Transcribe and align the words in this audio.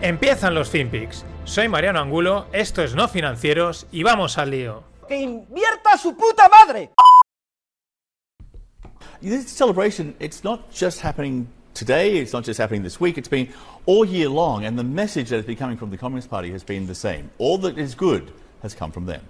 Empiezan 0.00 0.54
los 0.54 0.70
FinPix. 0.70 1.24
Soy 1.44 1.66
Mariano 1.68 1.98
Angulo, 1.98 2.46
esto 2.52 2.84
es 2.84 2.94
No 2.94 3.08
Financieros 3.08 3.88
y 3.90 4.04
vamos 4.04 4.38
al 4.38 4.50
lío. 4.52 4.84
¡Que 5.08 5.16
invierta 5.16 5.98
su 5.98 6.16
puta 6.16 6.48
madre! 6.48 6.90
This 9.20 9.50
celebration, 9.50 10.14
it's 10.20 10.44
not 10.44 10.70
just 10.70 11.00
happening 11.02 11.48
today, 11.74 12.20
it's 12.20 12.32
not 12.32 12.44
just 12.44 12.60
happening 12.60 12.84
this 12.84 13.00
week, 13.00 13.18
it's 13.18 13.28
been 13.28 13.48
all 13.86 14.04
year 14.04 14.28
long, 14.28 14.64
and 14.64 14.78
the 14.78 14.84
message 14.84 15.30
that 15.30 15.36
has 15.38 15.46
been 15.46 15.56
coming 15.56 15.76
from 15.76 15.90
the 15.90 15.98
Communist 15.98 16.30
Party 16.30 16.52
has 16.52 16.62
been 16.62 16.86
the 16.86 16.94
same. 16.94 17.28
All 17.38 17.58
that 17.58 17.76
is 17.76 17.96
good 17.96 18.30
has 18.62 18.76
come 18.76 18.92
from 18.92 19.06
them. 19.06 19.22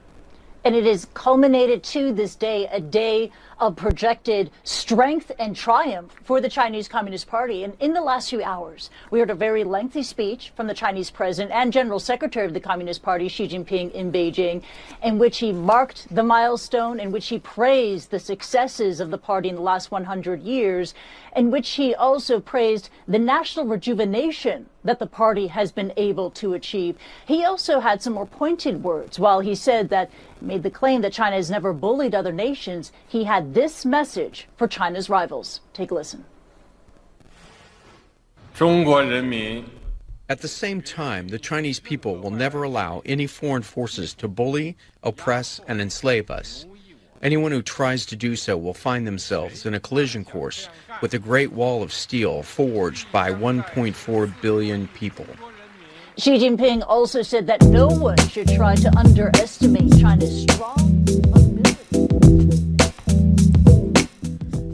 And 0.64 0.74
it 0.74 0.84
has 0.84 1.06
culminated 1.14 1.82
to 1.84 2.12
this 2.12 2.34
day, 2.34 2.66
a 2.66 2.80
day 2.80 3.30
of 3.60 3.76
projected 3.76 4.50
strength 4.62 5.32
and 5.38 5.56
triumph 5.56 6.14
for 6.22 6.40
the 6.40 6.48
Chinese 6.48 6.88
Communist 6.88 7.26
Party. 7.26 7.64
And 7.64 7.76
in 7.80 7.92
the 7.92 8.00
last 8.00 8.30
few 8.30 8.42
hours, 8.42 8.90
we 9.10 9.18
heard 9.18 9.30
a 9.30 9.34
very 9.34 9.64
lengthy 9.64 10.02
speech 10.02 10.52
from 10.56 10.66
the 10.66 10.74
Chinese 10.74 11.10
president 11.10 11.52
and 11.52 11.72
General 11.72 11.98
Secretary 11.98 12.46
of 12.46 12.54
the 12.54 12.60
Communist 12.60 13.02
Party, 13.02 13.28
Xi 13.28 13.48
Jinping, 13.48 13.92
in 13.92 14.12
Beijing, 14.12 14.62
in 15.02 15.18
which 15.18 15.38
he 15.38 15.52
marked 15.52 16.12
the 16.15 16.23
milestone, 16.23 17.00
in 17.00 17.10
which 17.10 17.28
he 17.28 17.38
praised 17.38 18.10
the 18.10 18.20
successes 18.20 19.00
of 19.00 19.10
the 19.10 19.18
party 19.18 19.48
in 19.48 19.56
the 19.56 19.60
last 19.60 19.90
100 19.90 20.43
years, 20.43 20.95
in 21.34 21.50
which 21.50 21.70
he 21.70 21.95
also 21.95 22.40
praised 22.40 22.90
the 23.06 23.18
national 23.18 23.66
rejuvenation 23.66 24.66
that 24.84 24.98
the 24.98 25.07
party 25.07 25.48
has 25.48 25.73
been 25.73 25.93
able 25.96 26.30
to 26.30 26.54
achieve. 26.54 26.96
He 27.26 27.45
also 27.45 27.80
had 27.80 28.02
some 28.02 28.15
more 28.15 28.26
pointed 28.26 28.82
words. 28.82 29.18
While 29.18 29.40
he 29.40 29.54
said 29.54 29.88
that, 29.90 30.10
made 30.40 30.62
the 30.62 30.71
claim 30.71 31.02
that 31.02 31.12
China 31.12 31.37
has 31.37 31.51
never 31.51 31.73
bullied 31.73 32.15
other 32.15 32.32
nations, 32.32 32.93
he 33.06 33.24
had 33.24 33.54
this 33.54 33.84
message 33.84 34.49
for 34.56 34.68
China's 34.68 35.10
rivals. 35.10 35.60
Take 35.73 35.90
a 35.90 35.95
listen. 35.95 36.24
At 40.29 40.40
the 40.43 40.49
same 40.49 40.82
time, 40.82 41.29
the 41.29 41.38
Chinese 41.38 41.80
people 41.80 42.18
will 42.18 42.30
never 42.30 42.62
allow 42.62 43.02
any 43.06 43.26
foreign 43.26 43.62
forces 43.62 44.12
to 44.15 44.29
bully, 44.29 44.76
oppress, 45.02 45.59
and 45.66 45.80
enslave 45.80 46.30
us. 46.30 46.66
Anyone 47.21 47.51
who 47.51 47.63
tries 47.63 48.07
to 48.07 48.16
do 48.16 48.37
so 48.37 48.57
will 48.57 48.74
find 48.74 49.07
themselves 49.07 49.66
in 49.66 49.74
a 49.74 49.80
collision 49.80 50.24
course 50.24 50.69
with 51.02 51.11
the 51.11 51.19
Great 51.19 51.52
Wall 51.52 51.83
of 51.83 51.93
Steel 51.93 52.43
forged 52.43 53.11
by 53.11 53.33
1.4 53.33 54.41
billion 54.41 54.87
people. 54.88 55.27
Xi 56.16 56.39
Jinping 56.39 56.85
also 56.87 57.23
said 57.23 57.46
that 57.49 57.61
no 57.63 57.89
one 57.89 58.19
should 58.29 58.49
try 58.49 58.74
to 58.77 58.91
underestimate 58.96 59.91
China's 59.99 60.43
strong 60.43 61.05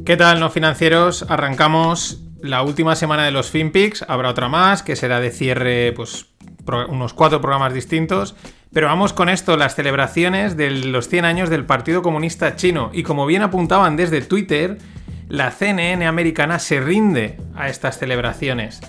¿Qué 0.04 0.18
tal, 0.18 0.38
no 0.38 0.50
financieros? 0.50 1.24
Arrancamos 1.30 2.18
la 2.42 2.62
última 2.62 2.94
semana 2.94 3.24
de 3.24 3.30
los 3.30 3.48
FinPix. 3.50 4.04
Habrá 4.06 4.28
otra 4.28 4.48
más 4.50 4.82
que 4.82 4.96
será 4.96 5.18
de 5.18 5.30
cierre, 5.30 5.92
pues 5.96 6.26
pro- 6.66 6.86
unos 6.88 7.14
cuatro 7.14 7.40
programas 7.40 7.72
distintos. 7.72 8.34
Pero 8.74 8.88
vamos 8.88 9.12
con 9.12 9.28
esto, 9.28 9.56
las 9.56 9.76
celebraciones 9.76 10.56
de 10.56 10.68
los 10.68 11.08
100 11.08 11.24
años 11.24 11.48
del 11.48 11.64
Partido 11.64 12.02
Comunista 12.02 12.56
Chino. 12.56 12.90
Y 12.92 13.04
como 13.04 13.24
bien 13.24 13.42
apuntaban 13.42 13.96
desde 13.96 14.20
Twitter, 14.20 14.78
la 15.28 15.52
CNN 15.52 16.04
americana 16.04 16.58
se 16.58 16.80
rinde 16.80 17.38
a 17.54 17.68
estas 17.68 17.98
celebraciones. 17.98 18.80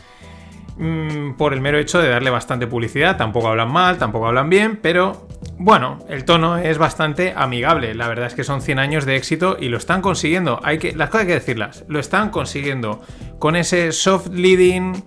Mm, 0.78 1.36
por 1.38 1.54
el 1.54 1.62
mero 1.62 1.78
hecho 1.78 2.00
de 2.00 2.10
darle 2.10 2.32
bastante 2.32 2.66
publicidad. 2.66 3.16
Tampoco 3.16 3.48
hablan 3.48 3.72
mal, 3.72 3.98
tampoco 4.00 4.28
hablan 4.28 4.50
bien, 4.50 4.78
pero 4.82 5.28
bueno, 5.58 6.00
el 6.10 6.26
tono 6.26 6.58
es 6.58 6.78
bastante 6.78 7.34
amigable. 7.36 7.94
La 7.94 8.08
verdad 8.08 8.26
es 8.26 8.34
que 8.34 8.44
son 8.44 8.62
100 8.62 8.80
años 8.80 9.06
de 9.06 9.16
éxito 9.16 9.56
y 9.60 9.70
lo 9.70 9.78
están 9.78 10.02
consiguiendo. 10.02 10.60
Hay 10.64 10.80
que, 10.80 10.94
las 10.96 11.10
cosas 11.10 11.22
hay 11.22 11.28
que 11.28 11.34
decirlas. 11.36 11.86
Lo 11.88 12.00
están 12.00 12.30
consiguiendo 12.32 13.02
con 13.40 13.56
ese 13.56 13.92
soft 13.92 14.30
leading, 14.34 15.04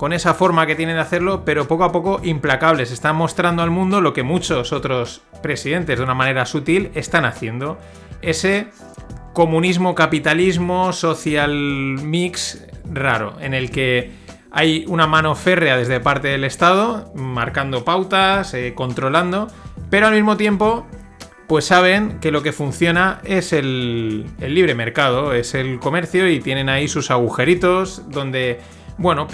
con 0.00 0.14
esa 0.14 0.32
forma 0.32 0.66
que 0.66 0.76
tienen 0.76 0.96
de 0.96 1.02
hacerlo, 1.02 1.44
pero 1.44 1.68
poco 1.68 1.84
a 1.84 1.92
poco 1.92 2.22
implacables. 2.24 2.90
Están 2.90 3.16
mostrando 3.16 3.62
al 3.62 3.70
mundo 3.70 4.00
lo 4.00 4.14
que 4.14 4.22
muchos 4.22 4.72
otros 4.72 5.20
presidentes 5.42 5.98
de 5.98 6.02
una 6.02 6.14
manera 6.14 6.46
sutil 6.46 6.90
están 6.94 7.26
haciendo. 7.26 7.76
Ese 8.22 8.68
comunismo, 9.34 9.94
capitalismo, 9.94 10.94
social 10.94 11.52
mix 11.52 12.66
raro, 12.90 13.36
en 13.42 13.52
el 13.52 13.70
que 13.70 14.12
hay 14.50 14.86
una 14.88 15.06
mano 15.06 15.34
férrea 15.34 15.76
desde 15.76 16.00
parte 16.00 16.28
del 16.28 16.44
Estado, 16.44 17.12
marcando 17.14 17.84
pautas, 17.84 18.54
eh, 18.54 18.72
controlando, 18.74 19.48
pero 19.90 20.06
al 20.06 20.14
mismo 20.14 20.38
tiempo, 20.38 20.86
pues 21.46 21.66
saben 21.66 22.20
que 22.20 22.30
lo 22.30 22.42
que 22.42 22.52
funciona 22.52 23.20
es 23.22 23.52
el, 23.52 24.24
el 24.40 24.54
libre 24.54 24.74
mercado, 24.74 25.34
es 25.34 25.52
el 25.52 25.78
comercio 25.78 26.26
y 26.26 26.40
tienen 26.40 26.70
ahí 26.70 26.88
sus 26.88 27.10
agujeritos 27.10 28.08
donde, 28.08 28.60
bueno, 29.00 29.26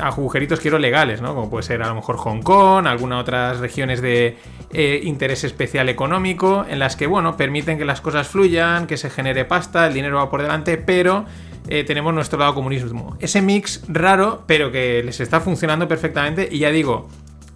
agujeritos 0.00 0.60
quiero 0.60 0.78
legales, 0.78 1.22
¿no? 1.22 1.34
Como 1.34 1.48
puede 1.48 1.62
ser 1.62 1.82
a 1.82 1.88
lo 1.88 1.94
mejor 1.94 2.18
Hong 2.18 2.42
Kong, 2.42 2.86
algunas 2.86 3.22
otras 3.22 3.58
regiones 3.58 4.02
de 4.02 4.36
eh, 4.70 5.00
interés 5.02 5.44
especial 5.44 5.88
económico, 5.88 6.66
en 6.68 6.78
las 6.78 6.94
que, 6.94 7.06
bueno, 7.06 7.34
permiten 7.34 7.78
que 7.78 7.86
las 7.86 8.02
cosas 8.02 8.28
fluyan, 8.28 8.86
que 8.86 8.98
se 8.98 9.08
genere 9.08 9.46
pasta, 9.46 9.86
el 9.86 9.94
dinero 9.94 10.18
va 10.18 10.28
por 10.28 10.42
delante, 10.42 10.76
pero 10.76 11.24
eh, 11.68 11.84
tenemos 11.84 12.12
nuestro 12.12 12.38
lado 12.38 12.54
comunismo. 12.54 13.16
Ese 13.18 13.40
mix 13.40 13.82
raro, 13.88 14.44
pero 14.46 14.70
que 14.70 15.02
les 15.02 15.18
está 15.20 15.40
funcionando 15.40 15.88
perfectamente 15.88 16.46
y 16.52 16.58
ya 16.58 16.70
digo, 16.70 17.08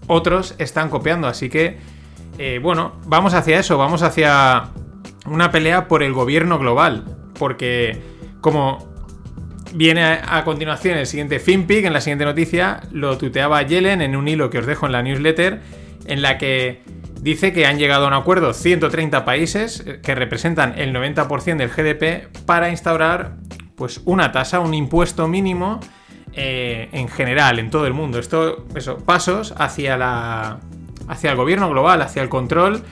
otros 0.06 0.54
están 0.56 0.88
copiando, 0.88 1.28
así 1.28 1.50
que, 1.50 1.76
eh, 2.38 2.60
bueno, 2.62 2.92
vamos 3.04 3.34
hacia 3.34 3.60
eso, 3.60 3.76
vamos 3.76 4.00
hacia 4.00 4.70
una 5.26 5.50
pelea 5.50 5.86
por 5.86 6.02
el 6.02 6.14
gobierno 6.14 6.58
global, 6.58 7.04
porque 7.38 8.00
como 8.40 8.88
viene 9.74 10.02
a, 10.04 10.42
continuación 10.44 10.98
el 10.98 11.06
siguiente 11.06 11.38
FinPic, 11.38 11.84
en 11.84 11.92
la 11.92 12.00
siguiente 12.00 12.24
noticia, 12.24 12.80
lo 12.92 13.18
tuiteaba 13.18 13.62
Yellen 13.62 14.02
en 14.02 14.16
un 14.16 14.28
hilo 14.28 14.50
que 14.50 14.58
os 14.58 14.66
dejo 14.66 14.86
en 14.86 14.92
la 14.92 15.02
newsletter, 15.02 15.60
en 16.06 16.22
la 16.22 16.38
que 16.38 16.82
dice 17.20 17.52
que 17.52 17.66
han 17.66 17.78
llegado 17.78 18.04
a 18.04 18.08
un 18.08 18.14
acuerdo 18.14 18.54
130 18.54 19.24
países 19.24 19.84
eh, 19.86 20.00
que 20.02 20.14
representan 20.14 20.78
el 20.78 20.94
90% 20.94 21.56
del 21.56 21.68
GDP 21.68 22.28
para 22.46 22.70
instaurar 22.70 23.36
pues 23.76 24.00
una 24.04 24.32
tasa, 24.32 24.60
un 24.60 24.74
impuesto 24.74 25.28
mínimo 25.28 25.80
eh, 26.32 26.88
en 26.92 27.08
general, 27.08 27.58
en 27.58 27.70
todo 27.70 27.86
el 27.86 27.94
mundo. 27.94 28.18
Esto, 28.18 28.66
eso, 28.74 28.98
pasos 28.98 29.54
hacia 29.56 29.96
la. 29.96 30.58
hacia 31.08 31.30
el 31.30 31.36
gobierno 31.36 31.70
global, 31.70 32.02
hacia 32.02 32.22
el 32.22 32.28
control. 32.28 32.82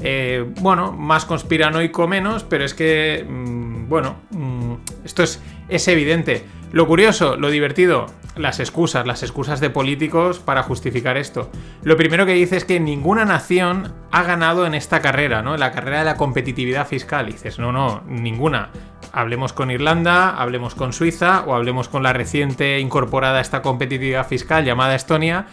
Eh, 0.00 0.44
bueno, 0.60 0.92
más 0.92 1.24
conspiranoico 1.24 2.06
menos, 2.06 2.44
pero 2.44 2.64
es 2.64 2.74
que. 2.74 3.24
mm, 3.28 3.88
bueno, 3.88 4.16
mm, 4.30 4.74
esto 5.04 5.22
es, 5.22 5.42
es 5.68 5.88
evidente. 5.88 6.44
Lo 6.72 6.86
curioso, 6.86 7.36
lo 7.36 7.48
divertido, 7.48 8.06
las 8.36 8.60
excusas, 8.60 9.06
las 9.06 9.22
excusas 9.22 9.60
de 9.60 9.70
políticos 9.70 10.38
para 10.38 10.62
justificar 10.62 11.16
esto. 11.16 11.50
Lo 11.82 11.96
primero 11.96 12.26
que 12.26 12.34
dice 12.34 12.56
es 12.56 12.64
que 12.64 12.80
ninguna 12.80 13.24
nación 13.24 13.94
ha 14.10 14.22
ganado 14.24 14.66
en 14.66 14.74
esta 14.74 15.00
carrera, 15.00 15.42
¿no? 15.42 15.54
En 15.54 15.60
la 15.60 15.72
carrera 15.72 16.00
de 16.00 16.04
la 16.04 16.16
competitividad 16.16 16.86
fiscal. 16.86 17.26
Dices, 17.26 17.58
no, 17.58 17.72
no, 17.72 18.02
ninguna. 18.06 18.70
Hablemos 19.12 19.52
con 19.52 19.70
Irlanda, 19.70 20.30
hablemos 20.30 20.74
con 20.74 20.92
Suiza 20.92 21.44
o 21.46 21.54
hablemos 21.54 21.88
con 21.88 22.02
la 22.02 22.12
reciente 22.12 22.78
incorporada 22.78 23.38
a 23.38 23.42
esta 23.42 23.62
competitividad 23.62 24.26
fiscal 24.26 24.64
llamada 24.64 24.94
Estonia, 24.94 25.46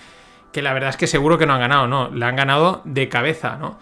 que 0.51 0.61
la 0.61 0.73
verdad 0.73 0.89
es 0.89 0.97
que 0.97 1.07
seguro 1.07 1.37
que 1.37 1.45
no 1.45 1.53
han 1.53 1.61
ganado, 1.61 1.87
no, 1.87 2.09
la 2.09 2.27
han 2.27 2.35
ganado 2.35 2.81
de 2.85 3.07
cabeza, 3.07 3.57
¿no? 3.57 3.79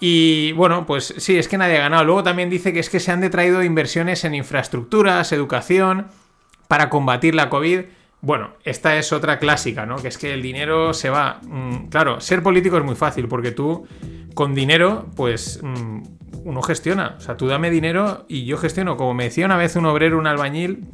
Y 0.00 0.52
bueno, 0.52 0.86
pues 0.86 1.14
sí, 1.18 1.36
es 1.36 1.46
que 1.46 1.58
nadie 1.58 1.76
ha 1.76 1.82
ganado. 1.82 2.04
Luego 2.04 2.22
también 2.22 2.48
dice 2.48 2.72
que 2.72 2.80
es 2.80 2.88
que 2.88 3.00
se 3.00 3.12
han 3.12 3.20
detraído 3.20 3.62
inversiones 3.62 4.24
en 4.24 4.34
infraestructuras, 4.34 5.30
educación, 5.32 6.06
para 6.68 6.88
combatir 6.88 7.34
la 7.34 7.50
COVID. 7.50 7.80
Bueno, 8.22 8.50
esta 8.64 8.96
es 8.96 9.12
otra 9.12 9.38
clásica, 9.38 9.84
¿no? 9.84 9.96
Que 9.96 10.08
es 10.08 10.16
que 10.16 10.32
el 10.32 10.42
dinero 10.42 10.94
se 10.94 11.10
va. 11.10 11.40
mm, 11.42 11.88
claro, 11.88 12.20
ser 12.20 12.42
político 12.42 12.78
es 12.78 12.84
muy 12.84 12.94
fácil 12.94 13.28
porque 13.28 13.50
tú 13.50 13.86
con 14.34 14.54
dinero, 14.54 15.06
pues 15.16 15.60
mm, 15.62 16.02
uno 16.44 16.62
gestiona. 16.62 17.16
O 17.18 17.20
sea, 17.20 17.36
tú 17.36 17.46
dame 17.46 17.70
dinero 17.70 18.24
y 18.26 18.46
yo 18.46 18.56
gestiono. 18.56 18.96
Como 18.96 19.12
me 19.12 19.24
decía 19.24 19.44
una 19.44 19.58
vez 19.58 19.76
un 19.76 19.84
obrero, 19.84 20.18
un 20.18 20.26
albañil, 20.26 20.88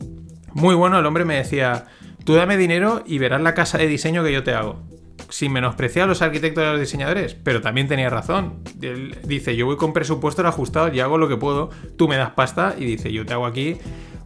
muy 0.53 0.75
bueno, 0.75 0.99
el 0.99 1.07
hombre 1.07 1.25
me 1.25 1.37
decía, 1.37 1.87
tú 2.25 2.35
dame 2.35 2.57
dinero 2.57 3.05
y 3.07 3.19
verás 3.19 3.41
la 3.41 3.55
casa 3.55 3.79
de 3.79 3.87
diseño 3.87 4.25
que 4.25 4.33
yo 4.33 4.43
te 4.43 4.53
hago. 4.55 4.83
Sin 5.29 5.53
menospreciar 5.53 6.05
a 6.05 6.07
los 6.09 6.23
arquitectos 6.23 6.63
y 6.63 6.67
a 6.67 6.71
los 6.73 6.81
diseñadores, 6.81 7.35
pero 7.35 7.61
también 7.61 7.89
tenía 7.89 8.11
razón. 8.11 8.63
Él 8.81 9.19
dice, 9.25 9.57
yo 9.57 9.67
voy 9.67 9.77
con 9.77 9.93
presupuesto 9.93 10.47
ajustado 10.47 10.93
y 10.93 11.01
hago 11.01 11.19
lo 11.19 11.29
que 11.29 11.37
puedo, 11.37 11.71
tú 11.97 12.09
me 12.09 12.17
das 12.17 12.31
pasta 12.31 12.75
y 12.79 12.85
dice, 12.85 13.13
yo 13.13 13.27
te 13.27 13.33
hago 13.33 13.47
aquí 13.47 13.79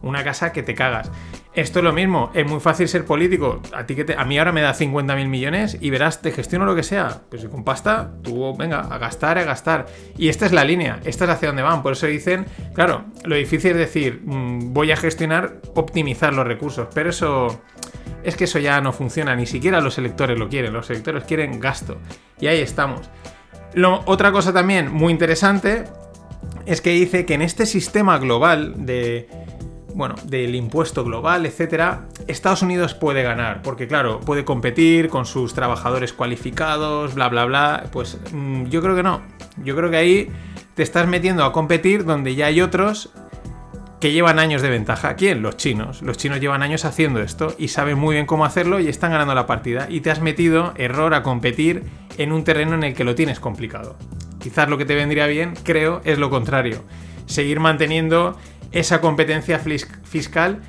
una 0.03 0.23
casa 0.23 0.51
que 0.51 0.63
te 0.63 0.75
cagas. 0.75 1.11
Esto 1.53 1.79
es 1.79 1.85
lo 1.85 1.91
mismo, 1.91 2.31
es 2.33 2.47
muy 2.47 2.61
fácil 2.61 2.87
ser 2.87 3.05
político. 3.05 3.61
A 3.73 3.85
ti 3.85 3.95
que 3.95 4.15
a 4.17 4.23
mí 4.23 4.39
ahora 4.39 4.53
me 4.53 4.61
da 4.61 4.73
50.000 4.73 5.27
millones 5.27 5.77
y 5.81 5.89
verás, 5.89 6.21
te 6.21 6.31
gestiono 6.31 6.65
lo 6.65 6.75
que 6.75 6.83
sea. 6.83 7.21
Pues 7.29 7.41
si 7.41 7.49
con 7.49 7.63
pasta, 7.63 8.11
tú 8.23 8.55
venga, 8.55 8.79
a 8.79 8.97
gastar, 8.97 9.37
a 9.37 9.43
gastar. 9.43 9.87
Y 10.17 10.29
esta 10.29 10.45
es 10.45 10.53
la 10.53 10.63
línea, 10.63 11.01
esta 11.03 11.25
es 11.25 11.31
hacia 11.31 11.49
donde 11.49 11.61
van. 11.61 11.83
Por 11.83 11.93
eso 11.93 12.07
dicen, 12.07 12.45
claro, 12.73 13.03
lo 13.25 13.35
difícil 13.35 13.71
es 13.71 13.77
decir, 13.77 14.21
mm, 14.23 14.73
voy 14.73 14.91
a 14.91 14.97
gestionar, 14.97 15.57
optimizar 15.75 16.33
los 16.33 16.47
recursos. 16.47 16.87
Pero 16.93 17.09
eso, 17.09 17.61
es 18.23 18.35
que 18.35 18.43
eso 18.45 18.59
ya 18.59 18.79
no 18.81 18.93
funciona, 18.93 19.35
ni 19.35 19.45
siquiera 19.45 19.81
los 19.81 19.97
electores 19.97 20.37
lo 20.37 20.49
quieren. 20.49 20.73
Los 20.73 20.89
electores 20.89 21.23
quieren 21.23 21.59
gasto. 21.59 21.97
Y 22.39 22.47
ahí 22.47 22.59
estamos. 22.59 23.09
Lo- 23.73 24.01
otra 24.05 24.31
cosa 24.31 24.51
también 24.53 24.91
muy 24.91 25.11
interesante 25.11 25.85
es 26.65 26.81
que 26.81 26.91
dice 26.91 27.25
que 27.25 27.33
en 27.33 27.41
este 27.41 27.65
sistema 27.65 28.17
global 28.17 28.85
de 28.85 29.27
bueno, 29.93 30.15
del 30.23 30.55
impuesto 30.55 31.03
global, 31.03 31.45
etcétera, 31.45 32.07
Estados 32.27 32.61
Unidos 32.61 32.93
puede 32.93 33.23
ganar, 33.23 33.61
porque 33.61 33.87
claro, 33.89 34.21
puede 34.21 34.45
competir 34.45 35.09
con 35.09 35.25
sus 35.25 35.53
trabajadores 35.53 36.13
cualificados, 36.13 37.13
bla 37.13 37.27
bla 37.27 37.43
bla, 37.43 37.83
pues 37.91 38.17
mm, 38.31 38.67
yo 38.67 38.81
creo 38.81 38.95
que 38.95 39.03
no. 39.03 39.21
Yo 39.57 39.75
creo 39.75 39.89
que 39.91 39.97
ahí 39.97 40.29
te 40.75 40.83
estás 40.83 41.07
metiendo 41.07 41.43
a 41.43 41.51
competir 41.51 42.05
donde 42.05 42.35
ya 42.35 42.45
hay 42.45 42.61
otros 42.61 43.11
que 44.01 44.11
llevan 44.11 44.39
años 44.39 44.63
de 44.63 44.69
ventaja. 44.69 45.15
¿Quién? 45.15 45.43
Los 45.43 45.57
chinos. 45.57 46.01
Los 46.01 46.17
chinos 46.17 46.41
llevan 46.41 46.63
años 46.63 46.85
haciendo 46.85 47.21
esto 47.21 47.55
y 47.59 47.67
saben 47.67 47.99
muy 47.99 48.15
bien 48.15 48.25
cómo 48.25 48.45
hacerlo 48.45 48.79
y 48.79 48.87
están 48.87 49.11
ganando 49.11 49.35
la 49.35 49.45
partida. 49.45 49.85
Y 49.89 50.01
te 50.01 50.09
has 50.09 50.21
metido, 50.21 50.73
error, 50.75 51.13
a 51.13 51.21
competir 51.21 51.83
en 52.17 52.31
un 52.31 52.43
terreno 52.43 52.73
en 52.73 52.83
el 52.83 52.95
que 52.95 53.03
lo 53.03 53.13
tienes 53.13 53.39
complicado. 53.39 53.95
Quizás 54.39 54.67
lo 54.67 54.79
que 54.79 54.85
te 54.85 54.95
vendría 54.95 55.27
bien, 55.27 55.53
creo, 55.63 56.01
es 56.03 56.17
lo 56.17 56.31
contrario. 56.31 56.83
Seguir 57.27 57.59
manteniendo 57.59 58.37
esa 58.71 59.01
competencia 59.01 59.59
fiscal 59.59 60.61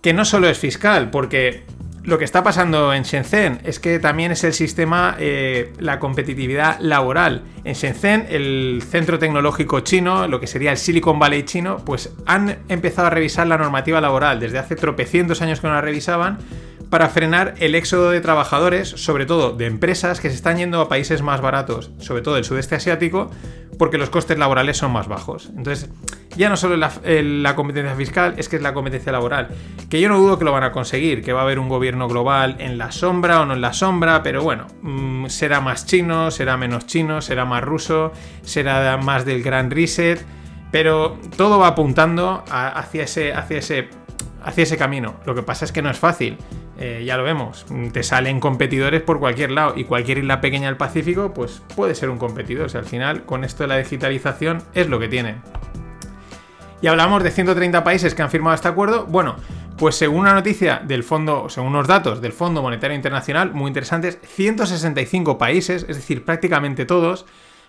que 0.00 0.12
no 0.12 0.24
solo 0.24 0.48
es 0.48 0.56
fiscal, 0.56 1.10
porque 1.10 1.64
lo 2.06 2.18
que 2.18 2.24
está 2.24 2.44
pasando 2.44 2.94
en 2.94 3.02
Shenzhen 3.02 3.58
es 3.64 3.80
que 3.80 3.98
también 3.98 4.30
es 4.30 4.44
el 4.44 4.52
sistema, 4.52 5.16
eh, 5.18 5.72
la 5.80 5.98
competitividad 5.98 6.78
laboral. 6.78 7.42
En 7.64 7.74
Shenzhen, 7.74 8.26
el 8.30 8.82
centro 8.88 9.18
tecnológico 9.18 9.80
chino, 9.80 10.28
lo 10.28 10.38
que 10.38 10.46
sería 10.46 10.70
el 10.70 10.76
Silicon 10.76 11.18
Valley 11.18 11.42
chino, 11.42 11.78
pues 11.84 12.14
han 12.24 12.58
empezado 12.68 13.08
a 13.08 13.10
revisar 13.10 13.48
la 13.48 13.58
normativa 13.58 14.00
laboral. 14.00 14.38
Desde 14.38 14.58
hace 14.58 14.76
tropecientos 14.76 15.42
años 15.42 15.60
que 15.60 15.66
no 15.66 15.74
la 15.74 15.80
revisaban 15.80 16.38
para 16.90 17.08
frenar 17.08 17.54
el 17.58 17.74
éxodo 17.74 18.10
de 18.10 18.20
trabajadores, 18.20 18.88
sobre 18.88 19.26
todo 19.26 19.52
de 19.52 19.66
empresas 19.66 20.20
que 20.20 20.28
se 20.30 20.36
están 20.36 20.56
yendo 20.58 20.80
a 20.80 20.88
países 20.88 21.22
más 21.22 21.40
baratos, 21.40 21.90
sobre 21.98 22.22
todo 22.22 22.36
del 22.36 22.44
sudeste 22.44 22.74
asiático, 22.76 23.30
porque 23.78 23.98
los 23.98 24.08
costes 24.08 24.38
laborales 24.38 24.76
son 24.78 24.92
más 24.92 25.06
bajos. 25.08 25.50
Entonces, 25.56 25.90
ya 26.36 26.48
no 26.48 26.56
solo 26.56 26.76
la, 26.76 26.92
el- 27.04 27.42
la 27.42 27.54
competencia 27.56 27.94
fiscal, 27.94 28.34
es 28.38 28.48
que 28.48 28.56
es 28.56 28.62
la 28.62 28.72
competencia 28.72 29.10
laboral. 29.12 29.48
Que 29.90 30.00
yo 30.00 30.08
no 30.08 30.18
dudo 30.18 30.38
que 30.38 30.44
lo 30.44 30.52
van 30.52 30.62
a 30.64 30.72
conseguir, 30.72 31.22
que 31.22 31.32
va 31.32 31.40
a 31.40 31.42
haber 31.42 31.58
un 31.58 31.68
gobierno 31.68 32.08
global 32.08 32.56
en 32.58 32.78
la 32.78 32.92
sombra 32.92 33.40
o 33.40 33.46
no 33.46 33.54
en 33.54 33.60
la 33.60 33.72
sombra, 33.72 34.22
pero 34.22 34.42
bueno, 34.42 34.66
mm, 34.82 35.26
será 35.26 35.60
más 35.60 35.86
chino, 35.86 36.30
será 36.30 36.56
menos 36.56 36.86
chino, 36.86 37.20
será 37.20 37.44
más 37.44 37.62
ruso, 37.62 38.12
será 38.42 38.96
más 38.96 39.24
del 39.26 39.42
gran 39.42 39.70
reset, 39.70 40.24
pero 40.70 41.18
todo 41.36 41.58
va 41.58 41.68
apuntando 41.68 42.44
hacia 42.50 43.04
ese, 43.04 43.32
hacia 43.34 43.58
ese 43.58 43.88
hacia 44.46 44.62
ese 44.62 44.78
camino. 44.78 45.16
Lo 45.26 45.34
que 45.34 45.42
pasa 45.42 45.64
es 45.64 45.72
que 45.72 45.82
no 45.82 45.90
es 45.90 45.98
fácil. 45.98 46.38
Eh, 46.78 47.02
ya 47.04 47.16
lo 47.16 47.24
vemos. 47.24 47.66
Te 47.92 48.02
salen 48.02 48.40
competidores 48.40 49.02
por 49.02 49.18
cualquier 49.18 49.50
lado 49.50 49.74
y 49.76 49.84
cualquier 49.84 50.18
isla 50.18 50.40
pequeña 50.40 50.68
del 50.68 50.76
Pacífico, 50.76 51.34
pues 51.34 51.62
puede 51.74 51.94
ser 51.94 52.08
un 52.08 52.18
competidor. 52.18 52.74
Al 52.74 52.84
final, 52.84 53.24
con 53.24 53.44
esto 53.44 53.64
de 53.64 53.68
la 53.68 53.76
digitalización, 53.76 54.62
es 54.72 54.88
lo 54.88 54.98
que 54.98 55.08
tiene. 55.08 55.36
Y 56.80 56.86
hablamos 56.86 57.22
de 57.22 57.30
130 57.30 57.82
países 57.82 58.14
que 58.14 58.22
han 58.22 58.30
firmado 58.30 58.54
este 58.54 58.68
acuerdo. 58.68 59.06
Bueno, 59.06 59.36
pues 59.76 59.96
según 59.96 60.20
una 60.20 60.34
noticia 60.34 60.80
del 60.84 61.02
fondo, 61.02 61.48
según 61.48 61.70
unos 61.70 61.88
datos 61.88 62.20
del 62.20 62.32
Fondo 62.32 62.62
Monetario 62.62 62.94
Internacional, 62.94 63.52
muy 63.52 63.68
interesantes, 63.68 64.18
165 64.22 65.38
países, 65.38 65.84
es 65.88 65.96
decir, 65.96 66.24
prácticamente 66.24 66.86
todos, 66.86 67.26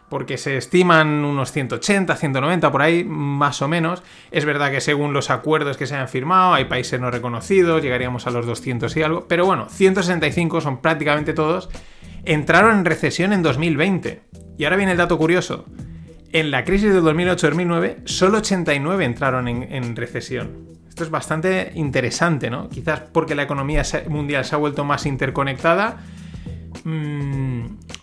porque 0.10 0.38
se 0.38 0.58
estiman 0.58 1.26
unos 1.26 1.52
180, 1.52 2.16
190 2.16 2.72
por 2.72 2.82
ahí, 2.82 3.04
más 3.04 3.62
o 3.62 3.68
menos. 3.68 4.04
Es 4.32 4.46
verdad 4.46 4.72
que 4.72 4.82
según 4.82 5.14
los 5.14 5.30
acuerdos 5.30 5.78
que 5.78 5.86
se 5.86 5.96
han 5.96 6.08
firmado, 6.08 6.54
hay 6.54 6.66
países 6.66 7.00
no 7.00 7.12
reconocidos, 7.12 7.82
llegaríamos 7.82 8.28
a 8.28 8.32
los 8.32 8.46
200 8.46 8.96
y 8.96 9.04
algo, 9.04 9.28
pero 9.28 9.46
bueno, 9.46 9.68
165 9.70 10.62
son 10.62 10.82
prácticamente 10.82 11.34
todos, 11.34 11.70
entraron 12.24 12.78
en 12.78 12.86
recesión 12.86 13.34
en 13.34 13.44
2020. 13.44 14.22
Y 14.58 14.64
ahora 14.64 14.78
viene 14.78 14.94
el 14.94 14.98
dato 14.98 15.18
curioso. 15.18 15.66
En 16.32 16.52
la 16.52 16.64
crisis 16.64 16.94
del 16.94 17.04
2008-2009, 17.04 18.06
solo 18.06 18.40
89 18.40 19.06
entraron 19.06 19.48
en, 19.48 19.64
en 19.64 19.96
recesión. 19.96 20.78
Esto 20.90 21.04
es 21.04 21.10
bastante 21.10 21.72
interesante, 21.76 22.50
¿no? 22.50 22.70
Quizás 22.70 23.02
porque 23.02 23.36
la 23.36 23.44
economía 23.44 23.84
mundial 24.10 24.44
se 24.46 24.56
ha 24.56 24.58
vuelto 24.58 24.84
más 24.84 25.06
interconectada. 25.06 25.98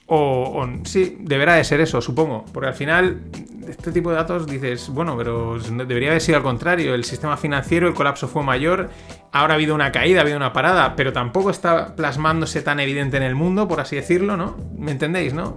O, 0.07 0.63
o- 0.63 0.85
sí, 0.85 1.17
deberá 1.21 1.55
de 1.55 1.65
ser 1.65 1.81
eso, 1.81 2.01
supongo. 2.01 2.45
Porque 2.53 2.69
al 2.69 2.75
final, 2.75 3.23
este 3.67 3.91
tipo 3.91 4.11
de 4.11 4.17
datos 4.17 4.47
dices, 4.47 4.89
bueno, 4.91 5.17
pero 5.17 5.59
debería 5.59 6.11
haber 6.11 6.21
sido 6.21 6.37
al 6.37 6.43
contrario. 6.43 6.95
El 6.95 7.05
sistema 7.05 7.37
financiero, 7.37 7.89
el 7.89 7.95
colapso 7.95 8.29
fue 8.29 8.43
mayor. 8.43 8.91
Ahora 9.33 9.55
ha 9.55 9.57
habido 9.57 9.75
una 9.75 9.93
caída, 9.93 10.21
ha 10.21 10.23
habido 10.23 10.37
una 10.37 10.53
parada, 10.53 10.95
pero 10.95 11.13
tampoco 11.13 11.51
está 11.51 11.97
plasmándose 11.97 12.61
tan 12.63 12.81
evidente 12.81 13.17
en 13.17 13.23
el 13.23 13.35
mundo, 13.35 13.67
por 13.67 13.81
así 13.81 13.97
decirlo, 13.97 14.37
¿no? 14.37 14.57
¿Me 14.79 14.93
entendéis, 14.93 15.33
no? 15.33 15.57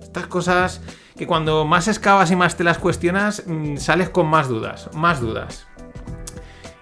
Estas 0.00 0.26
cosas 0.28 0.80
que 1.18 1.26
cuando 1.26 1.64
más 1.64 1.88
excavas 1.88 2.30
y 2.30 2.36
más 2.36 2.56
te 2.56 2.62
las 2.64 2.78
cuestionas, 2.78 3.42
mm, 3.46 3.76
sales 3.78 4.08
con 4.10 4.26
más 4.28 4.48
dudas, 4.48 4.88
más 4.94 5.20
dudas. 5.20 5.66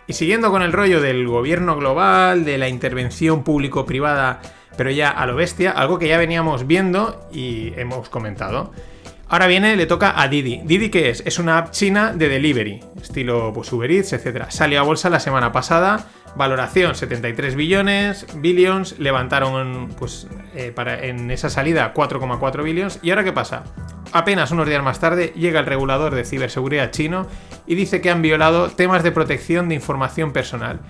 Y 0.06 0.12
siguiendo 0.14 0.50
con 0.50 0.62
el 0.62 0.72
rollo 0.72 1.00
del 1.00 1.26
gobierno 1.26 1.76
global, 1.76 2.44
de 2.44 2.58
la 2.58 2.68
intervención 2.68 3.44
público-privada, 3.44 4.40
pero 4.76 4.90
ya 4.90 5.10
a 5.10 5.26
lo 5.26 5.34
bestia, 5.34 5.70
algo 5.70 5.98
que 5.98 6.08
ya 6.08 6.18
veníamos 6.18 6.66
viendo 6.66 7.28
y 7.32 7.72
hemos 7.76 8.08
comentado. 8.08 8.72
Ahora 9.32 9.46
viene, 9.46 9.76
le 9.76 9.86
toca 9.86 10.20
a 10.20 10.28
Didi. 10.28 10.60
¿Didi 10.62 10.90
qué 10.90 11.08
es? 11.08 11.22
Es 11.24 11.38
una 11.38 11.56
app 11.56 11.70
china 11.70 12.12
de 12.12 12.28
delivery, 12.28 12.80
estilo 13.00 13.50
pues, 13.54 13.72
Uber 13.72 13.90
Eats, 13.90 14.12
etc. 14.12 14.44
Salió 14.50 14.78
a 14.78 14.82
bolsa 14.82 15.08
la 15.08 15.20
semana 15.20 15.52
pasada, 15.52 16.06
valoración 16.36 16.94
73 16.94 17.54
billones, 17.54 18.26
billions, 18.34 18.98
levantaron 18.98 19.88
pues, 19.98 20.26
eh, 20.54 20.70
para, 20.70 21.06
en 21.06 21.30
esa 21.30 21.48
salida 21.48 21.94
4,4 21.94 22.62
billions. 22.62 22.98
¿Y 23.02 23.08
ahora 23.08 23.24
qué 23.24 23.32
pasa? 23.32 23.64
Apenas 24.12 24.50
unos 24.50 24.68
días 24.68 24.82
más 24.82 25.00
tarde 25.00 25.32
llega 25.34 25.60
el 25.60 25.66
regulador 25.66 26.14
de 26.14 26.26
ciberseguridad 26.26 26.90
chino 26.90 27.26
y 27.66 27.74
dice 27.74 28.02
que 28.02 28.10
han 28.10 28.20
violado 28.20 28.68
temas 28.68 29.02
de 29.02 29.12
protección 29.12 29.70
de 29.70 29.76
información 29.76 30.34
personal. 30.34 30.80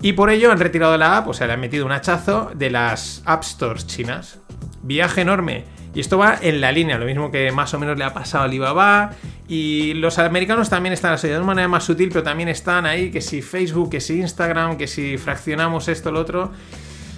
Y 0.00 0.12
por 0.12 0.30
ello 0.30 0.52
han 0.52 0.58
retirado 0.58 0.96
la 0.96 1.16
app, 1.16 1.28
o 1.28 1.34
sea, 1.34 1.46
le 1.46 1.54
han 1.54 1.60
metido 1.60 1.86
un 1.86 1.92
hachazo 1.92 2.50
de 2.54 2.70
las 2.70 3.22
App 3.24 3.42
Stores 3.42 3.86
chinas. 3.86 4.38
Viaje 4.82 5.22
enorme. 5.22 5.64
Y 5.94 6.00
esto 6.00 6.18
va 6.18 6.38
en 6.42 6.60
la 6.60 6.72
línea, 6.72 6.98
lo 6.98 7.06
mismo 7.06 7.30
que 7.30 7.50
más 7.52 7.72
o 7.72 7.78
menos 7.78 7.96
le 7.96 8.04
ha 8.04 8.12
pasado 8.12 8.44
a 8.44 8.46
Alibaba. 8.46 9.12
Y 9.48 9.94
los 9.94 10.18
americanos 10.18 10.68
también 10.68 10.92
están 10.92 11.14
así, 11.14 11.28
de 11.28 11.36
una 11.36 11.46
manera 11.46 11.68
más 11.68 11.84
sutil, 11.84 12.10
pero 12.10 12.22
también 12.22 12.50
están 12.50 12.84
ahí, 12.84 13.10
que 13.10 13.22
si 13.22 13.40
Facebook, 13.40 13.90
que 13.90 14.00
si 14.02 14.20
Instagram, 14.20 14.76
que 14.76 14.86
si 14.86 15.16
fraccionamos 15.16 15.88
esto, 15.88 16.12
lo 16.12 16.20
otro. 16.20 16.50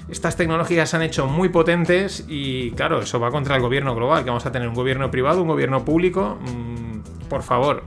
Estas 0.08 0.37
tecnologías 0.37 0.88
se 0.88 0.97
han 0.97 1.02
hecho 1.02 1.26
muy 1.26 1.49
potentes 1.49 2.25
y 2.28 2.70
claro, 2.70 3.00
eso 3.00 3.18
va 3.18 3.30
contra 3.30 3.56
el 3.56 3.62
gobierno 3.62 3.94
global, 3.97 4.23
que 4.23 4.30
vamos 4.30 4.47
a 4.47 4.52
tener 4.52 4.68
un 4.68 4.75
gobierno 4.75 5.11
privado, 5.11 5.42
un 5.42 5.49
gobierno 5.49 5.85
público. 5.85 6.38
Mm, 6.40 7.28
por 7.28 7.42
favor, 7.42 7.82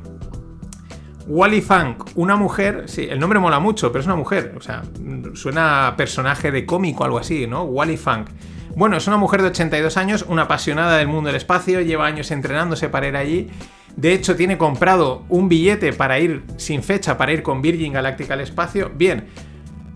Wally 1.27 1.61
Funk, 1.61 2.11
una 2.15 2.35
mujer, 2.35 2.83
sí, 2.87 3.07
el 3.09 3.19
nombre 3.19 3.39
mola 3.39 3.59
mucho, 3.59 3.91
pero 3.91 4.01
es 4.01 4.05
una 4.05 4.15
mujer, 4.15 4.55
o 4.57 4.61
sea, 4.61 4.83
suena 5.33 5.87
a 5.87 5.95
personaje 5.95 6.51
de 6.51 6.65
cómic 6.65 6.99
o 6.99 7.03
algo 7.03 7.19
así, 7.19 7.47
¿no? 7.47 7.63
Wally 7.63 7.97
Funk. 7.97 8.29
Bueno, 8.75 8.97
es 8.97 9.07
una 9.07 9.17
mujer 9.17 9.41
de 9.41 9.49
82 9.49 9.97
años, 9.97 10.25
una 10.27 10.43
apasionada 10.43 10.97
del 10.97 11.07
mundo 11.07 11.27
del 11.27 11.35
espacio, 11.35 11.81
lleva 11.81 12.05
años 12.05 12.31
entrenándose 12.31 12.89
para 12.89 13.07
ir 13.07 13.15
allí. 13.15 13.49
De 13.95 14.13
hecho, 14.13 14.35
tiene 14.35 14.57
comprado 14.57 15.25
un 15.27 15.49
billete 15.49 15.91
para 15.91 16.19
ir 16.19 16.43
sin 16.57 16.81
fecha, 16.81 17.17
para 17.17 17.33
ir 17.33 17.43
con 17.43 17.61
Virgin 17.61 17.93
Galactic 17.93 18.31
al 18.31 18.39
espacio. 18.39 18.91
Bien, 18.95 19.25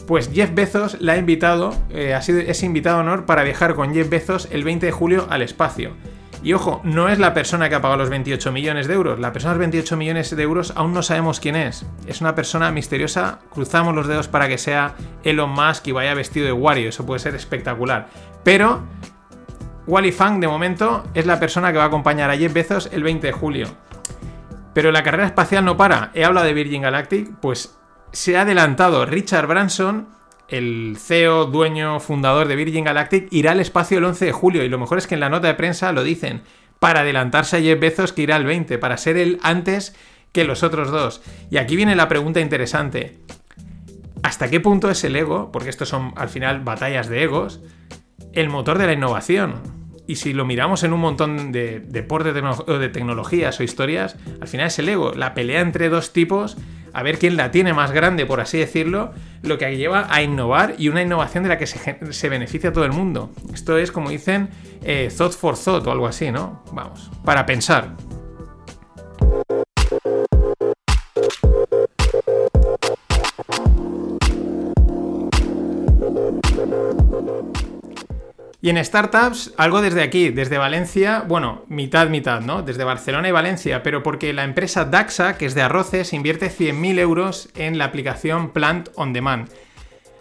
pues 0.05 0.29
Jeff 0.33 0.53
Bezos 0.53 0.97
la 0.99 1.13
ha 1.13 1.17
invitado, 1.17 1.73
eh, 1.89 2.13
ha 2.13 2.21
sido, 2.21 2.39
es 2.39 2.61
invitado 2.63 2.97
a 2.97 3.01
honor 3.01 3.25
para 3.25 3.43
viajar 3.43 3.75
con 3.75 3.93
Jeff 3.93 4.09
Bezos 4.09 4.49
el 4.51 4.63
20 4.63 4.85
de 4.87 4.91
julio 4.91 5.27
al 5.29 5.41
espacio. 5.41 5.93
Y 6.45 6.53
ojo, 6.53 6.79
no 6.83 7.09
es 7.09 7.17
la 7.17 7.33
persona 7.33 7.69
que 7.69 7.73
ha 7.73 7.81
pagado 7.81 7.97
los 7.97 8.11
28 8.11 8.51
millones 8.51 8.87
de 8.87 8.93
euros. 8.93 9.17
La 9.17 9.33
persona 9.33 9.53
de 9.53 9.57
los 9.57 9.61
28 9.61 9.97
millones 9.97 10.35
de 10.35 10.43
euros 10.43 10.73
aún 10.75 10.93
no 10.93 11.01
sabemos 11.01 11.39
quién 11.39 11.55
es. 11.55 11.87
Es 12.05 12.21
una 12.21 12.35
persona 12.35 12.71
misteriosa. 12.71 13.39
Cruzamos 13.49 13.95
los 13.95 14.05
dedos 14.05 14.27
para 14.27 14.47
que 14.47 14.59
sea 14.59 14.93
Elon 15.23 15.49
Musk 15.49 15.87
y 15.87 15.91
vaya 15.91 16.13
vestido 16.13 16.45
de 16.45 16.51
Wario. 16.51 16.89
Eso 16.89 17.03
puede 17.03 17.19
ser 17.19 17.33
espectacular. 17.33 18.09
Pero 18.43 18.83
Wally 19.87 20.11
Funk, 20.11 20.39
de 20.39 20.47
momento, 20.47 21.03
es 21.15 21.25
la 21.25 21.39
persona 21.39 21.71
que 21.71 21.79
va 21.79 21.85
a 21.85 21.87
acompañar 21.87 22.29
a 22.29 22.37
Jeff 22.37 22.53
Bezos 22.53 22.91
el 22.93 23.01
20 23.01 23.25
de 23.25 23.33
julio. 23.33 23.67
Pero 24.75 24.91
la 24.91 25.01
carrera 25.01 25.25
espacial 25.25 25.65
no 25.65 25.77
para. 25.77 26.11
He 26.13 26.25
hablado 26.25 26.45
de 26.45 26.53
Virgin 26.53 26.83
Galactic, 26.83 27.39
pues 27.41 27.75
se 28.11 28.37
ha 28.37 28.41
adelantado 28.41 29.07
Richard 29.07 29.47
Branson, 29.47 30.09
el 30.47 30.97
CEO, 30.99 31.45
dueño, 31.45 31.99
fundador 31.99 32.47
de 32.47 32.55
Virgin 32.55 32.85
Galactic, 32.85 33.27
irá 33.31 33.51
al 33.51 33.59
espacio 33.59 33.97
el 33.97 34.05
11 34.05 34.25
de 34.25 34.31
julio. 34.31 34.63
Y 34.63 34.69
lo 34.69 34.77
mejor 34.77 34.97
es 34.97 35.07
que 35.07 35.15
en 35.15 35.21
la 35.21 35.29
nota 35.29 35.47
de 35.47 35.55
prensa 35.55 35.91
lo 35.91 36.03
dicen, 36.03 36.41
para 36.79 37.01
adelantarse 37.01 37.57
a 37.57 37.61
Jeff 37.61 37.79
Bezos 37.79 38.13
que 38.13 38.23
irá 38.23 38.35
el 38.35 38.45
20, 38.45 38.77
para 38.77 38.97
ser 38.97 39.17
el 39.17 39.39
antes 39.41 39.95
que 40.31 40.43
los 40.43 40.63
otros 40.63 40.91
dos. 40.91 41.21
Y 41.49 41.57
aquí 41.57 41.75
viene 41.75 41.95
la 41.95 42.07
pregunta 42.07 42.41
interesante. 42.41 43.19
¿Hasta 44.21 44.49
qué 44.49 44.59
punto 44.59 44.89
es 44.89 45.03
el 45.03 45.15
ego, 45.15 45.51
porque 45.51 45.69
estos 45.69 45.89
son 45.89 46.13
al 46.15 46.29
final 46.29 46.61
batallas 46.61 47.07
de 47.07 47.23
egos, 47.23 47.61
el 48.33 48.49
motor 48.49 48.77
de 48.77 48.87
la 48.87 48.93
innovación? 48.93 49.61
Y 50.07 50.17
si 50.17 50.33
lo 50.33 50.45
miramos 50.45 50.83
en 50.83 50.93
un 50.93 50.99
montón 50.99 51.51
de 51.51 51.79
deportes 51.79 52.33
de 52.33 52.89
tecnologías 52.89 53.59
o 53.59 53.63
historias, 53.63 54.17
al 54.39 54.47
final 54.47 54.67
es 54.67 54.77
el 54.77 54.89
ego, 54.89 55.13
la 55.13 55.33
pelea 55.33 55.61
entre 55.61 55.89
dos 55.89 56.13
tipos, 56.13 56.57
a 56.95 57.03
ver 57.03 57.19
quién 57.19 57.35
la 57.35 57.51
tiene 57.51 57.73
más 57.73 57.91
grande, 57.91 58.25
por 58.25 58.39
así 58.39 58.57
decirlo, 58.57 59.11
lo 59.41 59.57
que 59.57 59.75
lleva 59.75 60.07
a 60.09 60.21
innovar 60.21 60.75
y 60.77 60.87
una 60.87 61.01
innovación 61.01 61.43
de 61.43 61.49
la 61.49 61.57
que 61.57 61.67
se, 61.67 62.29
beneficia 62.29 62.69
a 62.69 62.73
todo 62.73 62.85
el 62.85 62.93
mundo. 62.93 63.31
Esto 63.53 63.77
es, 63.77 63.91
como 63.91 64.11
dicen, 64.11 64.47
eh, 64.81 65.11
thought 65.15 65.33
for 65.33 65.57
thought 65.57 65.85
o 65.85 65.91
algo 65.91 66.07
así, 66.07 66.31
¿no? 66.31 66.63
Vamos, 66.71 67.11
para 67.25 67.45
pensar. 67.45 67.97
Y 78.65 78.71
en 78.71 78.83
startups, 78.83 79.53
algo 79.57 79.79
desde 79.79 80.01
aquí, 80.01 80.29
desde 80.29 80.57
Valencia, 80.57 81.23
bueno, 81.27 81.65
mitad, 81.67 82.09
mitad, 82.09 82.41
¿no? 82.41 82.63
Desde 82.63 82.83
Barcelona 82.83 83.29
y 83.29 83.31
Valencia, 83.31 83.83
pero 83.83 84.01
porque 84.01 84.33
la 84.33 84.43
empresa 84.43 84.85
Daxa, 84.85 85.37
que 85.37 85.45
es 85.45 85.53
de 85.53 85.61
arroces, 85.61 86.13
invierte 86.13 86.49
100.000 86.49 86.97
euros 86.97 87.49
en 87.53 87.77
la 87.77 87.85
aplicación 87.85 88.49
Plant 88.49 88.89
on 88.95 89.13
Demand. 89.13 89.49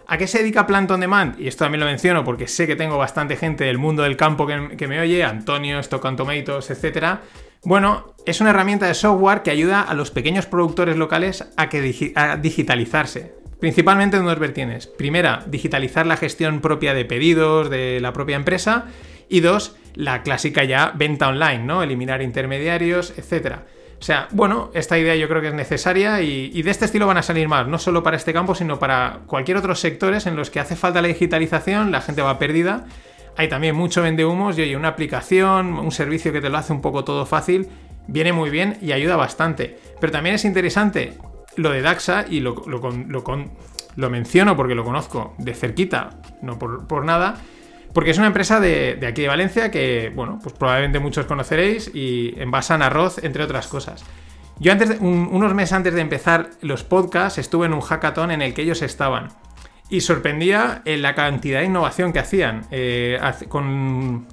¿A 0.05 0.19
qué 0.19 0.27
se 0.27 0.37
dedica 0.37 0.67
Plant 0.67 0.91
on 0.91 0.99
Demand? 0.99 1.39
Y 1.39 1.47
esto 1.47 1.65
también 1.65 1.79
lo 1.79 1.87
menciono 1.87 2.23
porque 2.23 2.47
sé 2.47 2.67
que 2.67 2.75
tengo 2.75 2.99
bastante 2.99 3.35
gente 3.35 3.63
del 3.63 3.79
mundo 3.79 4.03
del 4.03 4.15
campo 4.15 4.45
que, 4.45 4.87
me 4.87 4.99
oye, 4.99 5.23
Antonio, 5.23 5.79
Stock 5.79 6.05
on 6.05 6.15
Tomatoes, 6.15 6.69
etc. 6.69 7.21
Bueno, 7.63 8.13
es 8.27 8.41
una 8.41 8.51
herramienta 8.51 8.85
de 8.85 8.93
software 8.93 9.41
que 9.41 9.49
ayuda 9.49 9.81
a 9.81 9.95
los 9.95 10.11
pequeños 10.11 10.45
productores 10.45 10.97
locales 10.97 11.51
a, 11.57 11.67
que, 11.67 12.13
a 12.15 12.37
digitalizarse. 12.37 13.33
Principalmente 13.59 14.17
en 14.17 14.25
dos 14.25 14.39
vertientes. 14.39 14.87
Primera, 14.87 15.43
digitalizar 15.47 16.05
la 16.05 16.17
gestión 16.17 16.59
propia 16.61 16.93
de 16.93 17.05
pedidos 17.05 17.69
de 17.69 17.99
la 18.01 18.13
propia 18.13 18.35
empresa. 18.35 18.85
Y 19.29 19.39
dos, 19.39 19.75
la 19.95 20.21
clásica 20.21 20.63
ya 20.63 20.91
venta 20.95 21.29
online, 21.29 21.59
¿no? 21.59 21.81
Eliminar 21.81 22.21
intermediarios, 22.21 23.13
etc. 23.17 23.55
O 23.99 24.03
sea, 24.03 24.27
bueno, 24.31 24.69
esta 24.73 24.99
idea 24.99 25.15
yo 25.15 25.27
creo 25.27 25.41
que 25.41 25.47
es 25.47 25.53
necesaria 25.53 26.21
y, 26.21 26.61
de 26.61 26.69
este 26.69 26.85
estilo 26.85 27.07
van 27.07 27.17
a 27.17 27.23
salir 27.23 27.47
más, 27.47 27.67
no 27.67 27.79
solo 27.79 28.03
para 28.03 28.17
este 28.17 28.33
campo, 28.33 28.53
sino 28.53 28.77
para 28.77 29.21
cualquier 29.25 29.57
otro 29.57 29.73
sectores 29.73 30.27
en 30.27 30.35
los 30.35 30.49
que 30.49 30.59
hace 30.59 30.75
falta 30.75 31.01
la 31.01 31.07
digitalización, 31.07 31.91
la 31.91 32.01
gente 32.01 32.21
va 32.21 32.37
perdida. 32.37 32.85
Hay 33.37 33.47
también 33.47 33.75
mucho 33.75 34.01
vende 34.01 34.25
humos 34.25 34.57
y 34.57 34.61
oye, 34.61 34.75
una 34.75 34.89
aplicación, 34.89 35.73
un 35.73 35.91
servicio 35.91 36.31
que 36.31 36.41
te 36.41 36.49
lo 36.49 36.57
hace 36.57 36.73
un 36.73 36.81
poco 36.81 37.03
todo 37.03 37.25
fácil, 37.25 37.67
viene 38.07 38.31
muy 38.31 38.49
bien 38.49 38.77
y 38.81 38.91
ayuda 38.91 39.15
bastante. 39.15 39.77
Pero 39.99 40.11
también 40.11 40.35
es 40.35 40.45
interesante 40.45 41.13
lo 41.57 41.71
de 41.71 41.81
Daxa, 41.81 42.25
y 42.29 42.39
lo, 42.39 42.63
lo, 42.67 44.09
menciono 44.09 44.55
porque 44.55 44.75
lo 44.75 44.83
conozco 44.83 45.35
de 45.37 45.53
cerquita, 45.53 46.09
no 46.41 46.59
por, 46.59 47.05
nada, 47.05 47.35
porque 47.93 48.11
es 48.11 48.17
una 48.17 48.27
empresa 48.27 48.59
de, 48.59 48.99
aquí 49.07 49.21
de 49.21 49.27
Valencia 49.27 49.71
que, 49.71 50.11
bueno, 50.13 50.39
pues 50.41 50.53
probablemente 50.55 50.99
muchos 50.99 51.25
conoceréis 51.25 51.91
y 51.93 52.33
envasan 52.39 52.81
arroz, 52.81 53.23
entre 53.23 53.43
otras 53.43 53.67
cosas. 53.67 54.03
Yo 54.59 54.71
antes, 54.71 54.99
unos 55.01 55.53
meses 55.53 55.73
antes 55.73 55.93
de 55.93 56.01
empezar 56.01 56.49
los 56.61 56.83
podcasts, 56.83 57.39
estuve 57.39 57.65
en 57.65 57.73
un 57.73 57.81
hackathon 57.81 58.31
en 58.31 58.41
el 58.41 58.53
que 58.53 58.61
ellos 58.61 58.81
estaban. 58.81 59.29
Y 59.89 60.01
sorprendía 60.01 60.81
en 60.85 61.01
la 61.01 61.13
cantidad 61.13 61.59
de 61.59 61.65
innovación 61.65 62.13
que 62.13 62.19
hacían. 62.19 62.65
Eh, 62.71 63.19
con 63.49 64.27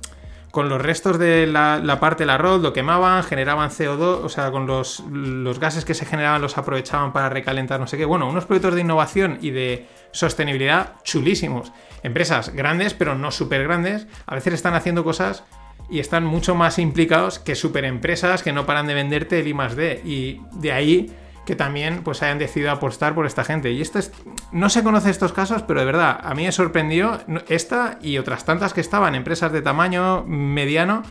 con 0.53 0.69
los 0.69 0.81
restos 0.81 1.19
de 1.19 1.47
la, 1.47 1.99
parte 1.99 2.23
del 2.23 2.31
arroz, 2.31 2.61
lo 2.61 2.75
quemaban, 2.75 3.25
generaban 3.25 3.71
CO2, 3.71 4.21
o 4.23 4.29
sea, 4.29 4.51
con 4.51 4.67
los, 4.67 5.01
los, 5.11 5.59
gases 5.59 5.87
que 5.87 5.95
se 5.95 6.05
generaban 6.05 6.43
los 6.43 6.59
aprovechaban 6.59 7.15
para 7.15 7.31
recalentar 7.31 7.81
no 7.81 7.87
sé 7.87 7.97
qué. 7.97 8.05
Bueno, 8.05 8.29
unos 8.29 8.45
proyectos 8.45 8.75
de 8.75 8.83
innovación 8.83 9.39
y 9.41 9.51
de 9.51 9.89
sostenibilidad 10.11 10.97
chulísimos. 11.05 11.73
Empresas 12.03 12.51
grandes, 12.51 12.93
pero 12.93 13.15
no 13.15 13.31
súper 13.31 13.63
grandes, 13.63 14.07
a 14.27 14.35
veces 14.35 14.53
están 14.53 14.75
haciendo 14.75 15.05
cosas 15.05 15.43
y 15.89 16.01
están 16.01 16.27
mucho 16.27 16.55
más 16.55 16.79
implicados 16.79 17.39
que 17.39 17.55
super 17.55 17.87
empresas 17.87 18.43
que 18.43 18.53
no 18.53 18.67
paran 18.67 18.87
de 18.87 18.93
venderte 18.95 19.41
el 19.41 19.49
I. 19.49 19.57
Y 20.05 20.41
de 20.53 20.73
ahí 20.73 21.11
que 21.47 21.57
también 21.57 22.03
pues 22.03 22.23
hayan 22.23 22.39
decidido 22.39 22.71
apostar 22.71 23.15
por 23.15 23.27
esta 23.27 23.45
gente. 23.45 23.71
Y 23.71 23.81
esto 23.81 23.99
es, 23.99 24.13
no 24.53 24.69
se 24.69 24.83
conoce 24.83 25.11
estos 25.11 25.33
casos, 25.33 25.63
pero 25.63 25.81
de 25.81 25.87
verdad, 25.87 26.21
a 26.23 26.35
mí 26.35 26.45
me 26.45 26.53
sorprendió 26.53 27.21
esta 27.49 27.99
y 28.01 28.19
otras 28.19 28.45
tantas 28.45 28.73
que 28.73 28.81
estaban, 28.81 29.15
empresas 29.15 29.53
de 29.53 29.63
tamaño 29.63 30.25
mediano, 30.25 31.03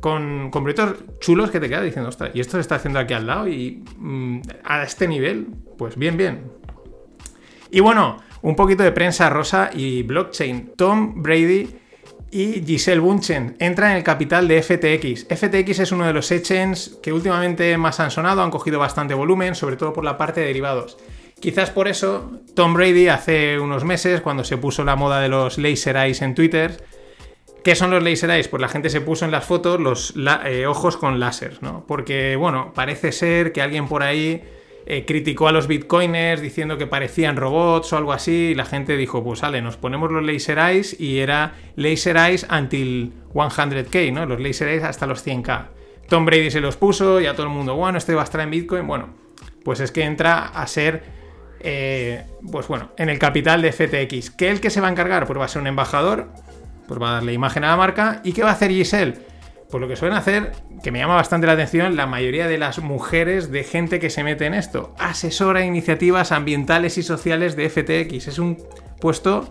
con, 0.00 0.50
con 0.50 0.64
proyectos 0.64 1.04
chulos 1.20 1.50
que 1.50 1.60
te 1.60 1.68
quedas 1.68 1.84
diciendo, 1.84 2.08
ostras, 2.08 2.30
y 2.34 2.40
esto 2.40 2.52
se 2.52 2.60
está 2.60 2.76
haciendo 2.76 2.98
aquí 2.98 3.14
al 3.14 3.26
lado 3.26 3.48
y 3.48 3.84
mm, 3.98 4.40
a 4.64 4.82
este 4.82 5.06
nivel, 5.06 5.48
pues 5.76 5.96
bien, 5.96 6.16
bien. 6.16 6.50
Y 7.70 7.80
bueno, 7.80 8.18
un 8.42 8.56
poquito 8.56 8.82
de 8.82 8.92
prensa 8.92 9.30
rosa 9.30 9.70
y 9.72 10.02
blockchain. 10.02 10.72
Tom 10.76 11.22
Brady 11.22 11.79
y 12.30 12.62
Giselle 12.64 13.00
Bunchen 13.00 13.56
entra 13.58 13.90
en 13.90 13.96
el 13.96 14.04
capital 14.04 14.46
de 14.46 14.62
FTX. 14.62 15.26
FTX 15.26 15.80
es 15.80 15.92
uno 15.92 16.06
de 16.06 16.12
los 16.12 16.30
exchanges 16.30 16.98
que 17.02 17.12
últimamente 17.12 17.76
más 17.76 17.98
han 17.98 18.10
sonado, 18.10 18.42
han 18.42 18.50
cogido 18.50 18.78
bastante 18.78 19.14
volumen, 19.14 19.54
sobre 19.54 19.76
todo 19.76 19.92
por 19.92 20.04
la 20.04 20.16
parte 20.16 20.40
de 20.40 20.46
derivados. 20.46 20.96
Quizás 21.40 21.70
por 21.70 21.88
eso 21.88 22.30
Tom 22.54 22.74
Brady 22.74 23.08
hace 23.08 23.58
unos 23.58 23.84
meses, 23.84 24.20
cuando 24.20 24.44
se 24.44 24.58
puso 24.58 24.84
la 24.84 24.94
moda 24.94 25.20
de 25.20 25.28
los 25.28 25.58
laser 25.58 25.96
eyes 25.96 26.22
en 26.22 26.34
Twitter, 26.34 26.84
¿qué 27.64 27.74
son 27.74 27.90
los 27.90 28.02
laser 28.02 28.30
eyes? 28.30 28.46
Pues 28.46 28.60
la 28.60 28.68
gente 28.68 28.90
se 28.90 29.00
puso 29.00 29.24
en 29.24 29.30
las 29.30 29.44
fotos 29.44 29.80
los 29.80 30.14
eh, 30.44 30.66
ojos 30.66 30.96
con 30.96 31.18
láser, 31.18 31.58
¿no? 31.62 31.84
Porque, 31.88 32.36
bueno, 32.36 32.72
parece 32.74 33.10
ser 33.10 33.52
que 33.52 33.62
alguien 33.62 33.88
por 33.88 34.02
ahí 34.02 34.42
eh, 34.86 35.04
criticó 35.06 35.48
a 35.48 35.52
los 35.52 35.66
bitcoiners 35.66 36.40
diciendo 36.40 36.78
que 36.78 36.86
parecían 36.86 37.36
robots 37.36 37.92
o 37.92 37.96
algo 37.96 38.12
así, 38.12 38.50
y 38.50 38.54
la 38.54 38.64
gente 38.64 38.96
dijo, 38.96 39.22
pues 39.22 39.40
sale, 39.40 39.62
nos 39.62 39.76
ponemos 39.76 40.10
los 40.10 40.24
laser 40.24 40.58
eyes 40.58 40.98
y 40.98 41.18
era 41.18 41.54
laser 41.76 42.16
eyes 42.16 42.46
until 42.50 43.12
100k, 43.34 44.12
¿no? 44.12 44.26
Los 44.26 44.40
laser 44.40 44.68
eyes 44.68 44.84
hasta 44.84 45.06
los 45.06 45.26
100k. 45.26 45.66
Tom 46.08 46.24
Brady 46.24 46.50
se 46.50 46.60
los 46.60 46.76
puso 46.76 47.20
y 47.20 47.26
a 47.26 47.34
todo 47.34 47.44
el 47.44 47.52
mundo, 47.52 47.76
bueno, 47.76 47.96
este 47.96 48.14
va 48.14 48.22
a 48.22 48.24
estar 48.24 48.40
en 48.40 48.50
Bitcoin. 48.50 48.86
Bueno, 48.86 49.10
pues 49.64 49.78
es 49.78 49.92
que 49.92 50.02
entra 50.02 50.46
a 50.46 50.66
ser, 50.66 51.04
eh, 51.60 52.24
pues 52.50 52.66
bueno, 52.66 52.90
en 52.96 53.08
el 53.08 53.18
capital 53.20 53.62
de 53.62 53.72
FTX. 53.72 54.30
¿Qué 54.30 54.50
el 54.50 54.60
que 54.60 54.70
se 54.70 54.80
va 54.80 54.88
a 54.88 54.90
encargar? 54.90 55.26
Pues 55.26 55.38
va 55.38 55.44
a 55.44 55.48
ser 55.48 55.62
un 55.62 55.68
embajador, 55.68 56.28
pues 56.88 57.00
va 57.00 57.10
a 57.10 57.12
darle 57.14 57.32
imagen 57.32 57.62
a 57.62 57.68
la 57.68 57.76
marca. 57.76 58.20
¿Y 58.24 58.32
qué 58.32 58.42
va 58.42 58.50
a 58.50 58.54
hacer 58.54 58.72
Giselle? 58.72 59.14
Pues 59.70 59.80
lo 59.80 59.86
que 59.86 59.94
suelen 59.94 60.18
hacer, 60.18 60.52
que 60.82 60.90
me 60.90 60.98
llama 60.98 61.14
bastante 61.14 61.46
la 61.46 61.52
atención, 61.52 61.96
la 61.96 62.06
mayoría 62.06 62.48
de 62.48 62.58
las 62.58 62.80
mujeres 62.80 63.52
de 63.52 63.62
gente 63.62 64.00
que 64.00 64.10
se 64.10 64.24
mete 64.24 64.46
en 64.46 64.54
esto. 64.54 64.94
Asesora 64.98 65.64
iniciativas 65.64 66.32
ambientales 66.32 66.98
y 66.98 67.04
sociales 67.04 67.54
de 67.54 67.70
FTX. 67.70 68.26
Es 68.26 68.38
un 68.40 68.58
puesto 69.00 69.48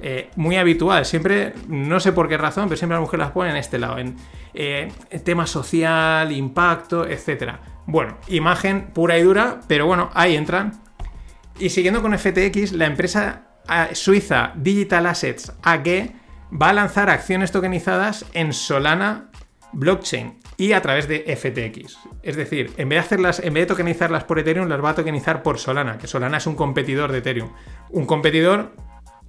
eh, 0.00 0.30
muy 0.34 0.56
habitual. 0.56 1.04
Siempre, 1.04 1.54
no 1.68 2.00
sé 2.00 2.12
por 2.12 2.28
qué 2.28 2.36
razón, 2.36 2.64
pero 2.64 2.76
siempre 2.76 2.96
las 2.96 3.02
mujeres 3.02 3.26
las 3.26 3.32
ponen 3.32 3.52
en 3.52 3.58
este 3.58 3.78
lado, 3.78 3.98
en 3.98 4.16
eh, 4.52 4.90
tema 5.22 5.46
social, 5.46 6.32
impacto, 6.32 7.06
etc. 7.06 7.52
Bueno, 7.86 8.18
imagen 8.26 8.90
pura 8.92 9.16
y 9.16 9.22
dura, 9.22 9.60
pero 9.68 9.86
bueno, 9.86 10.10
ahí 10.14 10.34
entran. 10.34 10.82
Y 11.60 11.70
siguiendo 11.70 12.02
con 12.02 12.18
FTX, 12.18 12.72
la 12.72 12.86
empresa 12.86 13.42
ah, 13.68 13.90
suiza 13.92 14.52
Digital 14.56 15.06
Assets 15.06 15.52
AG 15.62 16.10
va 16.60 16.70
a 16.70 16.72
lanzar 16.72 17.08
acciones 17.08 17.52
tokenizadas 17.52 18.26
en 18.34 18.52
Solana 18.52 19.30
blockchain 19.72 20.38
y 20.56 20.72
a 20.72 20.82
través 20.82 21.08
de 21.08 21.24
FTX. 21.36 21.98
Es 22.22 22.36
decir, 22.36 22.72
en 22.76 22.88
vez 22.88 22.96
de 22.96 23.00
hacerlas, 23.00 23.40
en 23.40 23.54
vez 23.54 23.62
de 23.62 23.66
tokenizarlas 23.66 24.24
por 24.24 24.38
Ethereum, 24.38 24.68
las 24.68 24.82
va 24.82 24.90
a 24.90 24.94
tokenizar 24.94 25.42
por 25.42 25.58
Solana, 25.58 25.98
que 25.98 26.06
Solana 26.06 26.38
es 26.38 26.46
un 26.46 26.54
competidor 26.54 27.12
de 27.12 27.18
Ethereum. 27.18 27.50
Un 27.90 28.06
competidor 28.06 28.72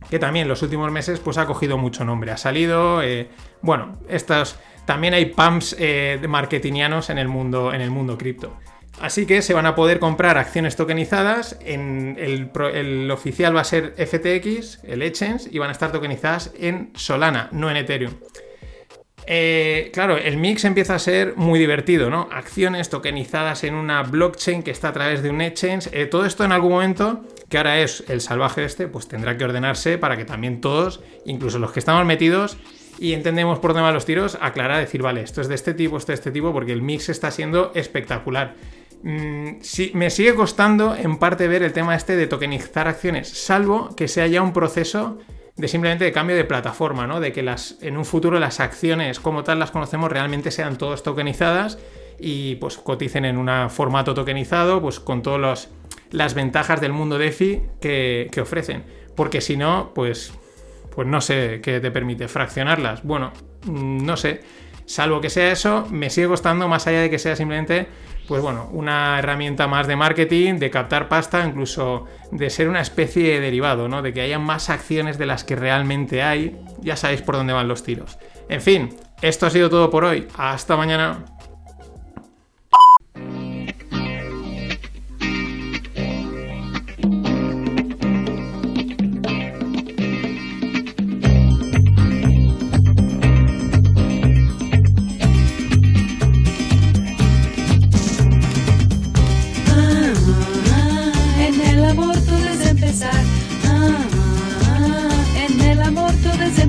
que 0.09 0.19
también 0.19 0.43
en 0.43 0.49
los 0.49 0.61
últimos 0.61 0.91
meses 0.91 1.19
pues 1.19 1.37
ha 1.37 1.45
cogido 1.45 1.77
mucho 1.77 2.05
nombre. 2.05 2.31
Ha 2.31 2.37
salido, 2.37 3.01
eh, 3.01 3.29
bueno, 3.61 3.93
estos, 4.09 4.59
también 4.85 5.13
hay 5.13 5.27
pumps 5.27 5.75
eh, 5.79 6.19
marketingianos 6.27 7.09
en 7.09 7.17
el 7.17 7.27
mundo, 7.27 7.73
en 7.73 7.81
el 7.81 7.89
mundo 7.89 8.17
cripto. 8.17 8.53
Así 9.01 9.25
que 9.25 9.41
se 9.41 9.53
van 9.53 9.65
a 9.65 9.75
poder 9.75 9.99
comprar 9.99 10.37
acciones 10.37 10.75
tokenizadas. 10.75 11.57
En 11.61 12.15
el, 12.19 12.51
el, 12.73 13.09
oficial 13.11 13.55
va 13.55 13.61
a 13.61 13.63
ser 13.63 13.95
FTX, 13.97 14.83
el 14.83 15.01
exchange, 15.01 15.47
y 15.51 15.57
van 15.57 15.69
a 15.69 15.71
estar 15.71 15.91
tokenizadas 15.91 16.51
en 16.59 16.91
Solana, 16.93 17.49
no 17.51 17.71
en 17.71 17.77
Ethereum. 17.77 18.13
Eh, 19.25 19.89
claro, 19.93 20.17
el 20.17 20.37
mix 20.37 20.65
empieza 20.65 20.95
a 20.95 20.99
ser 20.99 21.35
muy 21.35 21.59
divertido, 21.59 22.09
¿no? 22.09 22.27
Acciones 22.31 22.89
tokenizadas 22.89 23.63
en 23.63 23.75
una 23.75 24.03
blockchain 24.03 24.63
que 24.63 24.71
está 24.71 24.89
a 24.89 24.93
través 24.93 25.23
de 25.23 25.29
un 25.29 25.41
exchange. 25.41 25.89
Eh, 25.93 26.05
todo 26.05 26.25
esto 26.25 26.43
en 26.43 26.51
algún 26.51 26.73
momento, 26.73 27.21
que 27.49 27.57
ahora 27.57 27.79
es 27.79 28.03
el 28.09 28.21
salvaje 28.21 28.65
este, 28.65 28.87
pues 28.87 29.07
tendrá 29.07 29.37
que 29.37 29.45
ordenarse 29.45 29.97
para 29.97 30.17
que 30.17 30.25
también 30.25 30.61
todos, 30.61 31.01
incluso 31.25 31.59
los 31.59 31.71
que 31.71 31.79
estamos 31.79 32.05
metidos 32.05 32.57
y 32.99 33.13
entendemos 33.13 33.59
por 33.59 33.71
dónde 33.71 33.83
van 33.83 33.93
los 33.93 34.05
tiros, 34.05 34.37
aclarar, 34.39 34.79
decir, 34.79 35.01
vale, 35.01 35.21
esto 35.21 35.41
es 35.41 35.47
de 35.47 35.55
este 35.55 35.73
tipo, 35.73 35.97
esto 35.97 36.11
es 36.11 36.19
de 36.19 36.21
este 36.21 36.31
tipo, 36.31 36.53
porque 36.53 36.73
el 36.73 36.81
mix 36.81 37.09
está 37.09 37.31
siendo 37.31 37.71
espectacular. 37.75 38.55
Mm, 39.03 39.57
me 39.93 40.09
sigue 40.09 40.35
costando 40.35 40.95
en 40.95 41.17
parte 41.17 41.47
ver 41.47 41.63
el 41.63 41.73
tema 41.73 41.95
este 41.95 42.15
de 42.15 42.27
tokenizar 42.27 42.87
acciones, 42.87 43.27
salvo 43.27 43.95
que 43.95 44.07
sea 44.07 44.27
ya 44.27 44.41
un 44.41 44.53
proceso 44.53 45.19
de 45.55 45.67
simplemente 45.67 46.05
de 46.05 46.11
cambio 46.11 46.35
de 46.35 46.45
plataforma, 46.45 47.05
¿no? 47.05 47.19
De 47.19 47.31
que 47.31 47.43
las, 47.43 47.77
en 47.81 47.97
un 47.97 48.05
futuro 48.05 48.39
las 48.39 48.59
acciones 48.59 49.19
como 49.19 49.43
tal 49.43 49.59
las 49.59 49.71
conocemos 49.71 50.11
realmente 50.11 50.51
sean 50.51 50.77
todas 50.77 51.03
tokenizadas 51.03 51.77
y 52.19 52.55
pues 52.55 52.77
coticen 52.77 53.25
en 53.25 53.37
un 53.37 53.69
formato 53.69 54.13
tokenizado, 54.13 54.81
pues 54.81 54.99
con 54.99 55.21
todas 55.21 55.69
las 56.11 56.33
ventajas 56.33 56.81
del 56.81 56.93
mundo 56.93 57.17
DeFi 57.17 57.61
que, 57.79 58.29
que 58.31 58.41
ofrecen. 58.41 58.83
Porque 59.15 59.41
si 59.41 59.57
no, 59.57 59.91
pues, 59.93 60.33
pues 60.95 61.07
no 61.07 61.21
sé 61.21 61.59
qué 61.61 61.79
te 61.79 61.91
permite 61.91 62.27
fraccionarlas. 62.27 63.03
Bueno, 63.03 63.31
mm, 63.65 64.05
no 64.05 64.17
sé. 64.17 64.41
Salvo 64.85 65.21
que 65.21 65.29
sea 65.29 65.51
eso, 65.51 65.87
me 65.89 66.09
sigue 66.09 66.27
costando 66.27 66.67
más 66.67 66.87
allá 66.87 67.01
de 67.01 67.09
que 67.09 67.19
sea 67.19 67.35
simplemente 67.35 67.87
pues 68.33 68.41
bueno, 68.41 68.67
una 68.71 69.19
herramienta 69.19 69.67
más 69.67 69.85
de 69.85 69.95
marketing, 69.95 70.55
de 70.55 70.71
captar 70.71 71.07
pasta, 71.07 71.45
incluso 71.45 72.05
de 72.31 72.49
ser 72.49 72.67
una 72.67 72.81
especie 72.81 73.33
de 73.33 73.39
derivado, 73.39 73.87
¿no? 73.87 74.01
De 74.01 74.11
que 74.11 74.21
haya 74.21 74.39
más 74.39 74.71
acciones 74.71 75.19
de 75.19 75.27
las 75.27 75.43
que 75.43 75.55
realmente 75.55 76.23
hay. 76.23 76.59
Ya 76.81 76.95
sabéis 76.95 77.21
por 77.21 77.35
dónde 77.35 77.53
van 77.53 77.67
los 77.67 77.83
tiros. 77.83 78.17
En 78.49 78.59
fin, 78.59 78.89
esto 79.21 79.45
ha 79.45 79.51
sido 79.51 79.69
todo 79.69 79.91
por 79.91 80.03
hoy. 80.03 80.27
Hasta 80.35 80.75
mañana. 80.75 81.25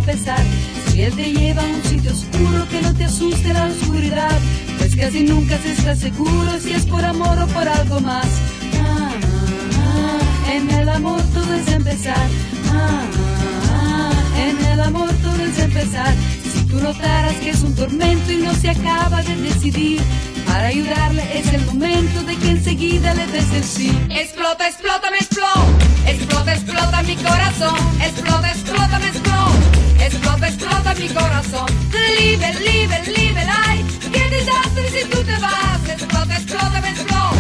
Si 0.05 1.01
él 1.01 1.17
te 1.17 1.33
lleva 1.33 1.63
a 1.63 1.65
un 1.65 1.83
sitio 1.83 2.13
oscuro, 2.13 2.69
que 2.69 2.83
no 2.83 2.95
te 2.95 3.05
asuste 3.05 3.55
la 3.55 3.67
oscuridad. 3.67 4.39
Pues 4.77 4.95
casi 4.95 5.23
nunca 5.23 5.57
se 5.59 5.73
está 5.73 5.97
seguro 5.97 6.61
si 6.61 6.73
es 6.73 6.85
por 6.85 7.03
amor 7.03 7.39
o 7.39 7.47
por 7.47 7.67
algo 7.67 8.01
más. 8.01 8.27
Ah, 8.83 9.11
ah, 9.79 10.53
en 10.53 10.71
el 10.71 10.89
amor 10.91 11.23
todo 11.33 11.55
es 11.55 11.67
empezar. 11.69 12.29
Ah, 12.71 14.13
en 14.47 14.67
el 14.67 14.81
amor 14.81 15.11
todo 15.23 15.43
es 15.43 15.59
empezar. 15.59 16.15
Si 16.53 16.65
tú 16.67 16.81
notaras 16.81 17.35
que 17.37 17.51
es 17.51 17.63
un 17.63 17.75
tormento 17.75 18.31
y 18.31 18.37
no 18.37 18.53
se 18.55 18.71
acaba 18.71 19.23
de 19.23 19.37
decidir, 19.37 20.03
para 20.47 20.67
ayudarle 20.67 21.39
es 21.39 21.51
el 21.55 21.65
momento 21.65 22.23
de 22.25 22.37
que 22.37 22.51
enseguida 22.51 23.15
le 23.15 23.27
des 23.29 23.51
el 23.55 23.65
sí. 23.65 23.99
Explota, 24.11 24.69
explota, 24.69 25.11
me 25.11 25.17
explota. 25.17 25.65
Explota, 26.07 26.53
explota 26.53 27.03
mi 27.05 27.17
corazón. 27.17 27.77
Explota, 28.03 28.51
explota, 28.51 28.99
me 28.99 29.09
explota. 29.09 29.74
Explota, 30.01 30.49
explota 30.49 30.95
mi 30.95 31.09
corazón. 31.09 31.67
Libre, 32.19 32.55
libre, 32.61 33.03
libre, 33.07 33.43
ay. 33.67 33.85
Qué 34.13 34.31
desastre 34.31 34.89
si 34.89 35.09
tú 35.09 35.19
te 35.23 35.33
vas. 35.41 35.89
Explota, 35.89 36.35
explota, 36.35 36.81
me 36.81 36.91
explota. 36.91 37.31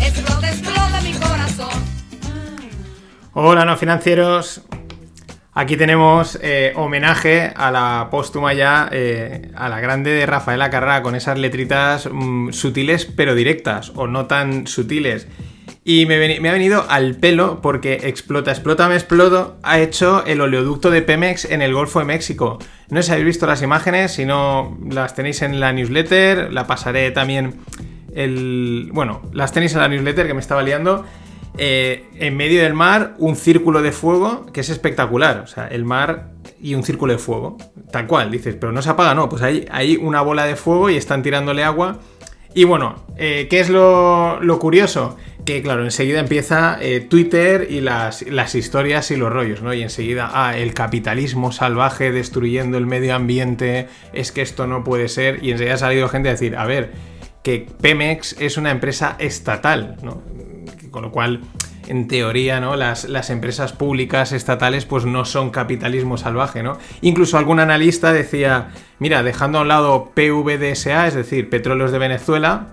Explota, 0.00 0.50
explota 0.50 1.00
mi 1.02 1.12
corazón. 1.12 1.84
Hola, 3.32 3.64
no 3.64 3.76
financieros. 3.76 4.62
Aquí 5.56 5.76
tenemos 5.76 6.36
eh, 6.42 6.72
homenaje 6.74 7.52
a 7.54 7.70
la 7.70 8.08
póstuma 8.10 8.54
ya, 8.54 8.88
eh, 8.90 9.52
a 9.54 9.68
la 9.68 9.78
grande 9.78 10.10
de 10.10 10.26
Rafaela 10.26 10.68
Carrá, 10.68 11.00
con 11.00 11.14
esas 11.14 11.38
letritas 11.38 12.08
mm, 12.10 12.50
sutiles 12.50 13.04
pero 13.04 13.36
directas, 13.36 13.92
o 13.94 14.08
no 14.08 14.26
tan 14.26 14.66
sutiles. 14.66 15.28
Y 15.86 16.06
me, 16.06 16.14
ha 16.16 16.52
venido 16.52 16.86
al 16.88 17.16
pelo 17.16 17.60
porque 17.60 18.00
Explota, 18.04 18.50
Explota, 18.50 18.88
me 18.88 18.94
exploto 18.94 19.58
ha 19.62 19.78
hecho 19.80 20.24
el 20.24 20.40
oleoducto 20.40 20.90
de 20.90 21.02
Pemex 21.02 21.44
en 21.44 21.60
el 21.60 21.74
Golfo 21.74 21.98
de 21.98 22.06
México. 22.06 22.58
No 22.88 23.02
sé 23.02 23.08
si 23.08 23.12
habéis 23.12 23.26
visto 23.26 23.46
las 23.46 23.60
imágenes, 23.60 24.12
si 24.12 24.24
no 24.24 24.78
las 24.90 25.14
tenéis 25.14 25.42
en 25.42 25.60
la 25.60 25.74
newsletter, 25.74 26.50
la 26.54 26.66
pasaré 26.66 27.10
también 27.10 27.56
el... 28.14 28.88
Bueno, 28.94 29.20
las 29.34 29.52
tenéis 29.52 29.74
en 29.74 29.80
la 29.80 29.88
newsletter 29.88 30.26
que 30.26 30.32
me 30.32 30.40
estaba 30.40 30.62
liando. 30.62 31.04
Eh, 31.58 32.06
en 32.14 32.34
medio 32.34 32.62
del 32.62 32.72
mar, 32.72 33.14
un 33.18 33.36
círculo 33.36 33.82
de 33.82 33.92
fuego 33.92 34.46
que 34.54 34.62
es 34.62 34.70
espectacular. 34.70 35.40
O 35.40 35.46
sea, 35.46 35.68
el 35.68 35.84
mar 35.84 36.30
y 36.62 36.76
un 36.76 36.82
círculo 36.82 37.12
de 37.12 37.18
fuego. 37.18 37.58
Tal 37.92 38.06
cual, 38.06 38.30
dices, 38.30 38.56
pero 38.58 38.72
no 38.72 38.80
se 38.80 38.88
apaga, 38.88 39.14
no. 39.14 39.28
Pues 39.28 39.42
hay 39.42 39.98
una 40.00 40.22
bola 40.22 40.46
de 40.46 40.56
fuego 40.56 40.88
y 40.88 40.96
están 40.96 41.22
tirándole 41.22 41.62
agua. 41.62 41.98
Y 42.54 42.64
bueno, 42.64 43.04
eh, 43.16 43.48
¿qué 43.50 43.58
es 43.58 43.68
lo, 43.68 44.38
curioso? 44.60 45.16
Que 45.44 45.60
claro, 45.60 45.82
enseguida 45.84 46.20
empieza 46.20 46.78
eh, 46.80 47.00
Twitter 47.00 47.66
y 47.68 47.80
las, 47.80 48.22
las 48.22 48.54
historias 48.54 49.10
y 49.10 49.16
los 49.16 49.32
rollos, 49.32 49.60
¿no? 49.60 49.74
Y 49.74 49.82
enseguida, 49.82 50.30
ah, 50.32 50.56
el 50.56 50.72
capitalismo 50.72 51.50
salvaje 51.50 52.12
destruyendo 52.12 52.78
el 52.78 52.86
medio 52.86 53.16
ambiente, 53.16 53.88
es 54.12 54.30
que 54.30 54.40
esto 54.40 54.68
no 54.68 54.84
puede 54.84 55.08
ser. 55.08 55.42
Y 55.42 55.50
enseguida 55.50 55.74
ha 55.74 55.78
salido 55.78 56.08
gente 56.08 56.28
a 56.28 56.32
decir, 56.32 56.56
a 56.56 56.64
ver, 56.64 56.92
que 57.42 57.66
Pemex 57.80 58.36
es 58.40 58.56
una 58.56 58.70
empresa 58.70 59.16
estatal, 59.18 59.96
¿no? 60.02 60.22
Con 60.92 61.02
lo 61.02 61.10
cual, 61.10 61.40
en 61.88 62.08
teoría, 62.08 62.60
¿no? 62.60 62.76
Las, 62.76 63.04
las 63.08 63.30
empresas 63.30 63.72
públicas 63.72 64.32
estatales, 64.32 64.84
pues 64.84 65.04
no 65.04 65.24
son 65.24 65.50
capitalismo 65.50 66.16
salvaje, 66.16 66.62
¿no? 66.62 66.78
Incluso 67.00 67.38
algún 67.38 67.60
analista 67.60 68.12
decía, 68.12 68.68
mira, 68.98 69.22
dejando 69.22 69.58
a 69.58 69.62
un 69.62 69.68
lado 69.68 70.12
PVDSA, 70.14 71.06
es 71.06 71.14
decir, 71.14 71.50
Petróleos 71.50 71.92
de 71.92 71.98
Venezuela, 71.98 72.68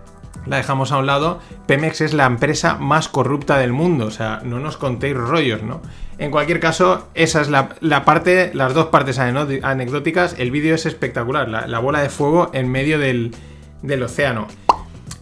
la 0.46 0.58
dejamos 0.58 0.92
a 0.92 0.98
un 0.98 1.06
lado, 1.06 1.40
Pemex 1.68 2.02
es 2.02 2.14
la 2.14 2.26
empresa 2.26 2.76
más 2.76 3.08
corrupta 3.08 3.58
del 3.58 3.74
mundo, 3.74 4.06
o 4.08 4.12
sea, 4.12 4.42
no 4.44 4.60
nos 4.60 4.78
contéis 4.78 5.16
rollos, 5.16 5.62
¿no? 5.62 5.82
En 6.18 6.32
cualquier 6.32 6.60
caso, 6.60 7.10
esa 7.14 7.42
es 7.42 7.50
la, 7.50 7.70
la 7.80 8.06
parte, 8.06 8.52
las 8.54 8.74
dos 8.74 8.88
partes 8.88 9.20
anecdóticas, 9.20 10.36
el 10.38 10.52
vídeo 10.52 10.76
es 10.76 10.86
espectacular, 10.86 11.48
la, 11.48 11.68
la 11.68 11.80
bola 11.80 12.02
de 12.02 12.10
fuego 12.10 12.50
en 12.54 12.70
medio 12.72 13.00
del, 13.00 13.36
del 13.82 14.04
océano. 14.04 14.48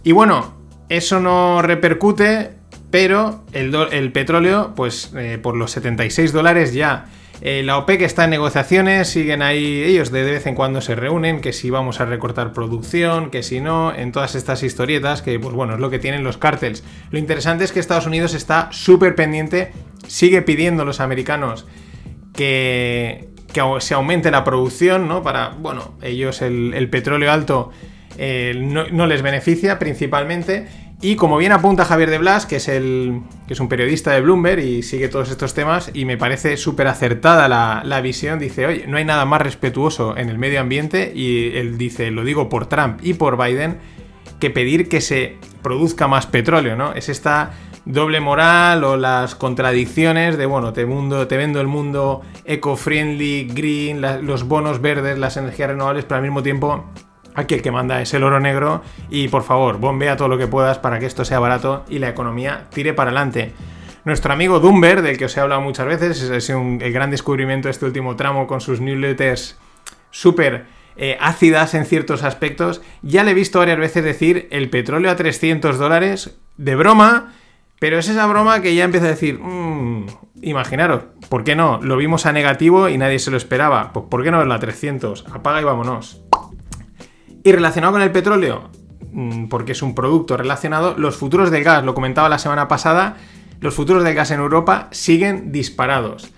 Y 0.04 0.12
bueno, 0.12 0.54
eso 0.90 1.20
no 1.20 1.62
repercute, 1.62 2.59
pero 2.92 3.44
el, 3.52 4.12
petróleo, 4.12 4.74
pues 4.76 5.12
eh, 5.16 5.38
por 5.42 5.56
los 5.56 5.72
76 5.72 6.34
dólares 6.34 6.74
ya. 6.74 7.06
Eh, 7.42 7.64
la 7.64 7.78
OPEC 7.78 8.02
está 8.02 8.26
en 8.26 8.32
negociaciones, 8.32 9.08
siguen 9.08 9.42
ahí, 9.42 9.82
ellos 9.84 10.12
de 10.12 10.24
vez 10.24 10.46
en 10.46 10.56
cuando 10.56 10.82
se 10.82 10.96
reúnen, 10.96 11.40
que 11.40 11.54
si 11.54 11.70
vamos 11.70 12.02
a 12.02 12.06
recortar 12.06 12.52
producción, 12.52 13.30
que 13.30 13.44
si 13.44 13.62
no, 13.62 13.96
en 13.96 14.12
todas 14.12 14.36
estas 14.36 14.62
historietas, 14.62 15.22
que 15.22 15.40
pues 15.40 15.56
bueno, 15.56 15.76
es 15.76 15.80
lo 15.80 15.90
que 15.90 16.00
tienen 16.00 16.24
los 16.24 16.38
cárteles. 16.38 16.84
Lo 17.12 17.20
interesante 17.20 17.64
es 17.64 17.72
que 17.72 17.80
Estados 17.80 18.08
Unidos 18.08 18.34
está 18.34 18.68
súper 18.72 19.16
pendiente, 19.16 19.72
sigue 20.08 20.42
pidiendo 20.42 20.84
a 20.84 20.86
los 20.86 21.00
americanos 21.00 21.66
que, 22.34 23.30
se 23.80 23.94
aumente 23.94 24.32
la 24.32 24.44
producción, 24.44 25.08
¿no? 25.08 25.24
Para, 25.24 25.50
bueno, 25.50 25.98
ellos 26.02 26.42
el, 26.42 26.90
petróleo 26.90 27.32
alto 27.32 27.72
eh, 28.18 28.54
no 28.56 29.08
les 29.08 29.22
beneficia 29.22 29.80
principalmente. 29.80 30.68
Y 31.02 31.16
como 31.16 31.38
bien 31.38 31.54
apunta 31.54 31.86
Javier 31.86 32.10
de 32.10 32.18
Blas, 32.18 32.46
que 32.46 32.58
es, 32.58 32.68
el, 32.68 33.22
que 33.48 33.54
es 33.54 33.60
un 33.62 33.70
periodista 33.70 34.12
de 34.12 34.20
Bloomberg 34.20 34.60
y 34.60 34.84
sigue 34.84 35.08
todos 35.08 35.30
estos 35.32 35.54
temas, 35.54 35.92
y 35.94 36.04
me 36.04 36.18
parece 36.18 36.58
súper 36.58 36.88
acertada 36.88 37.48
la, 37.48 37.82
la 37.86 38.02
visión, 38.02 38.38
dice, 38.38 38.66
oye, 38.66 38.86
no 38.86 38.98
hay 38.98 39.06
nada 39.06 39.24
más 39.24 39.42
respetuoso 39.42 40.18
en 40.18 40.28
el 40.28 40.38
medio 40.38 40.60
ambiente, 40.60 41.14
y 41.16 41.56
él 41.56 41.78
dice, 41.78 42.12
lo 42.12 42.26
digo 42.26 42.50
por 42.50 42.66
Trump 42.66 43.00
y 43.02 43.14
por 43.14 43.42
Biden, 43.42 43.78
que 44.42 44.50
pedir 44.50 44.90
que 44.90 45.00
se 45.00 45.38
produzca 45.62 46.10
más 46.10 46.26
petróleo, 46.26 46.76
¿no? 46.76 46.94
Es 46.94 47.08
esta 47.08 47.52
doble 47.86 48.20
moral 48.20 48.84
o 48.84 48.98
las 48.98 49.36
contradicciones 49.36 50.38
de, 50.38 50.46
bueno, 50.46 50.74
te, 50.74 50.86
mundo, 50.86 51.28
te 51.28 51.38
vendo 51.38 51.62
el 51.62 51.68
mundo 51.68 52.22
eco-friendly, 52.44 53.48
green, 53.54 54.02
los 54.26 54.48
bonos 54.48 54.82
verdes, 54.82 55.18
las 55.18 55.38
energías 55.38 55.70
renovables, 55.70 56.06
pero 56.06 56.18
al 56.18 56.24
mismo 56.24 56.44
tiempo 56.44 56.86
aquí 57.40 57.56
el 57.56 57.62
que 57.62 57.72
manda 57.72 58.02
es 58.02 58.14
el 58.14 58.24
oro 58.24 58.40
negro 58.40 58.82
y 59.10 59.28
por 59.30 59.44
favor, 59.44 59.78
bombea 59.80 60.16
todo 60.18 60.28
lo 60.28 60.38
que 60.38 60.48
puedas 60.48 60.78
para 60.80 61.00
que 61.00 61.06
esto 61.06 61.26
sea 61.26 61.40
barato 61.40 61.86
y 61.90 62.00
la 62.00 62.10
economía 62.10 62.68
tire 62.74 62.94
para 62.94 63.10
adelante. 63.12 63.54
Nuestro 64.06 64.32
amigo 64.34 64.60
Dumber, 64.60 65.02
del 65.02 65.18
que 65.18 65.26
os 65.26 65.36
he 65.36 65.40
hablado 65.42 65.62
muchas 65.62 65.86
veces, 65.86 66.22
es- 66.22 66.50
un- 66.50 66.80
el 66.82 66.92
gran 66.94 67.12
descubrimiento 67.12 67.68
de 67.68 67.72
este 67.72 67.86
último 67.86 68.16
tramo 68.16 68.48
con 68.48 68.62
sus 68.62 68.80
newsletters 68.82 69.58
súper 70.12 70.66
eh, 71.02 71.18
ácidas 71.22 71.76
en 71.76 71.86
ciertos 71.86 72.24
aspectos. 72.24 72.82
Ya 73.02 73.24
le 73.24 73.32
he 73.32 73.34
visto 73.34 73.60
varias 73.60 73.78
veces 73.80 74.04
decir 74.04 74.48
el 74.52 74.70
petróleo 74.70 75.10
a 75.12 75.16
300 75.16 75.78
dólares 75.78 76.38
de 76.58 76.76
broma, 76.76 77.34
pero 77.80 77.98
es 77.98 78.10
esa 78.10 78.26
broma 78.28 78.62
que 78.62 78.76
ya 78.76 78.84
empieza 78.84 79.06
a 79.06 79.10
decir, 79.12 79.40
"Mm, 79.40 80.08
imaginaros, 80.42 81.04
¿por 81.30 81.46
qué 81.46 81.56
no? 81.56 81.80
Lo 81.82 81.96
vimos 81.96 82.26
a 82.26 82.34
negativo 82.34 82.90
y 82.90 82.98
nadie 82.98 83.20
se 83.20 83.32
lo 83.32 83.38
esperaba. 83.38 83.94
Pues 83.94 84.08
¿por 84.10 84.24
qué 84.26 84.32
no 84.32 84.40
verlo 84.40 84.54
a 84.56 84.60
300? 84.60 85.26
Apaga 85.32 85.62
y 85.62 85.64
vámonos. 85.64 86.22
Y 87.44 87.52
relacionado 87.52 87.94
con 87.94 88.02
el 88.02 88.12
petróleo, 88.12 88.70
mm, 89.12 89.48
porque 89.48 89.72
es 89.72 89.82
un 89.82 89.96
producto 89.96 90.38
relacionado, 90.38 90.96
los 90.98 91.16
futuros 91.16 91.52
del 91.52 91.64
gas, 91.64 91.84
lo 91.84 91.94
comentaba 91.94 92.30
la 92.30 92.40
semana 92.40 92.68
pasada, 92.68 93.18
los 93.62 93.74
futuros 93.74 94.04
del 94.04 94.16
gas 94.16 94.32
en 94.32 94.40
Europa 94.40 94.88
siguen 94.92 95.52
disparados. 95.52 96.32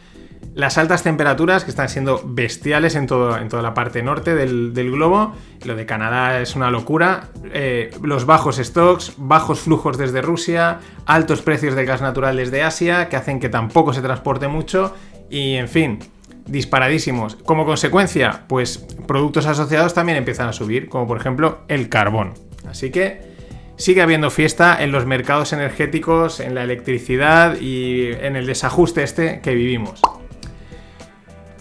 Las 0.53 0.77
altas 0.77 1.01
temperaturas 1.01 1.63
que 1.63 1.69
están 1.69 1.87
siendo 1.87 2.21
bestiales 2.25 2.95
en, 2.95 3.07
todo, 3.07 3.37
en 3.37 3.47
toda 3.47 3.63
la 3.63 3.73
parte 3.73 4.03
norte 4.03 4.35
del, 4.35 4.91
globo, 4.91 5.33
lo 5.63 5.75
de 5.75 5.85
Canadá 5.85 6.41
es 6.41 6.55
una 6.55 6.69
locura, 6.69 7.29
eh, 7.53 7.91
los 8.01 8.25
bajos 8.25 8.57
stocks, 8.57 9.13
bajos 9.17 9.61
flujos 9.61 9.97
desde 9.97 10.21
Rusia, 10.21 10.79
altos 11.05 11.41
precios 11.41 11.75
del 11.75 11.85
gas 11.85 12.01
natural 12.01 12.35
desde 12.35 12.63
Asia, 12.63 13.07
que 13.07 13.15
hacen 13.15 13.39
que 13.39 13.47
tampoco 13.47 13.93
se 13.93 14.01
transporte 14.01 14.49
mucho 14.49 14.93
y 15.29 15.53
en 15.53 15.69
fin, 15.69 15.99
disparadísimos. 16.45 17.35
Como 17.35 17.65
consecuencia, 17.65 18.43
pues 18.47 18.77
productos 19.07 19.45
asociados 19.45 19.93
también 19.93 20.17
empiezan 20.17 20.47
a 20.49 20.53
subir, 20.53 20.89
como 20.89 21.07
por 21.07 21.17
ejemplo 21.17 21.59
el 21.67 21.89
carbón. 21.89 22.33
Así 22.69 22.91
que 22.91 23.31
sigue 23.77 24.01
habiendo 24.01 24.29
fiesta 24.29 24.83
en 24.83 24.91
los 24.91 25.05
mercados 25.05 25.53
energéticos, 25.53 26.39
en 26.39 26.55
la 26.55 26.63
electricidad 26.63 27.59
y 27.59 28.11
en 28.11 28.35
el 28.35 28.45
desajuste 28.45 29.03
este 29.03 29.41
que 29.41 29.55
vivimos. 29.55 30.01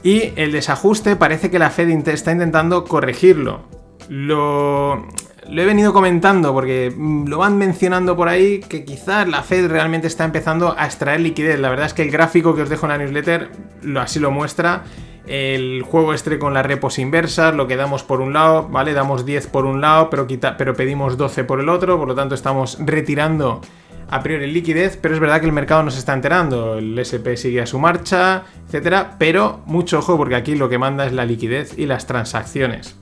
Y 0.02 0.32
el 0.36 0.52
desajuste 0.52 1.16
parece 1.16 1.50
que 1.50 1.58
la 1.58 1.70
Fed 1.70 1.88
está 2.08 2.32
intentando 2.32 2.84
corregirlo. 2.84 3.62
Lo, 4.08 5.06
lo 5.50 5.62
he 5.62 5.66
venido 5.66 5.92
comentando 5.92 6.52
porque 6.52 6.94
lo 7.26 7.38
van 7.38 7.58
mencionando 7.58 8.16
por 8.16 8.28
ahí 8.28 8.60
que 8.60 8.84
quizás 8.84 9.26
la 9.28 9.42
Fed 9.42 9.68
realmente 9.68 10.06
está 10.06 10.24
empezando 10.24 10.74
a 10.78 10.84
extraer 10.86 11.20
liquidez. 11.20 11.58
La 11.58 11.70
verdad 11.70 11.86
es 11.86 11.94
que 11.94 12.02
el 12.02 12.10
gráfico 12.10 12.54
que 12.54 12.62
os 12.62 12.68
dejo 12.68 12.86
en 12.86 12.92
la 12.92 12.98
newsletter 12.98 13.50
lo, 13.82 14.00
así 14.00 14.18
lo 14.20 14.30
muestra. 14.30 14.84
El 15.26 15.82
juego 15.82 16.14
este 16.14 16.38
con 16.38 16.54
las 16.54 16.64
repos 16.66 16.98
inversas, 16.98 17.54
lo 17.54 17.66
que 17.68 17.76
damos 17.76 18.02
por 18.02 18.20
un 18.20 18.32
lado, 18.32 18.68
¿vale? 18.68 18.94
Damos 18.94 19.24
10 19.26 19.46
por 19.48 19.64
un 19.64 19.80
lado, 19.80 20.08
pero, 20.10 20.26
quita- 20.26 20.56
pero 20.56 20.74
pedimos 20.74 21.16
12 21.16 21.44
por 21.44 21.60
el 21.60 21.68
otro, 21.68 21.98
por 21.98 22.08
lo 22.08 22.14
tanto 22.14 22.34
estamos 22.34 22.78
retirando 22.84 23.60
a 24.08 24.22
priori 24.24 24.50
liquidez, 24.50 24.96
pero 25.00 25.14
es 25.14 25.20
verdad 25.20 25.38
que 25.40 25.46
el 25.46 25.52
mercado 25.52 25.84
no 25.84 25.90
se 25.92 26.00
está 26.00 26.14
enterando, 26.14 26.78
el 26.78 26.98
SP 26.98 27.36
sigue 27.36 27.60
a 27.62 27.66
su 27.66 27.78
marcha, 27.78 28.42
etcétera, 28.66 29.14
pero 29.20 29.60
mucho 29.66 29.98
ojo 30.00 30.16
porque 30.16 30.34
aquí 30.34 30.56
lo 30.56 30.68
que 30.68 30.78
manda 30.78 31.06
es 31.06 31.12
la 31.12 31.24
liquidez 31.24 31.78
y 31.78 31.86
las 31.86 32.06
transacciones. 32.06 32.99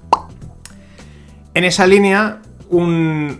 En 1.59 1.65
esa 1.65 1.89
línea, 1.89 2.39
un- 2.71 3.37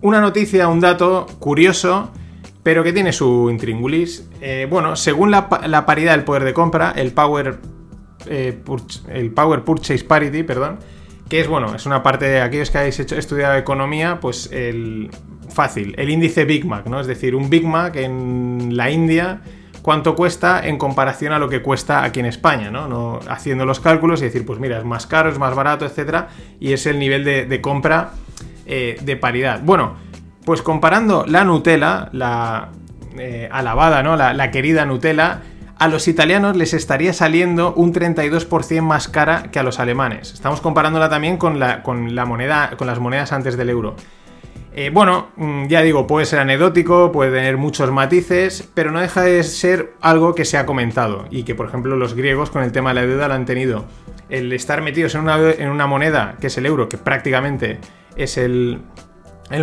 una 0.00 0.20
noticia, 0.20 0.68
un 0.68 0.78
dato 0.78 1.26
curioso, 1.40 2.12
pero 2.62 2.84
que 2.84 2.92
tiene 2.92 3.12
su 3.12 3.48
intríngulis. 3.50 4.28
Eh, 4.40 4.68
bueno, 4.70 4.94
según 4.94 5.32
la, 5.32 5.48
pa- 5.48 5.66
la 5.66 5.84
paridad 5.86 6.12
del 6.12 6.22
poder 6.22 6.44
de 6.44 6.52
compra, 6.54 6.92
el 6.94 7.10
Power, 7.10 7.58
eh, 8.28 8.60
el 9.08 9.32
Power 9.32 9.64
Purchase 9.64 10.04
Parity, 10.04 10.44
perdón, 10.44 10.78
que 11.28 11.40
es 11.40 11.48
bueno, 11.48 11.74
es 11.74 11.84
una 11.84 12.00
parte 12.04 12.26
de 12.26 12.40
aquellos 12.42 12.70
que 12.70 12.78
habéis 12.78 13.00
hecho, 13.00 13.16
estudiado 13.16 13.56
economía, 13.56 14.20
pues 14.20 14.48
el 14.52 15.10
fácil, 15.52 15.96
el 15.98 16.10
índice 16.10 16.44
Big 16.44 16.64
Mac, 16.64 16.86
¿no? 16.86 17.00
Es 17.00 17.08
decir, 17.08 17.34
un 17.34 17.50
Big 17.50 17.66
Mac 17.66 17.96
en 17.96 18.76
la 18.76 18.88
India, 18.88 19.40
cuánto 19.86 20.16
cuesta 20.16 20.66
en 20.66 20.78
comparación 20.78 21.32
a 21.32 21.38
lo 21.38 21.48
que 21.48 21.62
cuesta 21.62 22.02
aquí 22.02 22.18
en 22.18 22.26
España, 22.26 22.72
¿no? 22.72 22.88
No- 22.88 23.20
haciendo 23.28 23.64
los 23.64 23.78
cálculos 23.78 24.20
y 24.20 24.24
decir, 24.24 24.44
pues 24.44 24.58
mira, 24.58 24.78
es 24.78 24.84
más 24.84 25.06
caro, 25.06 25.28
es 25.30 25.38
más 25.38 25.54
barato, 25.54 25.86
etcétera, 25.86 26.26
y 26.58 26.72
es 26.72 26.86
el 26.86 26.98
nivel 26.98 27.22
de, 27.22 27.46
de 27.46 27.60
compra 27.60 28.10
eh, 28.66 28.98
de 29.00 29.16
paridad. 29.16 29.60
Bueno, 29.62 29.94
pues 30.44 30.60
comparando 30.60 31.24
la 31.28 31.44
Nutella, 31.44 32.08
la 32.10 32.70
eh, 33.16 33.48
alabada, 33.52 34.02
¿no? 34.02 34.16
La, 34.16 34.34
la 34.34 34.50
querida 34.50 34.84
Nutella, 34.86 35.42
a 35.78 35.86
los 35.86 36.08
italianos 36.08 36.56
les 36.56 36.74
estaría 36.74 37.12
saliendo 37.12 37.72
un 37.74 37.92
32% 37.94 38.82
más 38.82 39.06
cara 39.06 39.44
que 39.52 39.60
a 39.60 39.62
los 39.62 39.78
alemanes. 39.78 40.32
Estamos 40.32 40.60
comparándola 40.60 41.08
también 41.08 41.36
con 41.36 41.60
la, 41.60 41.84
con 41.84 42.16
la 42.16 42.24
moneda, 42.24 42.72
con 42.76 42.88
las 42.88 42.98
monedas 42.98 43.30
antes 43.32 43.56
del 43.56 43.70
euro. 43.70 43.94
Eh, 44.78 44.90
bueno, 44.90 45.28
mm, 45.36 45.68
ya 45.68 45.80
digo, 45.80 46.06
puede 46.06 46.26
ser 46.26 46.38
anecdótico, 46.38 47.10
puede 47.10 47.32
tener 47.32 47.56
muchos 47.56 47.90
matices, 47.90 48.68
pero 48.74 48.90
no 48.90 49.00
deja 49.00 49.22
de 49.22 49.42
ser 49.42 49.94
algo 50.02 50.34
que 50.34 50.44
se 50.44 50.58
ha 50.58 50.66
comentado 50.66 51.24
y 51.30 51.44
que, 51.44 51.54
por 51.54 51.66
ejemplo, 51.66 51.96
los 51.96 52.12
griegos 52.12 52.50
con 52.50 52.62
el 52.62 52.72
tema 52.72 52.90
de 52.90 52.96
la 52.96 53.06
deuda 53.06 53.26
lo 53.26 53.34
han 53.34 53.46
tenido. 53.46 53.86
El 54.28 54.52
estar 54.52 54.82
metidos 54.82 55.14
en 55.14 55.22
una, 55.70 55.86
moneda, 55.86 56.36
que 56.42 56.48
es 56.48 56.58
el 56.58 56.66
euro, 56.66 56.90
que 56.90 56.98
prácticamente 56.98 57.78
es 58.16 58.36
el, 58.36 58.82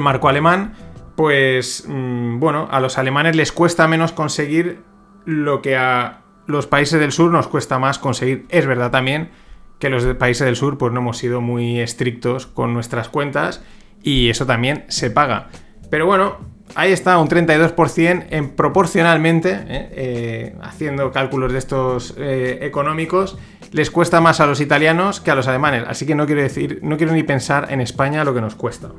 marco 0.02 0.30
alemán, 0.30 0.74
pues 1.16 1.86
mm, 1.88 2.40
bueno, 2.40 2.68
a 2.72 2.80
los 2.80 2.98
alemanes 2.98 3.36
les 3.36 3.52
cuesta 3.52 3.88
menos 3.88 4.14
conseguir 4.14 4.80
lo 5.26 5.62
que 5.62 5.78
a 5.78 6.22
los 6.48 6.66
países 6.66 7.00
del 7.00 7.12
sur 7.12 7.30
nos 7.30 7.48
cuesta 7.48 7.78
más 7.78 8.00
conseguir. 8.00 8.48
Es 8.50 8.66
verdad 8.66 8.90
también 8.90 9.30
que 9.78 9.92
los 9.92 10.04
países 10.16 10.46
del 10.46 10.56
sur 10.56 10.80
pues 10.80 10.92
no 10.92 11.02
hemos 11.02 11.20
sido 11.20 11.40
muy 11.40 11.82
estrictos 11.82 12.48
con 12.48 12.74
nuestras 12.74 13.10
cuentas 13.10 13.64
y 14.04 14.30
eso 14.30 14.46
también 14.46 14.86
se 14.90 15.10
paga. 15.10 15.50
Pero 15.90 16.06
bueno, 16.06 16.38
ahí 16.76 16.92
está, 16.92 17.18
un 17.18 17.28
32% 17.28 18.26
en 18.30 18.50
proporcionalmente, 18.52 19.52
¿eh? 19.52 19.90
Eh, 19.96 20.56
haciendo 20.62 21.12
cálculos 21.12 21.54
de 21.54 21.60
estos 21.60 22.14
eh, 22.18 22.60
económicos, 22.62 23.38
les 23.72 23.90
cuesta 23.90 24.22
más 24.22 24.40
a 24.40 24.46
los 24.46 24.62
italianos 24.62 25.20
que 25.20 25.32
a 25.32 25.36
los 25.36 25.48
alemanes. 25.48 25.84
Así 25.88 26.06
que 26.06 26.16
no 26.16 26.26
quiero 26.26 26.42
decir, 26.42 26.80
no 26.84 26.98
quiero 26.98 27.14
ni 27.14 27.24
pensar 27.24 27.72
en 27.72 27.82
España 27.82 28.24
lo 28.24 28.34
que 28.34 28.42
nos 28.42 28.56
cuesta. 28.56 28.90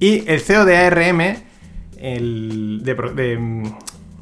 Y 0.00 0.28
el 0.30 0.40
CEO 0.40 0.64
de 0.64 0.76
ARM, 0.76 1.36
el 1.98 2.80
de, 2.82 3.36
mm, 3.38 3.62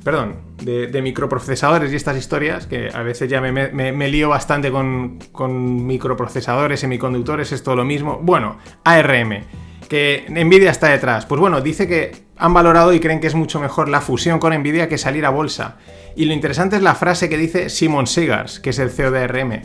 perdón, 0.07 0.37
de, 0.63 1.03
microprocesadores 1.03 1.93
y 1.93 1.97
estas 1.97 2.17
historias, 2.17 2.69
que 2.69 2.91
a 2.95 3.03
veces 3.03 3.29
ya 3.29 3.41
me, 3.41 4.09
lío 4.09 4.29
bastante 4.29 4.71
con, 4.71 5.19
con 5.33 5.85
microprocesadores, 5.85 6.79
semiconductores, 6.79 7.51
es 7.51 7.65
todo 7.65 7.75
lo 7.75 7.85
mismo. 7.85 8.21
Bueno, 8.23 8.57
ARM, 8.85 9.41
que 9.89 10.25
Nvidia 10.29 10.71
está 10.71 10.91
detrás. 10.91 11.27
Pues 11.27 11.41
bueno, 11.41 11.61
dice 11.61 11.89
que 11.89 12.13
han 12.37 12.55
valorado 12.55 12.93
y 12.93 13.01
creen 13.01 13.19
que 13.19 13.27
es 13.27 13.35
mucho 13.35 13.59
mejor 13.59 13.89
la 13.89 14.01
fusión 14.01 14.39
con 14.39 14.57
Nvidia 14.57 14.89
que 14.89 14.97
salir 14.97 15.27
a 15.27 15.31
bolsa. 15.31 15.79
Y 16.15 16.27
lo 16.27 16.35
interesante 16.35 16.77
es 16.77 16.83
la 16.83 16.95
frase 16.95 17.29
que 17.29 17.37
dice 17.37 17.69
Simon 17.69 18.07
Segars, 18.07 18.61
que 18.61 18.71
es 18.71 18.79
el 18.79 18.91
CEO 18.91 19.11
de 19.11 19.25
ARM 19.25 19.63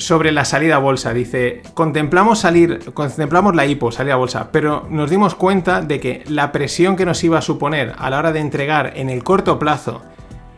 sobre 0.00 0.32
la 0.32 0.44
salida 0.44 0.76
a 0.76 0.78
bolsa. 0.78 1.12
Dice, 1.12 1.62
contemplamos 1.74 2.40
salir, 2.40 2.92
contemplamos 2.92 3.54
la 3.54 3.66
IPO, 3.66 3.92
salir 3.92 4.12
a 4.12 4.16
bolsa, 4.16 4.50
pero 4.52 4.86
nos 4.90 5.10
dimos 5.10 5.34
cuenta 5.34 5.80
de 5.80 6.00
que 6.00 6.24
la 6.26 6.52
presión 6.52 6.96
que 6.96 7.06
nos 7.06 7.22
iba 7.22 7.38
a 7.38 7.42
suponer 7.42 7.94
a 7.98 8.10
la 8.10 8.18
hora 8.18 8.32
de 8.32 8.40
entregar 8.40 8.92
en 8.96 9.10
el 9.10 9.22
corto 9.22 9.58
plazo 9.58 10.02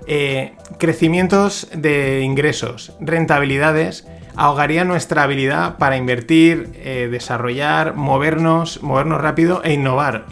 eh, 0.06 0.54
crecimientos 0.78 1.68
de 1.74 2.22
ingresos, 2.22 2.92
rentabilidades, 3.00 4.06
ahogaría 4.34 4.84
nuestra 4.84 5.24
habilidad 5.24 5.76
para 5.78 5.96
invertir, 5.96 6.70
eh, 6.76 7.08
desarrollar, 7.10 7.94
movernos, 7.94 8.82
movernos 8.82 9.20
rápido 9.20 9.62
e 9.64 9.74
innovar. 9.74 10.24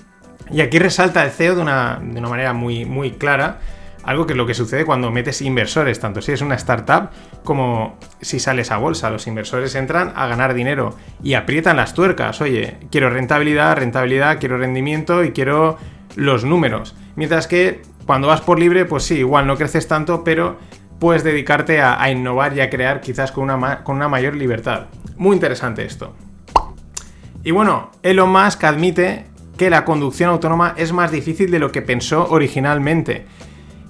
y 0.50 0.60
aquí 0.60 0.78
resalta 0.78 1.24
el 1.24 1.30
CEO 1.30 1.56
de 1.56 1.62
una, 1.62 2.00
de 2.02 2.18
una 2.18 2.28
manera 2.28 2.52
muy, 2.52 2.84
muy 2.84 3.12
clara 3.12 3.58
algo 4.08 4.26
que 4.26 4.32
es 4.32 4.36
lo 4.38 4.46
que 4.46 4.54
sucede 4.54 4.86
cuando 4.86 5.10
metes 5.10 5.42
inversores, 5.42 6.00
tanto 6.00 6.22
si 6.22 6.32
es 6.32 6.40
una 6.40 6.54
startup 6.54 7.10
como 7.44 7.98
si 8.22 8.40
sales 8.40 8.70
a 8.70 8.78
bolsa. 8.78 9.10
Los 9.10 9.26
inversores 9.26 9.74
entran 9.74 10.14
a 10.16 10.26
ganar 10.26 10.54
dinero 10.54 10.96
y 11.22 11.34
aprietan 11.34 11.76
las 11.76 11.92
tuercas. 11.92 12.40
Oye, 12.40 12.78
quiero 12.90 13.10
rentabilidad, 13.10 13.76
rentabilidad, 13.76 14.38
quiero 14.40 14.56
rendimiento 14.56 15.24
y 15.24 15.32
quiero 15.32 15.76
los 16.16 16.42
números. 16.42 16.96
Mientras 17.16 17.46
que 17.46 17.82
cuando 18.06 18.28
vas 18.28 18.40
por 18.40 18.58
libre, 18.58 18.86
pues 18.86 19.02
sí, 19.02 19.16
igual 19.16 19.46
no 19.46 19.58
creces 19.58 19.86
tanto, 19.88 20.24
pero 20.24 20.56
puedes 20.98 21.22
dedicarte 21.22 21.82
a, 21.82 22.10
innovar 22.10 22.56
y 22.56 22.62
a 22.62 22.70
crear 22.70 23.02
quizás 23.02 23.30
con 23.30 23.50
una, 23.50 23.84
con 23.84 23.96
una 23.96 24.08
mayor 24.08 24.36
libertad. 24.36 24.86
Muy 25.18 25.34
interesante 25.34 25.84
esto. 25.84 26.14
Y 27.44 27.50
bueno, 27.50 27.90
Elon 28.02 28.30
Musk 28.30 28.64
admite 28.64 29.26
que 29.58 29.68
la 29.68 29.84
conducción 29.84 30.30
autónoma 30.30 30.72
es 30.78 30.94
más 30.94 31.10
difícil 31.10 31.50
de 31.50 31.58
lo 31.58 31.70
que 31.72 31.82
pensó 31.82 32.26
originalmente. 32.30 33.26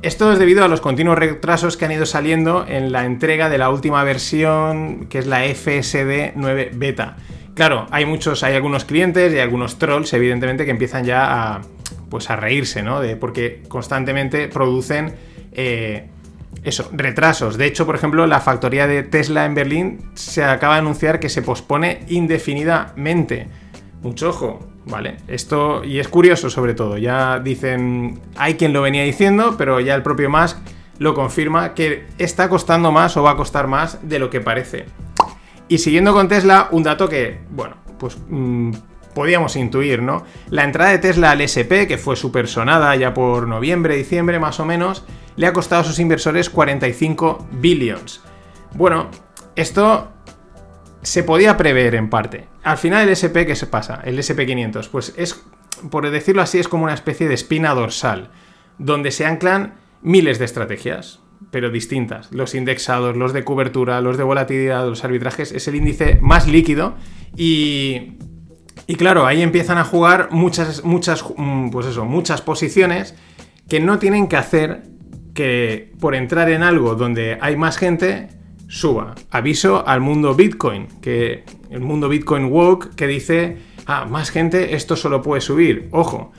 Esto 0.01 0.33
es 0.33 0.39
debido 0.39 0.65
a 0.65 0.69
los 0.69 0.81
continuos 0.81 1.19
retrasos 1.19 1.77
que 1.77 1.85
han 1.85 1.91
ido 1.91 2.07
saliendo 2.07 2.65
en 2.69 2.93
la 2.93 3.05
entrega 3.05 3.49
de 3.49 3.59
la 3.59 3.69
última 3.69 4.05
versión, 4.05 5.07
que 5.07 5.19
es 5.19 5.27
la 5.27 5.43
FSD 5.43 6.35
9 6.37 6.71
Beta. 6.75 7.17
Claro, 7.55 7.87
hay 7.91 8.07
muchos, 8.07 8.45
hay 8.45 8.55
algunos 8.55 8.85
clientes 8.85 9.35
y 9.35 9.41
algunos 9.41 9.81
trolls, 9.81 10.13
evidentemente, 10.13 10.65
que 10.65 10.71
empiezan 10.71 11.05
ya 11.05 11.57
a, 11.57 11.63
pues 12.09 12.31
a 12.31 12.37
reírse, 12.37 12.85
¿no? 12.85 13.01
De, 13.01 13.17
porque 13.17 13.65
constantemente 13.67 14.47
producen 14.47 15.17
eh, 15.51 16.07
retrasos. 16.93 17.59
De 17.59 17.67
hecho, 17.67 17.85
por 17.85 17.97
ejemplo, 17.97 18.25
la 18.29 18.39
factoría 18.39 18.87
de 18.87 19.03
Tesla 19.03 19.47
en 19.47 19.57
Berlín 19.57 20.11
se 20.15 20.45
acaba 20.45 20.75
de 20.75 20.81
anunciar 20.81 21.19
que 21.19 21.29
se 21.29 21.43
pospone 21.43 22.05
indefinidamente. 22.07 23.49
Mucho 24.03 24.29
ojo, 24.29 24.61
¿vale? 24.89 25.19
Esto, 25.29 25.85
y 25.85 25.99
es 25.99 26.09
curioso 26.09 26.51
sobre 26.51 26.75
todo, 26.75 26.99
ya 26.99 27.39
dicen, 27.39 28.21
hay 28.37 28.55
quien 28.55 28.73
lo 28.73 28.83
venía 28.83 29.05
diciendo, 29.05 29.55
pero 29.57 29.81
ya 29.81 29.95
el 29.95 30.03
propio 30.03 30.31
Musk 30.31 30.59
lo 30.99 31.15
confirma 31.15 31.75
que 31.75 32.07
está 32.19 32.49
costando 32.49 32.91
más 32.91 33.17
o 33.17 33.23
va 33.23 33.33
a 33.33 33.37
costar 33.37 33.69
más 33.69 33.99
de 34.03 34.19
lo 34.19 34.31
que 34.31 34.41
parece. 34.41 34.87
Y 35.69 35.79
siguiendo 35.79 36.13
con 36.13 36.29
Tesla, 36.29 36.69
un 36.73 36.83
dato 36.83 37.09
que, 37.09 37.41
bueno, 37.51 37.77
pues 37.99 38.19
mm, 38.29 38.73
podíamos 39.15 39.55
intuir, 39.57 40.03
¿no? 40.03 40.25
La 40.51 40.65
entrada 40.65 40.91
de 40.91 40.99
Tesla 40.99 41.33
al 41.33 41.41
SP, 41.45 41.87
que 41.87 41.99
fue 41.99 42.17
súper 42.17 42.49
sonada 42.49 42.95
ya 42.97 43.15
por 43.15 43.47
noviembre, 43.47 43.97
diciembre 43.97 44.39
más 44.39 44.61
o 44.61 44.65
menos, 44.65 45.05
le 45.37 45.47
ha 45.47 45.53
costado 45.53 45.83
a 45.83 45.85
sus 45.85 45.99
inversores 45.99 46.51
45 46.51 47.47
billions. 47.53 48.23
Bueno, 48.75 49.09
esto 49.57 50.09
se 51.03 51.23
podía 51.23 51.57
prever 51.57 51.95
en 51.95 52.11
parte. 52.11 52.49
Al 52.63 52.79
final 52.79 53.09
el 53.09 53.11
SP, 53.15 53.47
¿qué 53.47 53.55
se 53.55 53.67
pasa? 53.67 54.01
El 54.05 54.19
SP500, 54.19 54.89
pues 54.89 55.15
es, 55.17 55.43
por 55.91 56.09
decirlo 56.11 56.43
así, 56.43 56.59
es 56.59 56.69
como 56.69 56.85
una 56.85 56.95
especie 56.95 57.29
de 57.29 57.35
espina 57.35 57.75
dorsal, 57.75 58.31
donde 58.79 59.11
se 59.11 59.27
anclan 59.27 59.75
miles 60.03 60.39
de 60.39 60.45
estrategias, 60.45 61.21
pero 61.51 61.71
distintas. 61.71 62.33
Los 62.33 62.55
indexados, 62.55 63.17
los 63.17 63.33
de 63.33 63.45
cobertura, 63.45 64.01
los 64.01 64.17
de 64.17 64.25
volatilidad, 64.25 64.87
los 64.87 65.05
arbitrajes, 65.05 65.53
es 65.53 65.69
el 65.69 65.77
índice 65.77 66.19
más 66.21 66.47
líquido 66.47 66.95
y... 67.37 68.19
Y 68.87 68.95
claro, 68.95 69.27
ahí 69.27 69.43
empiezan 69.43 69.77
a 69.77 69.85
jugar 69.85 70.29
muchas, 70.31 70.83
muchas, 70.83 71.23
mm, 71.37 71.69
pues 71.69 71.87
eso, 71.89 72.07
muchas 72.07 72.41
posiciones 72.41 73.15
que 73.69 73.81
no 73.81 73.99
tienen 73.99 74.29
que 74.29 74.37
hacer 74.37 74.85
que 75.35 75.93
por 76.01 76.15
entrar 76.15 76.49
en 76.49 76.63
algo 76.63 76.95
donde 76.95 77.37
hay 77.41 77.55
más 77.55 77.77
gente, 77.77 78.29
suba. 78.69 79.15
Aviso 79.31 79.87
al 79.87 80.01
mundo 80.01 80.35
Bitcoin, 80.35 80.87
que 81.01 81.45
el 81.71 81.81
mundo 81.81 82.09
Bitcoin 82.09 82.45
woke 82.45 82.95
que 82.95 83.07
dice, 83.07 83.57
ah, 83.87 84.05
más 84.05 84.31
gente, 84.31 84.77
esto 84.77 84.95
solo 84.95 85.23
puede 85.23 85.41
subir. 85.41 85.89
Ojo, 85.91 86.33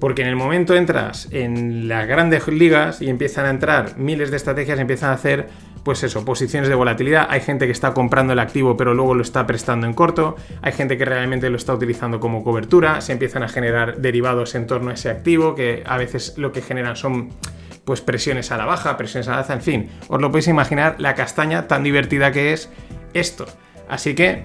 porque 0.00 0.22
en 0.22 0.28
el 0.28 0.36
momento 0.36 0.74
entras 0.74 1.28
en 1.30 1.88
las 1.88 2.06
grandes 2.06 2.48
ligas 2.48 3.00
y 3.00 3.08
empiezan 3.08 3.46
a 3.46 3.50
entrar 3.50 3.96
miles 3.98 4.30
de 4.30 4.36
estrategias, 4.36 4.78
empiezan 4.78 5.10
a 5.10 5.14
hacer, 5.14 5.48
pues 5.84 6.02
eso, 6.02 6.24
posiciones 6.24 6.68
de 6.68 6.74
volatilidad. 6.74 7.26
Hay 7.30 7.40
gente 7.40 7.66
que 7.66 7.72
está 7.72 7.94
comprando 7.94 8.32
el 8.32 8.38
activo 8.38 8.76
pero 8.76 8.94
luego 8.94 9.14
lo 9.14 9.22
está 9.22 9.46
prestando 9.46 9.86
en 9.86 9.94
corto. 9.94 10.36
Hay 10.62 10.72
gente 10.72 10.98
que 10.98 11.04
realmente 11.04 11.48
lo 11.50 11.56
está 11.56 11.74
utilizando 11.74 12.18
como 12.18 12.42
cobertura. 12.42 13.00
Se 13.00 13.12
empiezan 13.12 13.42
a 13.42 13.48
generar 13.48 13.98
derivados 13.98 14.54
en 14.54 14.66
torno 14.66 14.90
a 14.90 14.94
ese 14.94 15.10
activo 15.10 15.54
que 15.54 15.82
a 15.86 15.96
veces 15.96 16.34
lo 16.38 16.52
que 16.52 16.62
generan 16.62 16.96
son 16.96 17.30
pues 17.84 18.00
presiones 18.00 18.50
a 18.50 18.56
la 18.56 18.64
baja, 18.64 18.96
presiones 18.96 19.28
a 19.28 19.32
la 19.32 19.38
alza, 19.38 19.54
en 19.54 19.62
fin. 19.62 19.90
Os 20.08 20.20
lo 20.20 20.30
podéis 20.30 20.48
imaginar 20.48 20.96
la 20.98 21.14
castaña 21.14 21.68
tan 21.68 21.82
divertida 21.82 22.32
que 22.32 22.52
es 22.52 22.70
esto. 23.12 23.46
Así 23.88 24.14
que, 24.14 24.44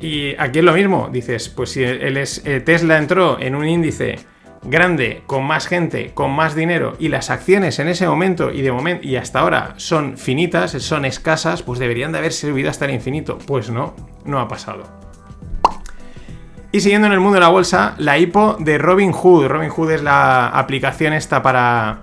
y 0.00 0.34
aquí 0.38 0.58
es 0.58 0.64
lo 0.64 0.72
mismo, 0.72 1.08
dices, 1.10 1.48
pues 1.48 1.70
si 1.70 1.82
es, 1.82 2.42
eh, 2.44 2.60
Tesla 2.60 2.98
entró 2.98 3.40
en 3.40 3.54
un 3.54 3.66
índice 3.66 4.18
grande, 4.62 5.22
con 5.26 5.44
más 5.44 5.66
gente, 5.66 6.12
con 6.12 6.32
más 6.32 6.54
dinero 6.54 6.96
y 6.98 7.08
las 7.08 7.30
acciones 7.30 7.78
en 7.78 7.88
ese 7.88 8.06
momento 8.06 8.52
y 8.52 8.62
de 8.62 8.72
momento 8.72 9.06
y 9.06 9.16
hasta 9.16 9.40
ahora 9.40 9.74
son 9.76 10.18
finitas, 10.18 10.72
son 10.72 11.04
escasas, 11.04 11.62
pues 11.62 11.78
deberían 11.78 12.12
de 12.12 12.18
haber 12.18 12.32
servido 12.32 12.70
hasta 12.70 12.84
el 12.84 12.92
infinito. 12.92 13.38
Pues 13.46 13.70
no, 13.70 13.94
no 14.24 14.40
ha 14.40 14.48
pasado. 14.48 14.84
Y 16.72 16.80
siguiendo 16.80 17.06
en 17.06 17.14
el 17.14 17.20
mundo 17.20 17.36
de 17.36 17.40
la 17.40 17.48
bolsa, 17.48 17.94
la 17.96 18.18
IPO 18.18 18.58
de 18.60 18.76
Robinhood. 18.76 19.46
Robinhood 19.46 19.92
es 19.92 20.02
la 20.02 20.48
aplicación 20.48 21.12
esta 21.12 21.40
para 21.42 22.00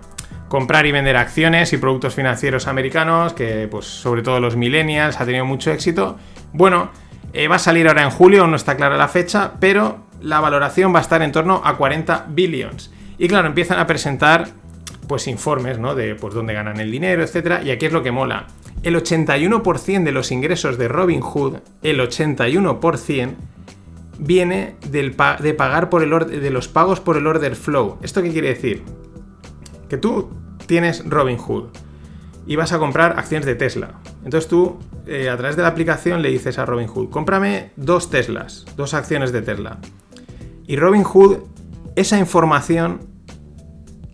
comprar 0.53 0.85
y 0.85 0.91
vender 0.91 1.17
acciones 1.17 1.73
y 1.73 1.77
productos 1.77 2.13
financieros 2.13 2.67
americanos, 2.67 3.33
que 3.33 3.67
pues 3.67 3.87
sobre 3.87 4.21
todo 4.21 4.39
los 4.39 4.55
millennials 4.55 5.19
ha 5.19 5.25
tenido 5.25 5.45
mucho 5.45 5.71
éxito. 5.71 6.19
Bueno, 6.51 6.91
eh, 7.33 7.47
va 7.47 7.55
a 7.55 7.59
salir 7.59 7.87
ahora 7.87 8.03
en 8.03 8.11
julio, 8.11 8.45
no 8.45 8.55
está 8.55 8.77
clara 8.77 8.95
la 8.95 9.07
fecha, 9.07 9.53
pero 9.59 10.05
la 10.21 10.41
valoración 10.41 10.93
va 10.93 10.99
a 10.99 11.01
estar 11.01 11.23
en 11.23 11.31
torno 11.31 11.59
a 11.65 11.75
40 11.75 12.27
billions. 12.29 12.93
Y 13.17 13.27
claro, 13.27 13.47
empiezan 13.47 13.79
a 13.79 13.87
presentar 13.87 14.49
pues 15.07 15.25
informes, 15.25 15.79
¿no? 15.79 15.95
De 15.95 16.13
pues 16.13 16.35
dónde 16.35 16.53
ganan 16.53 16.79
el 16.79 16.91
dinero, 16.91 17.23
etcétera, 17.23 17.63
y 17.63 17.71
aquí 17.71 17.87
es 17.87 17.91
lo 17.91 18.03
que 18.03 18.11
mola. 18.11 18.45
El 18.83 18.95
81% 18.95 20.03
de 20.03 20.11
los 20.11 20.31
ingresos 20.31 20.77
de 20.77 20.87
Robinhood, 20.87 21.61
el 21.81 21.99
81% 21.99 23.33
viene 24.19 24.75
de 24.91 25.53
pagar 25.57 25.89
por 25.89 26.03
el 26.03 26.11
de 26.29 26.51
los 26.51 26.67
pagos 26.67 26.99
por 26.99 27.17
el 27.17 27.25
order 27.25 27.55
flow. 27.55 27.97
¿Esto 28.03 28.21
qué 28.21 28.29
quiere 28.29 28.49
decir? 28.49 28.83
Que 29.89 29.97
tú 29.97 30.42
tienes 30.67 31.03
Robinhood 31.07 31.69
y 32.45 32.55
vas 32.55 32.73
a 32.73 32.79
comprar 32.79 33.17
acciones 33.17 33.45
de 33.45 33.55
Tesla. 33.55 33.99
Entonces 34.23 34.49
tú, 34.49 34.77
eh, 35.07 35.29
a 35.29 35.37
través 35.37 35.55
de 35.55 35.61
la 35.61 35.69
aplicación, 35.69 36.21
le 36.21 36.29
dices 36.29 36.57
a 36.57 36.65
Robinhood, 36.65 37.09
cómprame 37.09 37.71
dos 37.75 38.09
Teslas, 38.09 38.65
dos 38.75 38.93
acciones 38.93 39.31
de 39.31 39.41
Tesla. 39.41 39.79
Y 40.67 40.75
Robinhood 40.75 41.37
esa 41.95 42.17
información 42.17 43.01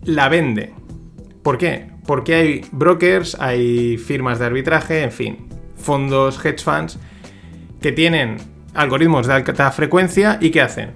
la 0.04 0.28
vende. 0.28 0.74
¿Por 1.42 1.58
qué? 1.58 1.90
Porque 2.06 2.34
hay 2.34 2.66
brokers, 2.72 3.36
hay 3.40 3.96
firmas 3.96 4.38
de 4.38 4.46
arbitraje, 4.46 5.02
en 5.02 5.12
fin, 5.12 5.48
fondos, 5.76 6.44
hedge 6.44 6.62
funds, 6.62 6.98
que 7.80 7.92
tienen 7.92 8.36
algoritmos 8.74 9.26
de 9.26 9.34
alta 9.34 9.70
frecuencia 9.72 10.38
y 10.40 10.50
¿qué 10.50 10.60
hacen? 10.60 10.92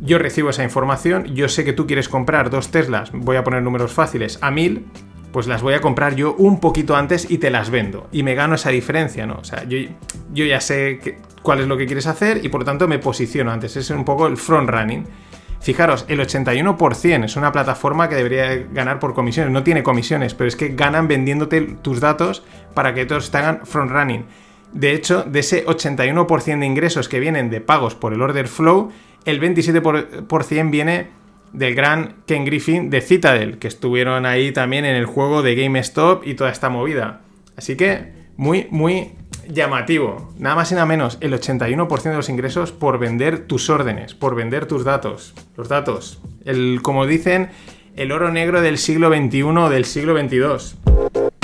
Yo 0.00 0.18
recibo 0.18 0.50
esa 0.50 0.62
información, 0.62 1.24
yo 1.34 1.48
sé 1.48 1.64
que 1.64 1.72
tú 1.72 1.86
quieres 1.86 2.08
comprar 2.08 2.50
dos 2.50 2.70
Teslas, 2.70 3.10
voy 3.12 3.36
a 3.36 3.44
poner 3.44 3.62
números 3.62 3.92
fáciles, 3.92 4.38
a 4.42 4.50
1000, 4.50 4.86
pues 5.32 5.46
las 5.46 5.62
voy 5.62 5.74
a 5.74 5.80
comprar 5.80 6.14
yo 6.14 6.34
un 6.34 6.60
poquito 6.60 6.96
antes 6.96 7.30
y 7.30 7.38
te 7.38 7.50
las 7.50 7.70
vendo. 7.70 8.08
Y 8.12 8.22
me 8.22 8.34
gano 8.34 8.54
esa 8.54 8.70
diferencia, 8.70 9.26
¿no? 9.26 9.38
O 9.40 9.44
sea, 9.44 9.64
yo, 9.64 9.78
yo 10.32 10.44
ya 10.44 10.60
sé 10.60 11.18
cuál 11.42 11.60
es 11.60 11.66
lo 11.66 11.76
que 11.76 11.86
quieres 11.86 12.06
hacer 12.06 12.44
y 12.44 12.48
por 12.48 12.60
lo 12.60 12.64
tanto 12.64 12.88
me 12.88 12.98
posiciono 12.98 13.50
antes. 13.50 13.76
Es 13.76 13.90
un 13.90 14.04
poco 14.04 14.26
el 14.26 14.36
front 14.36 14.70
running. 14.70 15.04
Fijaros, 15.60 16.04
el 16.08 16.20
81% 16.20 17.24
es 17.24 17.36
una 17.36 17.52
plataforma 17.52 18.08
que 18.08 18.14
debería 18.14 18.66
ganar 18.72 18.98
por 18.98 19.12
comisiones. 19.12 19.52
No 19.52 19.64
tiene 19.64 19.82
comisiones, 19.82 20.34
pero 20.34 20.48
es 20.48 20.56
que 20.56 20.68
ganan 20.68 21.08
vendiéndote 21.08 21.60
tus 21.82 22.00
datos 22.00 22.44
para 22.74 22.94
que 22.94 23.04
todos 23.04 23.30
te 23.30 23.38
hagan 23.38 23.66
front 23.66 23.90
running. 23.90 24.24
De 24.72 24.92
hecho, 24.92 25.24
de 25.24 25.40
ese 25.40 25.66
81% 25.66 26.58
de 26.58 26.66
ingresos 26.66 27.08
que 27.08 27.20
vienen 27.20 27.50
de 27.50 27.60
pagos 27.60 27.94
por 27.94 28.12
el 28.12 28.22
order 28.22 28.48
flow, 28.48 28.92
el 29.24 29.40
27% 29.40 30.70
viene 30.70 31.08
del 31.52 31.74
gran 31.74 32.16
Ken 32.26 32.44
Griffin 32.44 32.90
de 32.90 33.00
Citadel, 33.00 33.58
que 33.58 33.68
estuvieron 33.68 34.26
ahí 34.26 34.52
también 34.52 34.84
en 34.84 34.96
el 34.96 35.06
juego 35.06 35.42
de 35.42 35.54
GameStop 35.54 36.26
y 36.26 36.34
toda 36.34 36.50
esta 36.50 36.68
movida. 36.68 37.22
Así 37.56 37.76
que 37.76 38.12
muy, 38.36 38.66
muy 38.70 39.12
llamativo. 39.48 40.32
Nada 40.38 40.54
más 40.54 40.70
y 40.70 40.74
nada 40.74 40.86
menos, 40.86 41.18
el 41.20 41.32
81% 41.32 42.02
de 42.02 42.14
los 42.16 42.28
ingresos 42.28 42.72
por 42.72 42.98
vender 42.98 43.46
tus 43.46 43.70
órdenes, 43.70 44.14
por 44.14 44.34
vender 44.34 44.66
tus 44.66 44.84
datos. 44.84 45.34
Los 45.56 45.68
datos. 45.68 46.20
El, 46.44 46.80
como 46.82 47.06
dicen, 47.06 47.50
el 47.96 48.12
oro 48.12 48.30
negro 48.30 48.60
del 48.60 48.78
siglo 48.78 49.08
XXI 49.08 49.42
o 49.42 49.68
del 49.68 49.84
siglo 49.84 50.16
XXII. 50.16 51.37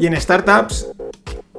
Y 0.00 0.06
en 0.06 0.18
startups, 0.18 0.86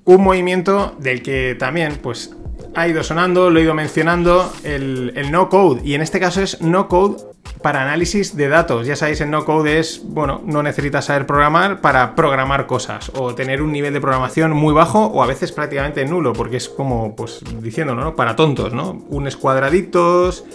un 0.03 0.23
movimiento 0.23 0.95
del 0.97 1.21
que 1.21 1.55
también, 1.59 1.99
pues, 2.01 2.35
ha 2.73 2.87
ido 2.87 3.03
sonando, 3.03 3.51
lo 3.51 3.59
he 3.59 3.61
ido 3.61 3.75
mencionando, 3.75 4.51
el, 4.63 5.13
no 5.29 5.47
code. 5.47 5.81
Y 5.83 5.93
en 5.93 6.01
este 6.01 6.19
caso 6.19 6.41
es 6.41 6.59
no 6.59 6.87
code 6.87 7.21
para 7.61 7.83
análisis 7.83 8.35
de 8.35 8.49
datos. 8.49 8.87
Ya 8.87 8.95
sabéis, 8.95 9.21
el 9.21 9.29
no 9.29 9.45
code 9.45 9.77
es, 9.77 10.01
bueno, 10.03 10.41
no 10.43 10.63
necesitas 10.63 11.05
saber 11.05 11.27
programar 11.27 11.81
para 11.81 12.15
programar 12.15 12.65
cosas 12.65 13.11
o 13.13 13.35
tener 13.35 13.61
un 13.61 13.71
nivel 13.71 13.93
de 13.93 14.01
programación 14.01 14.53
muy 14.53 14.73
bajo 14.73 15.05
o 15.05 15.21
a 15.21 15.27
veces 15.27 15.51
prácticamente 15.51 16.03
nulo, 16.05 16.33
porque 16.33 16.57
es 16.57 16.67
como, 16.67 17.15
pues, 17.15 17.41
diciéndolo, 17.61 18.03
¿no? 18.03 18.15
Para 18.15 18.35
tontos, 18.35 18.73
¿no? 18.73 19.05
Unes 19.09 19.37
cuadraditos, 19.37 20.45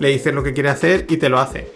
le 0.00 0.08
dices 0.08 0.34
lo 0.34 0.42
que 0.42 0.52
quiere 0.52 0.70
hacer 0.70 1.06
y 1.08 1.18
te 1.18 1.28
lo 1.28 1.38
hace. 1.38 1.75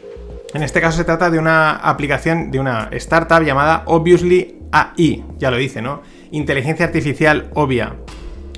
En 0.53 0.65
este 0.65 0.81
caso 0.81 0.99
se 0.99 1.05
trata 1.05 1.31
de 1.31 1.39
una 1.39 1.77
aplicación 1.77 2.51
de 2.51 2.59
una 2.59 2.89
startup 2.93 3.43
llamada 3.43 3.85
Obviously 3.87 4.59
AI, 4.73 5.25
ya 5.39 5.51
lo 5.51 5.57
dice, 5.57 5.81
¿no? 5.81 6.03
Inteligencia 6.33 6.87
artificial 6.87 7.51
obvia. 7.55 7.95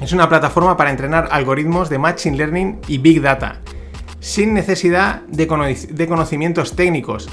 Es 0.00 0.12
una 0.12 0.28
plataforma 0.28 0.76
para 0.76 0.90
entrenar 0.90 1.28
algoritmos 1.30 1.90
de 1.90 1.98
Machine 1.98 2.36
Learning 2.36 2.80
y 2.88 2.96
Big 2.96 3.20
Data, 3.20 3.60
sin 4.20 4.54
necesidad 4.54 5.22
de, 5.28 5.46
conocimientos 5.46 6.74
técnicos. 6.74 7.28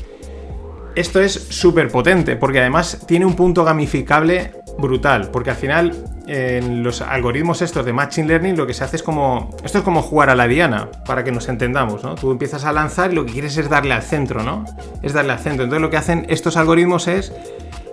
Esto 0.95 1.21
es 1.21 1.33
súper 1.33 1.89
potente, 1.89 2.35
porque 2.35 2.59
además 2.59 2.99
tiene 3.07 3.25
un 3.25 3.35
punto 3.35 3.63
gamificable 3.63 4.51
brutal, 4.77 5.29
porque 5.31 5.51
al 5.51 5.55
final 5.55 5.95
en 6.27 6.83
los 6.83 7.01
algoritmos 7.01 7.61
estos 7.61 7.85
de 7.85 7.93
Machine 7.93 8.27
Learning 8.27 8.55
lo 8.55 8.67
que 8.67 8.73
se 8.73 8.83
hace 8.83 8.97
es 8.97 9.03
como... 9.03 9.55
Esto 9.63 9.79
es 9.79 9.83
como 9.83 10.01
jugar 10.01 10.29
a 10.29 10.35
la 10.35 10.47
diana, 10.47 10.89
para 11.05 11.23
que 11.23 11.31
nos 11.31 11.47
entendamos, 11.49 12.03
¿no? 12.03 12.15
Tú 12.15 12.31
empiezas 12.31 12.65
a 12.65 12.71
lanzar 12.71 13.11
y 13.11 13.15
lo 13.15 13.25
que 13.25 13.33
quieres 13.33 13.57
es 13.57 13.69
darle 13.69 13.93
al 13.93 14.03
centro, 14.03 14.43
¿no? 14.43 14.65
Es 15.01 15.13
darle 15.13 15.33
al 15.33 15.39
centro. 15.39 15.63
Entonces 15.63 15.81
lo 15.81 15.89
que 15.89 15.97
hacen 15.97 16.25
estos 16.29 16.57
algoritmos 16.57 17.07
es 17.07 17.33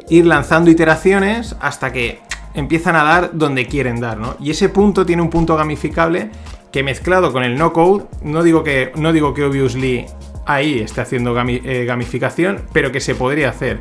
ir 0.09 0.26
lanzando 0.26 0.70
iteraciones 0.70 1.56
hasta 1.61 1.92
que 1.92 2.20
empiezan 2.54 2.96
a 2.96 3.04
dar 3.04 3.30
donde 3.35 3.66
quieren 3.66 4.00
dar, 4.00 4.18
¿no? 4.18 4.37
Y 4.40 4.50
ese 4.50 4.68
punto 4.68 5.06
tiene 5.06 5.22
un 5.22 5.30
punto 5.30 5.56
gamificable 5.56 6.30
que 6.72 6.82
mezclado 6.82 7.32
con 7.32 7.42
el 7.42 7.56
no 7.56 7.72
code, 7.72 8.04
no 8.22 8.42
digo 8.42 8.64
que, 8.64 8.92
no 8.96 9.12
digo 9.12 9.32
que 9.35 9.44
obviously 9.44 10.06
ahí 10.46 10.80
esté 10.80 11.00
haciendo 11.00 11.38
eh, 11.38 11.85
gamificación, 11.85 12.62
pero 12.72 12.92
que 12.92 13.00
se 13.00 13.14
podría 13.14 13.50
hacer. 13.50 13.80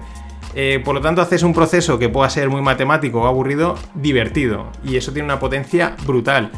Eh, 0.55 0.81
por 0.83 0.95
lo 0.95 1.01
tanto, 1.01 1.21
haces 1.21 1.43
un 1.43 1.53
proceso 1.53 1.99
que 1.99 2.09
pueda 2.09 2.29
ser 2.29 2.49
muy 2.49 2.61
matemático 2.61 3.21
o 3.21 3.27
aburrido, 3.27 3.75
divertido. 3.93 4.71
Y 4.83 4.95
eso 4.95 5.11
tiene 5.11 5.25
una 5.25 5.39
potencia 5.39 5.95
brutal. 6.05 6.51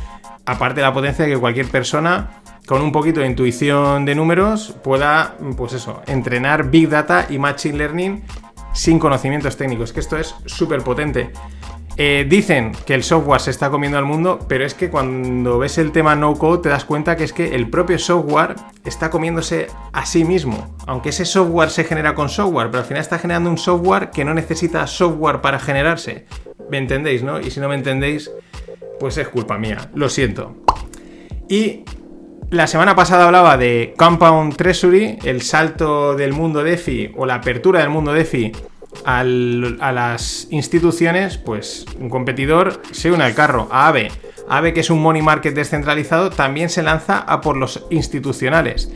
Aparte 0.46 0.82
de 0.82 0.88
la 0.88 0.93
potencia 0.93 1.26
de 1.26 1.32
que 1.32 1.38
cualquier 1.38 1.67
persona 1.67 2.41
con 2.67 2.82
un 2.82 2.91
poquito 2.91 3.22
de 3.22 3.28
intuición 3.28 4.06
de 4.06 4.13
números 4.13 4.76
pueda, 4.84 5.36
pues 5.56 5.74
eso, 5.74 6.02
entrenar 6.06 6.70
Big 6.70 6.89
Data 6.89 7.26
y 7.30 7.39
Machine 7.39 7.78
Learning 7.78 8.24
sin 8.74 9.00
conocimientos 9.00 9.58
técnicos, 9.58 9.91
que 9.91 10.02
esto 10.02 10.17
es 10.17 10.36
súper 10.46 10.84
potente. 10.84 11.32
Eh, 12.00 12.28
dicen 12.30 12.74
que 12.86 12.94
el 12.94 13.04
software 13.04 13.42
se 13.42 13.50
está 13.50 13.72
comiendo 13.72 13.98
al 13.98 14.06
mundo, 14.06 14.38
pero 14.48 14.64
es 14.64 14.76
que 14.76 14.92
cuando 14.92 15.58
ves 15.58 15.80
el 15.80 15.92
tema 15.92 16.16
no 16.16 16.36
code 16.36 16.62
te 16.62 16.70
das 16.70 16.86
cuenta 16.86 17.16
que 17.16 17.24
es 17.24 17.34
que 17.34 17.56
el 17.56 17.72
propio 17.72 17.98
software 17.98 18.56
está 18.86 19.10
comiéndose 19.10 19.66
a 19.94 20.06
sí 20.06 20.24
mismo. 20.24 20.76
Aunque 20.86 21.10
ese 21.10 21.26
software 21.26 21.72
se 21.72 21.86
genera 21.86 22.14
con 22.14 22.30
software, 22.30 22.68
pero 22.68 22.82
al 22.82 22.86
final 22.86 23.02
está 23.02 23.18
generando 23.18 23.50
un 23.50 23.58
software 23.58 24.12
que 24.12 24.24
no 24.24 24.36
necesita 24.36 24.86
software 24.86 25.42
para 25.42 25.58
generarse. 25.58 26.28
¿Me 26.70 26.78
entendéis, 26.78 27.24
no? 27.24 27.40
Y 27.40 27.50
si 27.50 27.60
no 27.60 27.68
me 27.68 27.76
entendéis, 27.76 28.30
pues 29.00 29.18
es 29.18 29.28
culpa 29.30 29.58
mía. 29.58 29.90
Lo 29.96 30.08
siento. 30.08 30.56
Y 31.50 31.84
la 32.52 32.68
semana 32.68 32.96
pasada 32.96 33.26
hablaba 33.26 33.58
de 33.58 33.96
Compound 33.98 34.56
Treasury, 34.56 35.18
el 35.24 35.42
salto 35.42 36.16
del 36.16 36.34
mundo 36.34 36.64
DeFi 36.64 37.14
o 37.18 37.26
la 37.26 37.36
apertura 37.36 37.80
del 37.80 37.90
mundo 37.90 38.14
DeFi 38.14 38.52
a 39.06 39.24
las 39.24 40.48
instituciones, 40.52 41.38
pues 41.38 41.86
un 42.00 42.10
competidor 42.10 42.82
se 42.92 43.12
une 43.12 43.24
al 43.24 43.34
carro, 43.34 43.68
a 43.72 43.88
AVE. 43.88 44.12
AVE, 44.50 44.74
que 44.74 44.80
es 44.80 44.90
un 44.90 45.02
money 45.02 45.22
market 45.22 45.56
descentralizado, 45.56 46.30
también 46.30 46.70
se 46.70 46.84
lanza 46.84 47.20
a 47.20 47.42
por 47.42 47.58
los 47.58 47.86
institucionales. 47.90 48.92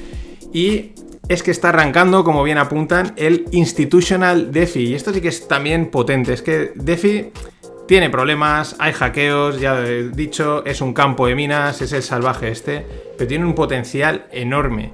Y 0.53 0.93
es 1.29 1.43
que 1.43 1.51
está 1.51 1.69
arrancando, 1.69 2.23
como 2.23 2.43
bien 2.43 2.57
apuntan, 2.57 3.13
el 3.15 3.45
Institutional 3.51 4.51
DeFi. 4.51 4.89
Y 4.89 4.93
esto 4.95 5.13
sí 5.13 5.21
que 5.21 5.29
es 5.29 5.47
también 5.47 5.89
potente. 5.89 6.33
Es 6.33 6.41
que 6.41 6.73
DeFi 6.75 7.31
tiene 7.87 8.09
problemas, 8.09 8.75
hay 8.79 8.93
hackeos, 8.93 9.59
ya 9.59 9.79
he 9.85 10.09
dicho, 10.09 10.63
es 10.65 10.81
un 10.81 10.93
campo 10.93 11.27
de 11.27 11.35
minas, 11.35 11.81
es 11.81 11.91
el 11.93 12.03
salvaje 12.03 12.49
este, 12.49 12.85
pero 13.17 13.27
tiene 13.27 13.45
un 13.45 13.53
potencial 13.53 14.27
enorme, 14.31 14.93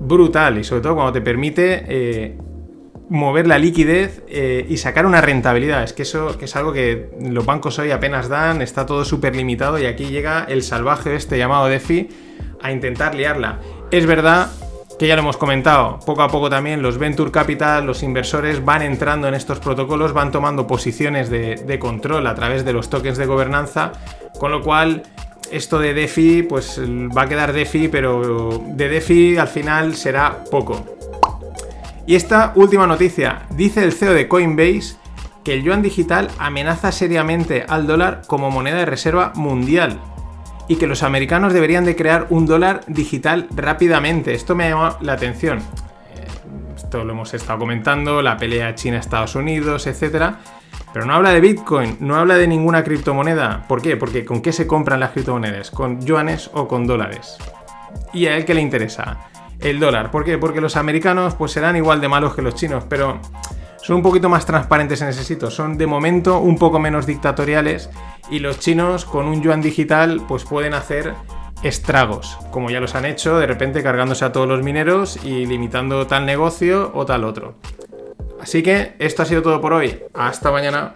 brutal, 0.00 0.56
y 0.58 0.64
sobre 0.64 0.80
todo 0.80 0.94
cuando 0.94 1.12
te 1.12 1.20
permite 1.20 1.84
eh, 1.86 2.38
mover 3.10 3.48
la 3.48 3.58
liquidez 3.58 4.22
eh, 4.28 4.64
y 4.68 4.78
sacar 4.78 5.04
una 5.04 5.20
rentabilidad. 5.20 5.82
Es 5.82 5.92
que 5.92 6.02
eso 6.02 6.38
que 6.38 6.46
es 6.46 6.56
algo 6.56 6.72
que 6.72 7.10
los 7.20 7.44
bancos 7.44 7.78
hoy 7.80 7.90
apenas 7.90 8.28
dan, 8.28 8.62
está 8.62 8.86
todo 8.86 9.04
súper 9.04 9.36
limitado 9.36 9.78
y 9.78 9.86
aquí 9.86 10.06
llega 10.06 10.46
el 10.48 10.62
salvaje 10.62 11.16
este 11.16 11.36
llamado 11.36 11.66
DeFi 11.66 12.08
a 12.62 12.72
intentar 12.72 13.16
liarla. 13.16 13.58
Es 13.90 14.06
verdad 14.06 14.48
que 14.96 15.08
ya 15.08 15.16
lo 15.16 15.22
hemos 15.22 15.38
comentado, 15.38 15.98
poco 16.06 16.22
a 16.22 16.28
poco 16.28 16.48
también 16.48 16.82
los 16.82 16.98
venture 16.98 17.32
capital, 17.32 17.84
los 17.84 18.02
inversores 18.04 18.64
van 18.64 18.82
entrando 18.82 19.26
en 19.26 19.34
estos 19.34 19.58
protocolos, 19.58 20.12
van 20.12 20.30
tomando 20.30 20.66
posiciones 20.66 21.30
de, 21.30 21.78
control 21.80 22.26
a 22.26 22.34
través 22.34 22.64
de 22.64 22.72
los 22.72 22.90
tokens 22.90 23.18
de 23.18 23.26
gobernanza, 23.26 23.92
con 24.38 24.52
lo 24.52 24.62
cual 24.62 25.02
esto 25.50 25.80
de 25.80 25.94
DeFi 25.94 26.42
pues 26.44 26.78
va 26.78 27.22
a 27.22 27.28
quedar 27.28 27.52
DeFi, 27.52 27.88
pero 27.88 28.62
de 28.68 28.88
DeFi 28.88 29.38
al 29.38 29.48
final 29.48 29.96
será 29.96 30.44
poco. 30.44 30.99
Y 32.10 32.16
esta 32.16 32.50
última 32.56 32.88
noticia, 32.88 33.42
dice 33.50 33.84
el 33.84 33.92
CEO 33.92 34.12
de 34.14 34.26
Coinbase 34.26 34.96
que 35.44 35.54
el 35.54 35.62
yuan 35.62 35.80
digital 35.80 36.28
amenaza 36.40 36.90
seriamente 36.90 37.64
al 37.68 37.86
dólar 37.86 38.22
como 38.26 38.50
moneda 38.50 38.78
de 38.78 38.84
reserva 38.84 39.30
mundial 39.36 40.00
y 40.66 40.74
que 40.74 40.88
los 40.88 41.04
americanos 41.04 41.52
deberían 41.52 41.84
de 41.84 41.94
crear 41.94 42.26
un 42.30 42.46
dólar 42.46 42.80
digital 42.88 43.46
rápidamente. 43.54 44.34
Esto 44.34 44.56
me 44.56 44.64
ha 44.64 44.70
llamado 44.70 44.98
la 45.02 45.12
atención. 45.12 45.58
Eh, 45.58 46.26
esto 46.74 47.04
lo 47.04 47.12
hemos 47.12 47.32
estado 47.32 47.60
comentando, 47.60 48.22
la 48.22 48.36
pelea 48.36 48.74
China-Estados 48.74 49.36
Unidos, 49.36 49.86
etc. 49.86 50.34
Pero 50.92 51.06
no 51.06 51.14
habla 51.14 51.30
de 51.30 51.40
Bitcoin, 51.40 51.96
no 52.00 52.16
habla 52.16 52.34
de 52.34 52.48
ninguna 52.48 52.82
criptomoneda. 52.82 53.68
¿Por 53.68 53.82
qué? 53.82 53.96
Porque 53.96 54.24
¿con 54.24 54.42
qué 54.42 54.50
se 54.50 54.66
compran 54.66 54.98
las 54.98 55.12
criptomonedas? 55.12 55.70
¿Con 55.70 56.04
yuanes 56.04 56.50
o 56.54 56.66
con 56.66 56.88
dólares? 56.88 57.38
¿Y 58.12 58.26
a 58.26 58.36
él 58.36 58.44
qué 58.44 58.54
le 58.54 58.62
interesa? 58.62 59.30
El 59.60 59.78
dólar. 59.78 60.10
¿Por 60.10 60.24
qué? 60.24 60.38
Porque 60.38 60.60
los 60.60 60.76
americanos 60.76 61.34
pues 61.34 61.52
serán 61.52 61.76
igual 61.76 62.00
de 62.00 62.08
malos 62.08 62.34
que 62.34 62.42
los 62.42 62.54
chinos, 62.54 62.84
pero 62.88 63.20
son 63.82 63.96
un 63.96 64.02
poquito 64.02 64.28
más 64.28 64.46
transparentes 64.46 65.00
en 65.02 65.08
ese 65.08 65.24
sitio, 65.24 65.50
son 65.50 65.76
de 65.76 65.86
momento 65.86 66.38
un 66.38 66.58
poco 66.58 66.78
menos 66.78 67.06
dictatoriales 67.06 67.90
y 68.30 68.38
los 68.38 68.58
chinos 68.58 69.04
con 69.04 69.26
un 69.26 69.42
yuan 69.42 69.62
digital 69.62 70.22
pues 70.28 70.44
pueden 70.44 70.74
hacer 70.74 71.14
estragos, 71.62 72.38
como 72.50 72.70
ya 72.70 72.80
los 72.80 72.94
han 72.94 73.04
hecho, 73.04 73.38
de 73.38 73.46
repente 73.46 73.82
cargándose 73.82 74.24
a 74.24 74.32
todos 74.32 74.48
los 74.48 74.62
mineros 74.62 75.22
y 75.24 75.46
limitando 75.46 76.06
tal 76.06 76.26
negocio 76.26 76.90
o 76.94 77.04
tal 77.04 77.24
otro. 77.24 77.54
Así 78.40 78.62
que 78.62 78.94
esto 78.98 79.22
ha 79.22 79.26
sido 79.26 79.42
todo 79.42 79.60
por 79.60 79.72
hoy. 79.74 80.02
Hasta 80.14 80.50
mañana. 80.50 80.94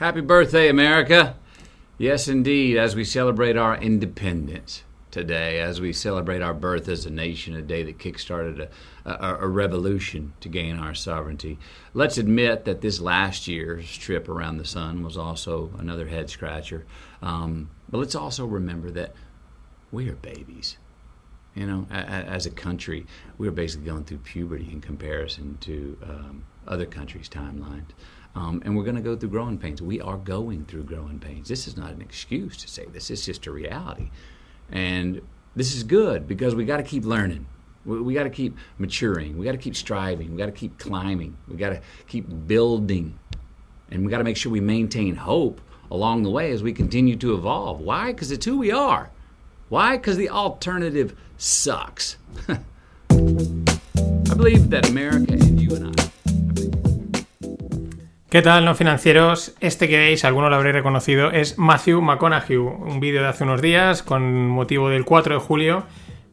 Happy 0.00 0.20
birthday, 0.20 0.68
America. 0.68 1.36
Yes, 1.98 2.26
indeed, 2.26 2.76
as 2.78 2.96
we 2.96 3.04
celebrate 3.04 3.56
our 3.56 3.80
independence. 3.80 4.82
Today 5.12 5.60
as 5.60 5.80
we 5.80 5.92
celebrate 5.92 6.42
our 6.42 6.54
birth 6.54 6.88
as 6.88 7.06
a 7.06 7.10
nation, 7.10 7.54
a 7.54 7.62
day 7.62 7.84
that 7.84 7.98
kickstarted 7.98 8.68
a, 9.04 9.10
a, 9.10 9.36
a, 9.42 9.46
revolution 9.46 10.32
to 10.40 10.48
gain 10.48 10.76
our 10.78 10.94
sovereignty. 10.94 11.58
Let's 11.94 12.18
admit 12.18 12.64
that 12.64 12.80
this 12.80 12.98
last 12.98 13.46
year's 13.46 13.96
trip 13.96 14.28
around 14.28 14.56
the 14.56 14.64
sun 14.64 15.04
was 15.04 15.16
also 15.16 15.70
another 15.78 16.08
head 16.08 16.30
scratcher. 16.30 16.86
Um, 17.20 17.70
but 17.90 17.98
let's 17.98 18.14
also 18.14 18.46
remember 18.46 18.90
that 18.92 19.14
we 19.92 20.08
are 20.08 20.16
babies. 20.16 20.78
You 21.54 21.66
know, 21.66 21.86
as 21.90 22.46
a 22.46 22.50
country, 22.50 23.06
we 23.36 23.46
are 23.46 23.52
basically 23.52 23.86
going 23.86 24.04
through 24.04 24.18
puberty 24.18 24.70
in 24.72 24.80
comparison 24.80 25.58
to 25.60 25.98
um, 26.02 26.44
other 26.66 26.86
countries' 26.86 27.28
timelines. 27.28 27.90
Um, 28.34 28.62
and 28.64 28.74
we're 28.74 28.84
going 28.84 28.96
to 28.96 29.02
go 29.02 29.14
through 29.14 29.28
growing 29.28 29.58
pains. 29.58 29.82
We 29.82 30.00
are 30.00 30.16
going 30.16 30.64
through 30.64 30.84
growing 30.84 31.18
pains. 31.18 31.48
This 31.48 31.68
is 31.68 31.76
not 31.76 31.90
an 31.90 32.00
excuse 32.00 32.56
to 32.56 32.68
say 32.68 32.86
this, 32.86 33.10
it's 33.10 33.26
just 33.26 33.46
a 33.46 33.52
reality. 33.52 34.10
And 34.72 35.20
this 35.54 35.74
is 35.74 35.84
good 35.84 36.26
because 36.26 36.54
we 36.54 36.64
got 36.64 36.78
to 36.78 36.82
keep 36.82 37.04
learning. 37.04 37.46
We, 37.84 38.00
we 38.00 38.14
got 38.14 38.24
to 38.24 38.30
keep 38.30 38.56
maturing. 38.78 39.38
We 39.38 39.44
got 39.44 39.52
to 39.52 39.58
keep 39.58 39.76
striving. 39.76 40.32
We 40.32 40.38
got 40.38 40.46
to 40.46 40.52
keep 40.52 40.78
climbing. 40.78 41.36
We 41.46 41.56
got 41.56 41.70
to 41.70 41.80
keep 42.08 42.26
building. 42.46 43.18
And 43.90 44.04
we 44.04 44.10
got 44.10 44.18
to 44.18 44.24
make 44.24 44.36
sure 44.36 44.50
we 44.50 44.60
maintain 44.60 45.14
hope 45.14 45.60
along 45.90 46.22
the 46.22 46.30
way 46.30 46.50
as 46.52 46.62
we 46.62 46.72
continue 46.72 47.16
to 47.16 47.34
evolve. 47.34 47.80
Why? 47.80 48.12
Because 48.12 48.32
it's 48.32 48.46
who 48.46 48.58
we 48.58 48.72
are. 48.72 49.10
Why? 49.68 49.98
Because 49.98 50.16
the 50.16 50.30
alternative 50.30 51.14
sucks. 51.36 52.16
I 52.48 54.34
believe 54.34 54.70
that 54.70 54.88
America 54.88 55.34
and 55.34 55.60
you 55.60 55.74
and 55.74 56.00
I 56.00 56.01
¿Qué 58.32 58.40
tal, 58.40 58.64
no 58.64 58.74
financieros? 58.74 59.54
Este 59.60 59.90
que 59.90 59.98
veis, 59.98 60.24
alguno 60.24 60.48
lo 60.48 60.56
habréis 60.56 60.74
reconocido, 60.74 61.30
es 61.30 61.58
Matthew 61.58 62.00
McConaughey, 62.00 62.56
un 62.56 62.98
vídeo 62.98 63.20
de 63.20 63.28
hace 63.28 63.44
unos 63.44 63.60
días 63.60 64.02
con 64.02 64.48
motivo 64.48 64.88
del 64.88 65.04
4 65.04 65.34
de 65.34 65.40
julio. 65.42 65.84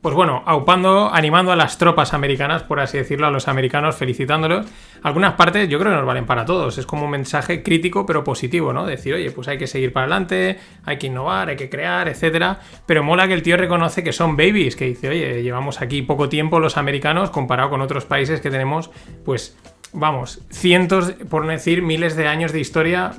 Pues 0.02 0.16
bueno, 0.16 0.42
aupando, 0.46 1.14
animando 1.14 1.52
a 1.52 1.58
las 1.58 1.78
tropas 1.78 2.14
americanas, 2.14 2.64
por 2.64 2.80
así 2.80 2.98
decirlo, 2.98 3.28
a 3.28 3.32
los 3.32 3.50
americanos, 3.50 3.98
felicitándolos. 3.98 4.66
Algunas 5.04 5.34
partes 5.34 5.68
yo 5.68 5.78
creo 5.78 5.92
que 5.92 5.98
nos 5.98 6.06
valen 6.06 6.26
para 6.26 6.46
todos. 6.46 6.78
Es 6.78 6.86
como 6.86 7.04
un 7.04 7.12
mensaje 7.12 7.64
crítico 7.64 8.06
pero 8.06 8.24
positivo, 8.24 8.72
¿no? 8.72 8.86
Decir, 8.86 9.16
oye, 9.16 9.32
pues 9.32 9.50
hay 9.50 9.58
que 9.58 9.68
seguir 9.68 9.92
para 9.92 10.06
adelante, 10.06 10.58
hay 10.86 10.98
que 10.98 11.08
innovar, 11.08 11.50
hay 11.50 11.58
que 11.58 11.70
crear, 11.70 12.08
etcétera. 12.08 12.62
Pero 12.86 13.04
mola 13.04 13.28
que 13.28 13.34
el 13.34 13.44
tío 13.44 13.58
reconoce 13.58 14.06
que 14.06 14.14
son 14.14 14.38
babies, 14.38 14.78
que 14.78 14.86
dice, 14.86 15.10
oye, 15.10 15.44
llevamos 15.44 15.82
aquí 15.82 16.02
poco 16.02 16.30
tiempo 16.30 16.62
los 16.62 16.78
americanos 16.78 17.30
comparado 17.30 17.70
con 17.70 17.82
otros 17.82 18.06
países 18.06 18.40
que 18.40 18.50
tenemos, 18.50 18.90
pues 19.26 19.58
vamos, 19.94 20.42
cientos, 20.52 21.14
por 21.30 21.46
no 21.46 21.52
decir 21.52 21.82
miles 21.82 22.16
de 22.16 22.28
años 22.28 22.52
de 22.52 22.60
historia, 22.60 23.12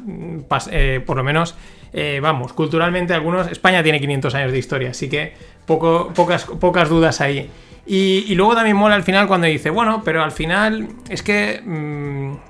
eh, 0.70 1.02
por 1.04 1.16
lo 1.16 1.24
menos, 1.24 1.54
eh, 1.92 2.20
vamos, 2.22 2.52
culturalmente 2.52 3.14
algunos, 3.14 3.50
España 3.50 3.82
tiene 3.82 4.00
500 4.00 4.34
años 4.34 4.52
de 4.52 4.58
historia, 4.58 4.90
así 4.90 5.08
que 5.08 5.34
poco, 5.66 6.12
pocas, 6.14 6.44
pocas 6.44 6.88
dudas 6.88 7.20
ahí. 7.20 7.50
Y, 7.86 8.34
luego 8.34 8.54
también 8.54 8.76
mola 8.76 8.94
al 8.94 9.02
final 9.02 9.26
cuando 9.26 9.48
dice, 9.48 9.70
bueno, 9.70 10.02
pero 10.04 10.22
al 10.22 10.32
final 10.32 10.88
es 11.08 11.22
que... 11.22 11.60
Mm, 11.64 12.49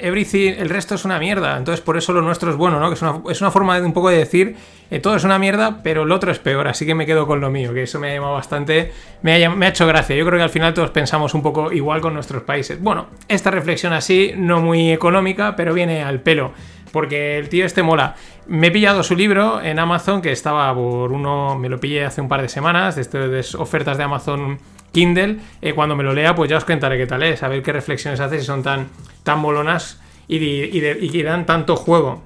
everything, 0.00 0.52
el 0.58 0.68
resto 0.68 0.94
es 0.94 1.04
una 1.04 1.18
mierda. 1.18 1.56
Entonces, 1.56 1.80
por 1.80 1.96
eso 1.96 2.12
lo 2.12 2.22
nuestro 2.22 2.50
es 2.50 2.56
bueno, 2.56 2.80
¿no? 2.80 2.88
Que 2.88 2.94
es 3.32 3.40
una, 3.40 3.50
forma 3.50 3.78
de 3.80 3.86
un 3.86 3.92
poco 3.92 4.10
de 4.10 4.18
decir, 4.18 4.56
eh, 4.90 5.00
todo 5.00 5.16
es 5.16 5.24
una 5.24 5.38
mierda, 5.38 5.82
pero 5.82 6.04
lo 6.04 6.14
otro 6.14 6.30
es 6.30 6.38
peor. 6.38 6.68
Así 6.68 6.86
que 6.86 6.94
me 6.94 7.06
quedo 7.06 7.26
con 7.26 7.40
lo 7.40 7.50
mío, 7.50 7.72
que 7.72 7.82
eso 7.82 7.98
me 7.98 8.10
ha 8.10 8.14
llamado 8.14 8.34
bastante, 8.34 8.92
me 9.22 9.32
ha, 9.32 9.68
hecho 9.68 9.86
gracia. 9.86 10.16
Yo 10.16 10.26
creo 10.26 10.38
que 10.38 10.44
al 10.44 10.50
final 10.50 10.74
todos 10.74 10.90
pensamos 10.90 11.34
un 11.34 11.42
poco 11.42 11.72
igual 11.72 12.00
con 12.00 12.14
nuestros 12.14 12.42
países. 12.42 12.80
Bueno, 12.80 13.06
esta 13.28 13.50
reflexión 13.50 13.92
así, 13.92 14.32
no 14.36 14.60
muy 14.60 14.92
económica, 14.92 15.56
pero 15.56 15.74
viene 15.74 16.02
al 16.02 16.20
pelo. 16.20 16.52
Porque 16.92 17.38
el 17.38 17.48
tío 17.48 17.66
este 17.66 17.82
mola. 17.82 18.14
Me 18.46 18.68
he 18.68 18.70
pillado 18.70 19.02
su 19.02 19.16
libro 19.16 19.60
en 19.60 19.78
Amazon, 19.78 20.22
que 20.22 20.30
estaba 20.30 20.72
por 20.74 21.12
uno, 21.12 21.58
me 21.58 21.68
lo 21.68 21.80
pillé 21.80 22.04
hace 22.04 22.20
un 22.20 22.28
par 22.28 22.42
de 22.42 22.48
semanas, 22.48 22.94
de 22.94 23.46
ofertas 23.58 23.98
de 23.98 24.04
Amazon 24.04 24.58
Kindle, 24.94 25.36
eh, 25.60 25.74
cuando 25.74 25.94
me 25.94 26.02
lo 26.02 26.14
lea, 26.14 26.34
pues 26.34 26.48
ya 26.48 26.56
os 26.56 26.64
contaré 26.64 26.96
qué 26.96 27.06
tal 27.06 27.22
es, 27.22 27.42
a 27.42 27.48
ver 27.48 27.62
qué 27.62 27.72
reflexiones 27.72 28.20
hace, 28.20 28.38
si 28.38 28.46
son 28.46 28.62
tan, 28.62 28.88
tan 29.22 29.40
molonas 29.40 30.00
y, 30.26 30.36
y, 30.38 31.22
dan 31.22 31.44
tanto 31.44 31.76
juego. 31.76 32.22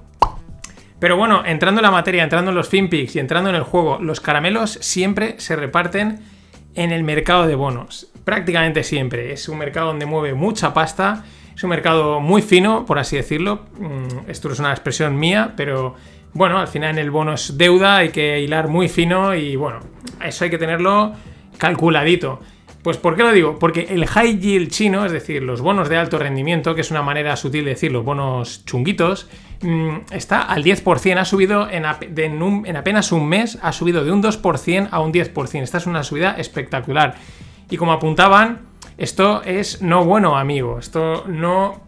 Pero 0.99 1.17
bueno, 1.17 1.43
entrando 1.45 1.79
en 1.79 1.83
la 1.83 1.91
materia, 1.91 2.23
entrando 2.23 2.51
en 2.51 2.55
los 2.55 2.69
FinPix 2.69 3.15
y 3.15 3.19
entrando 3.19 3.49
en 3.49 3.57
el 3.57 3.63
juego, 3.63 3.99
los 3.99 4.21
caramelos 4.21 4.71
siempre 4.81 5.35
se 5.39 5.55
reparten 5.55 6.19
en 6.75 6.91
el 6.91 7.03
mercado 7.03 7.47
de 7.47 7.55
bonos. 7.55 8.07
Prácticamente 8.23 8.83
siempre. 8.83 9.33
Es 9.33 9.49
un 9.49 9.57
mercado 9.57 9.87
donde 9.87 10.05
mueve 10.05 10.33
mucha 10.33 10.73
pasta. 10.73 11.23
Es 11.55 11.63
un 11.63 11.69
mercado 11.69 12.19
muy 12.19 12.41
fino, 12.41 12.85
por 12.85 12.99
así 12.99 13.15
decirlo. 13.15 13.65
Mm, 13.77 14.29
esto 14.29 14.51
es 14.51 14.59
una 14.59 14.71
expresión 14.71 15.17
mía, 15.17 15.53
pero 15.55 15.95
bueno, 16.33 16.59
al 16.59 16.67
final 16.67 16.91
en 16.91 16.99
el 16.99 17.11
bono 17.11 17.33
es 17.33 17.57
deuda, 17.57 17.97
hay 17.97 18.09
que 18.09 18.39
hilar 18.39 18.67
muy 18.67 18.87
fino 18.87 19.33
y 19.33 19.55
bueno, 19.55 19.79
eso 20.23 20.43
hay 20.43 20.49
que 20.49 20.57
tenerlo 20.57 21.13
calculadito. 21.57 22.39
Pues 22.89 22.97
¿por 22.97 23.15
qué 23.15 23.21
lo 23.21 23.31
digo? 23.31 23.59
Porque 23.59 23.85
el 23.91 24.07
high 24.07 24.39
yield 24.39 24.71
chino, 24.71 25.05
es 25.05 25.11
decir, 25.11 25.43
los 25.43 25.61
bonos 25.61 25.89
de 25.89 25.97
alto 25.97 26.17
rendimiento, 26.17 26.73
que 26.73 26.81
es 26.81 26.89
una 26.89 27.03
manera 27.03 27.35
sutil 27.35 27.63
de 27.63 27.69
decir 27.69 27.91
los 27.91 28.03
bonos 28.03 28.65
chunguitos, 28.65 29.29
mm, 29.61 29.97
está 30.09 30.41
al 30.41 30.63
10%, 30.63 31.19
ha 31.19 31.25
subido 31.25 31.69
en, 31.69 31.85
apenas 31.85 33.11
un 33.11 33.29
mes, 33.29 33.59
ha 33.61 33.73
subido 33.73 34.03
de 34.03 34.11
un 34.11 34.23
2% 34.23 34.87
a 34.89 35.01
un 35.01 35.11
10%. 35.13 35.61
Esta 35.61 35.77
es 35.77 35.85
una 35.85 36.01
subida 36.03 36.31
espectacular. 36.39 37.13
Y 37.69 37.77
como 37.77 37.91
apuntaban, 37.91 38.61
esto 38.97 39.43
es 39.43 39.83
no 39.83 40.03
bueno, 40.03 40.35
amigo. 40.35 40.79
Esto 40.79 41.25
no, 41.27 41.83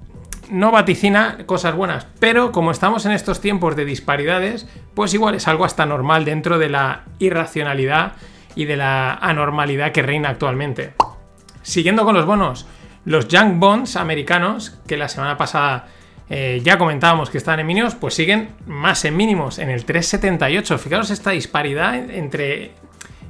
no 0.51 0.69
vaticina 0.69 1.47
cosas 1.47 1.75
buenas. 1.75 2.05
Pero 2.19 2.51
como 2.51 2.69
estamos 2.69 3.07
en 3.07 3.13
estos 3.13 3.41
tiempos 3.41 3.75
de 3.75 3.85
disparidades, 3.85 4.67
pues 4.93 5.15
igual 5.15 5.33
es 5.33 5.47
algo 5.47 5.65
hasta 5.65 5.83
normal 5.87 6.25
dentro 6.25 6.59
de 6.59 6.69
la 6.69 7.05
irracionalidad 7.17 8.17
y 8.55 8.65
de 8.65 8.77
la 8.77 9.13
anormalidad 9.13 9.91
que 9.91 10.01
reina 10.01 10.29
actualmente. 10.29 10.93
Siguiendo 11.61 12.05
con 12.05 12.15
los 12.15 12.25
bonos, 12.25 12.67
los 13.05 13.27
junk 13.31 13.59
bonds 13.59 13.95
americanos, 13.95 14.79
que 14.87 14.97
la 14.97 15.07
semana 15.07 15.37
pasada 15.37 15.87
eh, 16.29 16.61
ya 16.63 16.77
comentábamos 16.77 17.29
que 17.29 17.37
estaban 17.37 17.59
en 17.59 17.67
mínimos, 17.67 17.95
pues 17.95 18.13
siguen 18.13 18.49
más 18.65 19.03
en 19.05 19.17
mínimos, 19.17 19.59
en 19.59 19.69
el 19.69 19.85
3,78. 19.85 20.77
Fijaros 20.77 21.09
esta 21.11 21.31
disparidad 21.31 21.95
entre 21.95 22.71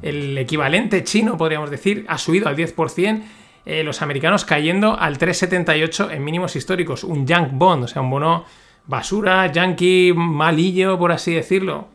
el 0.01 0.37
equivalente 0.37 1.03
chino, 1.03 1.37
podríamos 1.37 1.69
decir, 1.69 2.05
ha 2.07 2.17
subido 2.17 2.47
al 2.47 2.55
10%, 2.55 3.23
eh, 3.65 3.83
los 3.83 4.01
americanos 4.01 4.45
cayendo 4.45 4.99
al 4.99 5.17
3,78 5.17 6.11
en 6.11 6.23
mínimos 6.23 6.55
históricos. 6.55 7.03
Un 7.03 7.27
junk 7.27 7.49
bond, 7.53 7.85
o 7.85 7.87
sea, 7.87 8.01
un 8.01 8.09
bono 8.09 8.45
basura, 8.87 9.51
yankee, 9.51 10.13
malillo, 10.15 10.97
por 10.97 11.11
así 11.11 11.33
decirlo. 11.33 11.89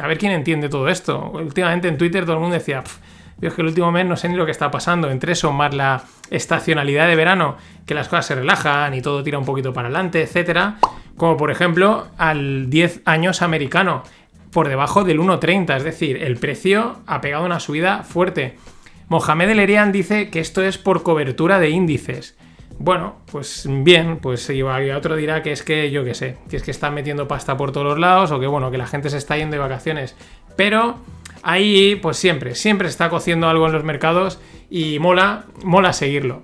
A 0.00 0.06
ver 0.06 0.18
quién 0.18 0.32
entiende 0.32 0.68
todo 0.68 0.88
esto. 0.88 1.30
Últimamente 1.32 1.88
en 1.88 1.98
Twitter 1.98 2.24
todo 2.24 2.34
el 2.34 2.40
mundo 2.40 2.54
decía, 2.54 2.82
"Pff, 2.82 2.98
yo 3.40 3.48
es 3.48 3.54
que 3.54 3.62
el 3.62 3.68
último 3.68 3.92
mes 3.92 4.04
no 4.06 4.16
sé 4.16 4.28
ni 4.28 4.36
lo 4.36 4.44
que 4.44 4.50
está 4.50 4.70
pasando. 4.70 5.10
Entre 5.10 5.32
eso, 5.32 5.52
más 5.52 5.72
la 5.74 6.02
estacionalidad 6.30 7.06
de 7.06 7.14
verano, 7.14 7.56
que 7.86 7.94
las 7.94 8.08
cosas 8.08 8.26
se 8.26 8.34
relajan 8.34 8.94
y 8.94 9.02
todo 9.02 9.22
tira 9.22 9.38
un 9.38 9.44
poquito 9.44 9.72
para 9.72 9.88
adelante, 9.88 10.22
etcétera. 10.22 10.76
Como 11.16 11.36
por 11.36 11.50
ejemplo 11.50 12.08
al 12.18 12.68
10 12.68 13.02
años 13.04 13.42
americano, 13.42 14.02
por 14.50 14.68
debajo 14.68 15.04
del 15.04 15.20
1,30. 15.20 15.76
Es 15.76 15.84
decir, 15.84 16.22
el 16.22 16.36
precio 16.36 17.00
ha 17.06 17.20
pegado 17.20 17.44
una 17.44 17.60
subida 17.60 18.02
fuerte. 18.02 18.56
Mohamed 19.08 19.50
El 19.50 19.60
Erian 19.60 19.92
dice 19.92 20.30
que 20.30 20.40
esto 20.40 20.62
es 20.62 20.78
por 20.78 21.02
cobertura 21.02 21.58
de 21.58 21.70
índices. 21.70 22.36
Bueno, 22.80 23.16
pues 23.30 23.66
bien, 23.68 24.18
pues 24.18 24.48
y 24.50 24.62
otro 24.62 25.16
dirá 25.16 25.42
que 25.42 25.50
es 25.50 25.62
que 25.62 25.90
yo 25.90 26.04
qué 26.04 26.14
sé, 26.14 26.36
que 26.48 26.56
es 26.56 26.62
que 26.62 26.70
están 26.70 26.94
metiendo 26.94 27.26
pasta 27.26 27.56
por 27.56 27.72
todos 27.72 27.86
los 27.86 27.98
lados 27.98 28.30
o 28.30 28.38
que 28.38 28.46
bueno, 28.46 28.70
que 28.70 28.78
la 28.78 28.86
gente 28.86 29.10
se 29.10 29.16
está 29.16 29.36
yendo 29.36 29.56
de 29.56 29.60
vacaciones. 29.60 30.14
Pero 30.54 30.96
ahí, 31.42 31.96
pues 31.96 32.16
siempre, 32.16 32.54
siempre 32.54 32.88
está 32.88 33.08
cociendo 33.10 33.48
algo 33.48 33.66
en 33.66 33.72
los 33.72 33.84
mercados 33.84 34.40
y 34.70 35.00
mola, 35.00 35.46
mola 35.64 35.92
seguirlo. 35.92 36.42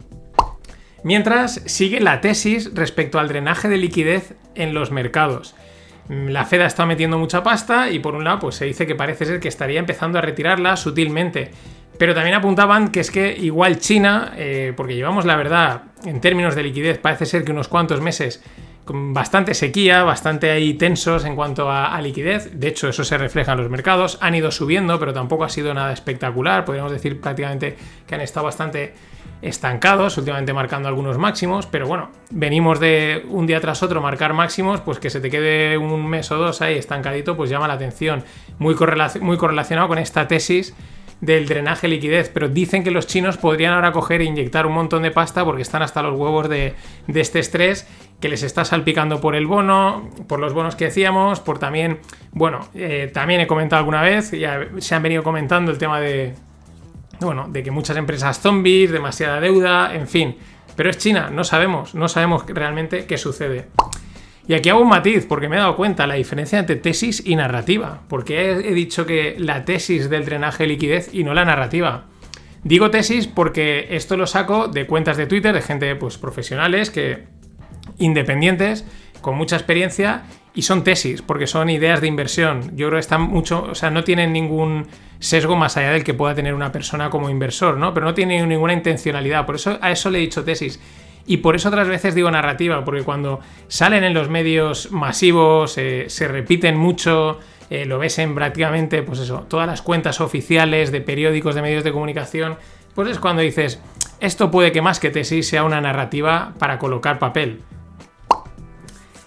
Mientras 1.05 1.63
sigue 1.67 2.01
la 2.01 2.21
tesis 2.21 2.75
respecto 2.75 3.19
al 3.19 3.29
drenaje 3.29 3.69
de 3.69 3.77
liquidez 3.77 4.35
en 4.57 4.75
los 4.75 4.91
mercados. 4.91 5.55
Mm, 6.09 6.29
La 6.29 6.47
Fed 6.47 6.63
está 6.63 6.85
metiendo 6.85 7.19
mucha 7.19 7.43
pasta 7.45 7.91
y 7.91 8.01
por 8.01 8.15
un 8.15 8.25
lado 8.25 8.41
pues 8.41 8.57
se 8.57 8.65
dice 8.65 8.87
que 8.87 8.97
parece 8.97 9.25
ser 9.25 9.39
que 9.39 9.49
estaría 9.49 9.79
empezando 9.79 10.19
a 10.19 10.23
retirarla 10.23 10.77
sutilmente. 10.77 11.51
Pero 11.99 12.15
también 12.15 12.35
apuntaban 12.35 12.89
que 12.89 13.01
es 13.01 13.11
que 13.11 13.37
igual 13.37 13.79
China, 13.79 14.33
eh, 14.37 14.73
porque 14.77 14.97
llevamos 14.97 15.25
la 15.27 15.37
verdad 15.37 15.83
en 16.05 16.21
términos 16.21 16.55
de 16.55 16.63
liquidez, 16.63 16.99
parece 16.99 17.27
ser 17.27 17.45
que 17.45 17.53
unos 17.53 17.69
cuantos 17.69 18.01
meses 18.01 18.43
con 18.85 19.15
bastante 19.15 19.55
sequía, 19.55 20.03
bastante 20.03 20.51
ahí 20.51 20.75
tensos 20.75 21.25
en 21.25 21.37
cuanto 21.37 21.71
a, 21.71 21.99
liquidez. 22.03 22.51
De 22.53 22.69
hecho, 22.69 22.89
eso 22.89 23.03
se 23.03 23.17
refleja 23.17 23.53
en 23.53 23.59
los 23.59 23.71
mercados. 23.71 24.19
Han 24.21 24.35
ido 24.35 24.51
subiendo, 24.51 24.99
pero 24.99 25.15
tampoco 25.15 25.45
ha 25.45 25.49
sido 25.49 25.73
nada 25.73 25.93
espectacular. 25.93 26.65
Podríamos 26.65 26.93
decir 26.93 27.21
prácticamente 27.21 27.77
que 28.07 28.15
han 28.15 28.21
estado 28.21 28.45
bastante 28.45 28.95
estancados, 29.41 30.17
últimamente 30.17 30.53
marcando 30.53 30.89
algunos 30.89 31.19
máximos, 31.19 31.67
pero 31.67 31.87
bueno, 31.87 32.11
venimos 32.31 32.81
de 32.81 33.27
un 33.29 33.47
día 33.47 33.61
tras 33.61 33.83
otro 33.83 34.01
marcar 34.01 34.33
máximos, 34.33 34.81
pues 34.81 34.99
que 34.99 35.11
se 35.11 35.21
te 35.21 35.31
quede 35.31 35.77
un 35.77 36.07
mes 36.07 36.31
o 36.31 36.37
dos 36.37 36.63
ahí 36.63 36.77
estancadito, 36.77 37.37
pues 37.37 37.51
llama 37.51 37.69
la 37.69 37.75
atención. 37.75 38.25
Muy 38.59 38.75
correlacionado 38.75 39.89
con 39.89 39.99
esta 39.99 40.29
tesis 40.29 40.75
del 41.25 41.47
drenaje 41.47 41.89
liquidez, 41.89 42.31
pero 42.33 42.49
dicen 42.49 42.85
que 42.85 42.91
los 42.91 43.07
chinos 43.07 43.37
podrían 43.37 43.73
ahora 43.73 43.93
coger 43.93 44.21
e 44.21 44.25
inyectar 44.25 44.67
un 44.67 44.75
montón 44.75 45.03
de 45.03 45.11
pasta 45.11 45.45
porque 45.45 45.63
están 45.63 45.83
hasta 45.83 46.03
los 46.03 46.19
huevos 46.19 46.49
de, 46.49 46.75
de 47.07 47.21
este 47.21 47.39
estrés 47.39 47.87
que 48.21 48.29
les 48.29 48.43
está 48.43 48.65
salpicando 48.65 49.21
por 49.21 49.35
el 49.35 49.47
bono, 49.47 50.11
por 50.27 50.41
los 50.41 50.53
bonos 50.53 50.77
que 50.77 50.87
decíamos, 50.87 51.41
por 51.41 51.59
también, 51.59 51.99
bueno, 52.33 52.69
eh, 52.75 53.11
también 53.13 53.41
he 53.41 53.47
comentado 53.47 53.81
alguna 53.81 54.03
vez, 54.03 54.31
ya 54.33 54.67
se 54.79 54.95
han 54.95 55.03
venido 55.03 55.23
comentando 55.23 55.71
el 55.71 55.79
tema 55.79 56.01
de, 56.01 56.35
bueno, 57.21 57.49
de 57.49 57.63
que 57.63 57.71
muchas 57.71 57.97
empresas 57.97 58.41
zombies, 58.41 58.91
demasiada 58.91 59.41
deuda, 59.41 59.95
en 59.95 60.09
fin. 60.09 60.37
Pero 60.77 60.91
es 60.91 60.99
China, 60.99 61.31
no 61.31 61.45
sabemos, 61.45 61.95
no 61.95 62.09
sabemos 62.09 62.45
realmente 62.47 63.07
qué 63.07 63.19
sucede. 63.19 63.69
Y 64.47 64.55
aquí 64.55 64.69
hago 64.69 64.81
un 64.81 64.89
matiz, 64.89 65.25
porque 65.27 65.49
me 65.49 65.57
he 65.57 65.59
dado 65.59 65.77
cuenta 65.77 66.07
la 66.07 66.15
diferencia 66.15 66.59
entre 66.59 66.77
tesis 66.77 67.23
y 67.25 67.35
narrativa. 67.37 68.03
Porque 68.09 68.51
he, 68.51 68.75
dicho 68.75 69.07
que 69.07 69.37
la 69.39 69.65
tesis 69.65 70.11
del 70.11 70.27
drenaje 70.27 70.65
de 70.65 70.69
liquidez 70.69 71.11
y 71.13 71.25
no 71.25 71.33
la 71.33 71.45
narrativa. 71.45 72.05
Digo 72.63 72.91
tesis 72.91 73.27
porque 73.27 73.89
esto 73.91 74.17
lo 74.17 74.27
saco 74.27 74.69
de 74.69 74.87
cuentas 74.87 75.17
de 75.17 75.27
Twitter 75.27 75.55
de 75.55 75.63
gente 75.63 75.95
pues, 75.97 76.19
profesionales 76.19 76.91
que 76.91 77.25
independientes 77.99 78.87
con 79.21 79.37
mucha 79.37 79.57
experiencia 79.57 80.23
y 80.55 80.63
son 80.63 80.85
tesis 80.85 81.21
porque 81.21 81.47
son 81.47 81.69
ideas 81.69 82.01
de 82.01 82.07
inversión. 82.07 82.77
Yo 82.77 82.89
creo 82.89 82.97
que 82.97 83.01
están 83.01 83.23
mucho, 83.23 83.65
o 83.71 83.75
sea, 83.75 83.91
no 83.91 84.05
tienen 84.05 84.33
ningún 84.33 84.87
sesgo 85.19 85.57
más 85.57 85.77
allá 85.77 85.91
del 85.91 86.05
que 86.05 86.15
pueda 86.15 86.35
tener 86.35 86.55
una 86.55 86.71
persona 86.71 87.11
como 87.11 87.31
inversor, 87.31 87.77
¿no? 87.77 87.93
Pero 87.93 88.07
no 88.07 88.15
tienen 88.15 88.49
ninguna 88.49 88.73
intencionalidad. 88.73 89.47
Por 89.47 89.57
eso 89.57 89.79
a 89.81 89.91
eso 89.91 90.11
le 90.11 90.19
he 90.19 90.21
dicho 90.21 90.45
tesis. 90.45 90.81
Y 91.27 91.39
por 91.39 91.57
eso 91.57 91.69
otras 91.69 91.89
veces 91.89 92.15
digo 92.15 92.31
narrativa, 92.31 92.85
porque 92.85 93.03
cuando 93.03 93.41
salen 93.69 94.05
en 94.05 94.15
los 94.15 94.29
medios 94.29 94.93
masivos, 94.93 95.79
eh, 95.79 96.05
se 96.09 96.29
repiten 96.29 96.77
mucho, 96.77 97.39
eh, 97.71 97.87
lo 97.87 97.99
ves 97.99 98.19
en 98.19 98.35
prácticamente, 98.35 99.03
pues 99.03 99.21
eso, 99.21 99.47
todas 99.49 99.67
las 99.67 99.81
cuentas 99.81 100.21
oficiales 100.21 100.93
de 100.93 101.01
periódicos, 101.01 101.55
de 101.55 101.63
medios 101.63 101.85
de 101.85 101.93
comunicación, 101.93 102.59
pues 102.95 103.09
es 103.09 103.19
cuando 103.19 103.43
dices, 103.43 103.81
esto 104.21 104.51
puede 104.51 104.71
que 104.71 104.83
más 104.83 105.01
que 105.01 105.11
tesis 105.11 105.49
sea 105.49 105.65
una 105.65 105.81
narrativa 105.81 106.53
para 106.59 106.79
colocar 106.79 107.19
papel. 107.19 107.63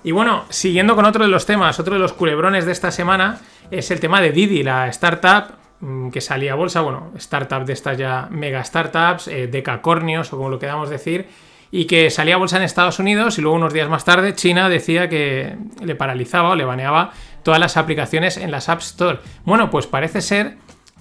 Y 0.04 0.12
bueno, 0.12 0.46
siguiendo 0.50 0.96
con 0.96 1.06
otro 1.06 1.24
de 1.26 1.30
los 1.30 1.46
temas, 1.46 1.80
otro 1.80 1.96
de 1.96 2.00
los 2.00 2.14
culebrones 2.14 2.66
de 2.66 2.72
esta 2.72 2.92
semana 2.92 3.40
es 3.72 3.92
el 3.92 4.00
tema 4.00 4.22
de 4.22 4.32
Didi, 4.32 4.64
la 4.64 4.88
startup 4.88 5.56
mm, 5.82 6.10
que 6.12 6.22
salía 6.22 6.54
a 6.54 6.56
bolsa, 6.56 6.82
bueno, 6.82 7.12
startup 7.18 7.66
de 7.66 7.74
estas 7.74 7.98
ya 7.98 8.28
mega 8.32 8.64
startups, 8.64 9.28
eh, 9.28 9.48
decacornios 9.48 10.32
o 10.32 10.38
como 10.38 10.50
lo 10.50 10.60
queramos 10.60 10.90
decir, 10.90 11.28
y 11.72 11.86
que 11.86 12.10
salía 12.10 12.36
a 12.36 12.38
bolsa 12.38 12.58
en 12.58 12.64
Estados 12.64 13.00
Unidos 13.00 13.38
y 13.38 13.42
luego 13.42 13.58
unos 13.58 13.74
días 13.74 13.90
más 13.90 14.06
tarde 14.06 14.34
China 14.36 14.70
decía 14.70 15.10
que 15.10 15.58
le 15.82 15.96
paralizaba 15.96 16.50
o 16.50 16.56
le 16.56 16.66
baneaba 16.66 17.12
todas 17.44 17.60
las 17.60 17.78
aplicaciones 17.78 18.38
en 18.38 18.52
las 18.52 18.70
App 18.70 18.80
Store. 18.80 19.20
Bueno, 19.46 19.70
pues 19.70 19.88
parece 19.88 20.22
ser 20.22 20.58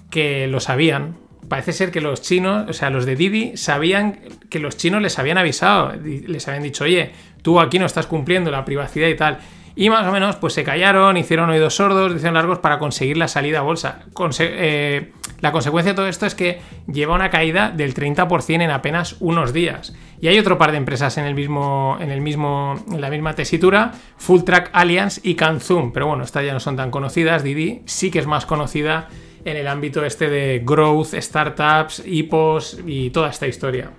que 0.09 0.47
lo 0.47 0.59
sabían. 0.59 1.17
Parece 1.49 1.71
ser 1.71 1.91
que 1.91 2.01
los 2.01 2.21
chinos, 2.21 2.69
o 2.69 2.73
sea, 2.73 2.89
los 2.89 3.05
de 3.05 3.15
Didi, 3.15 3.55
sabían 3.55 4.19
que 4.49 4.59
los 4.59 4.75
chinos 4.75 5.01
les 5.01 5.17
habían 5.17 5.37
avisado, 5.37 5.93
les 6.03 6.47
habían 6.47 6.63
dicho, 6.63 6.83
oye, 6.83 7.11
tú 7.41 7.59
aquí 7.59 7.79
no 7.79 7.85
estás 7.85 8.05
cumpliendo 8.05 8.51
la 8.51 8.65
privacidad 8.65 9.07
y 9.07 9.15
tal. 9.15 9.39
Y 9.75 9.89
más 9.89 10.05
o 10.07 10.11
menos, 10.11 10.35
pues 10.37 10.53
se 10.53 10.63
callaron, 10.63 11.17
hicieron 11.17 11.49
oídos 11.49 11.75
sordos, 11.75 12.11
hicieron 12.13 12.33
largos 12.33 12.59
para 12.59 12.79
conseguir 12.79 13.15
la 13.15 13.27
salida 13.27 13.59
a 13.59 13.61
bolsa. 13.61 13.99
Eh, 14.39 15.11
la 15.39 15.51
consecuencia 15.51 15.93
de 15.93 15.95
todo 15.95 16.07
esto 16.07 16.25
es 16.25 16.35
que 16.35 16.59
lleva 16.91 17.15
una 17.15 17.29
caída 17.29 17.69
del 17.69 17.93
30% 17.93 18.61
en 18.61 18.71
apenas 18.71 19.17
unos 19.19 19.53
días. 19.53 19.93
Y 20.19 20.27
hay 20.27 20.39
otro 20.39 20.57
par 20.57 20.71
de 20.71 20.77
empresas 20.77 21.17
en 21.17 21.25
el 21.25 21.35
mismo, 21.35 21.97
en 21.99 22.09
el 22.09 22.21
mismo, 22.21 22.75
en 22.91 23.01
la 23.01 23.09
misma 23.09 23.33
tesitura, 23.33 23.91
Full 24.17 24.41
Track 24.41 24.71
Alliance 24.73 25.21
y 25.23 25.35
Kanzum. 25.35 25.91
Pero 25.93 26.07
bueno, 26.07 26.23
estas 26.23 26.45
ya 26.45 26.53
no 26.53 26.59
son 26.59 26.75
tan 26.75 26.89
conocidas. 26.89 27.43
Didi 27.43 27.83
sí 27.85 28.09
que 28.09 28.19
es 28.19 28.25
más 28.25 28.45
conocida 28.45 29.09
en 29.45 29.57
el 29.57 29.67
ámbito 29.67 30.03
este 30.03 30.29
de 30.29 30.61
growth, 30.65 31.13
startups, 31.13 32.03
IPOs 32.05 32.79
y 32.85 33.11
toda 33.11 33.29
esta 33.29 33.47
historia. 33.47 33.91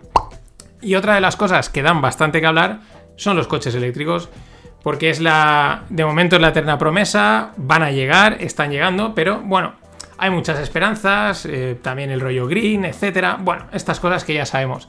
Y 0.81 0.95
otra 0.97 1.15
de 1.15 1.21
las 1.21 1.37
cosas 1.37 1.71
que 1.71 1.83
dan 1.83 2.01
bastante 2.01 2.41
que 2.41 2.47
hablar 2.47 2.81
son 3.17 3.37
los 3.37 3.47
coches 3.47 3.75
eléctricos, 3.75 4.29
porque 4.83 5.11
es 5.11 5.21
la, 5.21 5.85
de 5.89 6.05
momento 6.05 6.37
es 6.37 6.43
la 6.43 6.49
eterna 6.49 6.79
promesa, 6.79 7.53
van 7.57 7.83
a 7.83 7.91
llegar, 7.91 8.37
están 8.41 8.71
llegando, 8.71 9.15
pero 9.15 9.41
bueno, 9.41 9.75
hay 10.19 10.31
muchas 10.31 10.59
esperanzas, 10.59 11.47
eh, 11.47 11.79
también 11.81 12.11
el 12.11 12.21
rollo 12.21 12.47
green, 12.47 12.85
etcétera. 12.85 13.39
Bueno, 13.41 13.67
estas 13.73 14.01
cosas 14.01 14.25
que 14.25 14.35
ya 14.35 14.45
sabemos. 14.45 14.89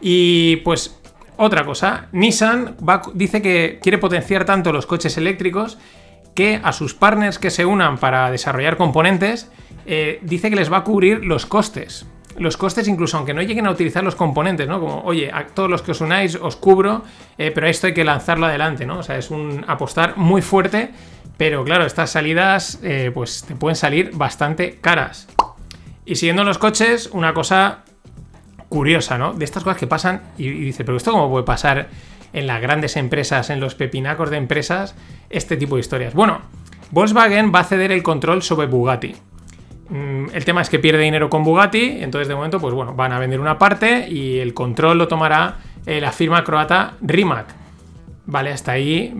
Y 0.00 0.56
pues 0.56 1.00
otra 1.38 1.64
cosa, 1.64 2.08
Nissan 2.12 2.76
dice 3.14 3.42
que 3.42 3.78
quiere 3.82 3.98
potenciar 3.98 4.44
tanto 4.44 4.72
los 4.72 4.86
coches 4.86 5.16
eléctricos 5.16 5.78
que 6.34 6.60
a 6.62 6.72
sus 6.72 6.94
partners 6.94 7.38
que 7.38 7.50
se 7.50 7.64
unan 7.64 7.98
para 7.98 8.30
desarrollar 8.30 8.76
componentes, 8.76 9.50
eh, 9.86 10.18
dice 10.22 10.50
que 10.50 10.56
les 10.56 10.70
va 10.70 10.78
a 10.78 10.84
cubrir 10.84 11.24
los 11.24 11.46
costes. 11.46 12.06
Los 12.38 12.58
costes, 12.58 12.86
incluso 12.86 13.16
aunque 13.16 13.32
no 13.32 13.40
lleguen 13.40 13.66
a 13.66 13.70
utilizar 13.70 14.04
los 14.04 14.14
componentes, 14.14 14.68
¿no? 14.68 14.78
Como, 14.78 15.00
oye, 15.00 15.30
a 15.32 15.46
todos 15.46 15.70
los 15.70 15.80
que 15.80 15.92
os 15.92 16.02
unáis 16.02 16.34
os 16.34 16.56
cubro, 16.56 17.02
eh, 17.38 17.50
pero 17.54 17.66
esto 17.66 17.86
hay 17.86 17.94
que 17.94 18.04
lanzarlo 18.04 18.44
adelante, 18.44 18.84
¿no? 18.84 18.98
O 18.98 19.02
sea, 19.02 19.16
es 19.16 19.30
un 19.30 19.64
apostar 19.66 20.18
muy 20.18 20.42
fuerte, 20.42 20.90
pero 21.36 21.64
claro, 21.64 21.84
estas 21.84 22.10
salidas, 22.10 22.80
eh, 22.82 23.10
pues 23.12 23.44
te 23.46 23.54
pueden 23.54 23.76
salir 23.76 24.10
bastante 24.14 24.78
caras. 24.80 25.28
Y 26.04 26.16
siguiendo 26.16 26.44
los 26.44 26.58
coches, 26.58 27.10
una 27.12 27.34
cosa 27.34 27.84
curiosa, 28.68 29.18
¿no? 29.18 29.32
De 29.32 29.44
estas 29.44 29.62
cosas 29.62 29.78
que 29.78 29.86
pasan 29.86 30.22
y, 30.38 30.50
dice, 30.50 30.84
pero 30.84 30.96
esto 30.96 31.12
cómo 31.12 31.28
puede 31.28 31.44
pasar 31.44 31.88
en 32.32 32.46
las 32.46 32.60
grandes 32.60 32.96
empresas, 32.96 33.50
en 33.50 33.60
los 33.60 33.74
pepinacos 33.74 34.30
de 34.30 34.36
empresas, 34.36 34.94
este 35.30 35.56
tipo 35.56 35.76
de 35.76 35.80
historias. 35.80 36.14
Bueno, 36.14 36.40
Volkswagen 36.90 37.52
va 37.54 37.60
a 37.60 37.64
ceder 37.64 37.92
el 37.92 38.02
control 38.02 38.42
sobre 38.42 38.66
Bugatti. 38.66 39.14
Mm, 39.88 40.26
El 40.32 40.44
tema 40.44 40.62
es 40.62 40.70
que 40.70 40.78
pierde 40.78 41.02
dinero 41.02 41.30
con 41.30 41.44
Bugatti, 41.44 41.98
entonces 42.00 42.28
de 42.28 42.34
momento, 42.34 42.60
pues 42.60 42.74
bueno, 42.74 42.94
van 42.94 43.12
a 43.12 43.18
vender 43.18 43.40
una 43.40 43.58
parte 43.58 44.08
y 44.08 44.38
el 44.38 44.54
control 44.54 44.98
lo 44.98 45.08
tomará 45.08 45.56
eh, 45.86 46.00
la 46.00 46.12
firma 46.12 46.42
croata 46.44 46.94
Rimac. 47.00 47.65
Vale, 48.26 48.50
hasta 48.50 48.72
ahí, 48.72 49.14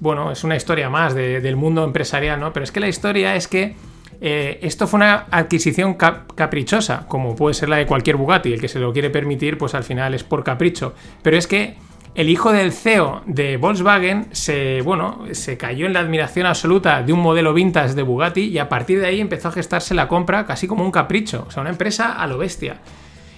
bueno, 0.00 0.30
es 0.30 0.44
una 0.44 0.54
historia 0.56 0.88
más 0.88 1.14
de- 1.14 1.40
del 1.40 1.56
mundo 1.56 1.82
empresarial, 1.82 2.38
¿no? 2.38 2.52
Pero 2.52 2.62
es 2.64 2.70
que 2.72 2.80
la 2.80 2.88
historia 2.88 3.34
es 3.34 3.48
que 3.48 3.74
eh, 4.20 4.60
esto 4.62 4.86
fue 4.86 4.98
una 4.98 5.26
adquisición 5.30 5.94
cap- 5.94 6.32
caprichosa, 6.34 7.04
como 7.08 7.34
puede 7.34 7.52
ser 7.54 7.68
la 7.68 7.76
de 7.76 7.86
cualquier 7.86 8.16
Bugatti, 8.16 8.52
el 8.52 8.60
que 8.60 8.68
se 8.68 8.78
lo 8.78 8.92
quiere 8.92 9.10
permitir, 9.10 9.58
pues 9.58 9.74
al 9.74 9.82
final 9.82 10.14
es 10.14 10.22
por 10.22 10.44
capricho. 10.44 10.94
Pero 11.22 11.36
es 11.36 11.48
que 11.48 11.74
el 12.14 12.30
hijo 12.30 12.52
del 12.52 12.72
CEO 12.72 13.22
de 13.26 13.56
Volkswagen 13.56 14.28
se, 14.30 14.82
bueno, 14.82 15.24
se 15.32 15.58
cayó 15.58 15.84
en 15.86 15.92
la 15.92 16.00
admiración 16.00 16.46
absoluta 16.46 17.02
de 17.02 17.12
un 17.12 17.18
modelo 17.20 17.52
vintage 17.52 17.94
de 17.94 18.02
Bugatti 18.02 18.42
y 18.42 18.58
a 18.58 18.68
partir 18.68 19.00
de 19.00 19.06
ahí 19.08 19.20
empezó 19.20 19.48
a 19.48 19.52
gestarse 19.52 19.94
la 19.94 20.06
compra 20.06 20.46
casi 20.46 20.68
como 20.68 20.84
un 20.84 20.92
capricho, 20.92 21.44
o 21.48 21.50
sea, 21.50 21.60
una 21.62 21.70
empresa 21.70 22.12
a 22.12 22.26
lo 22.28 22.38
bestia. 22.38 22.76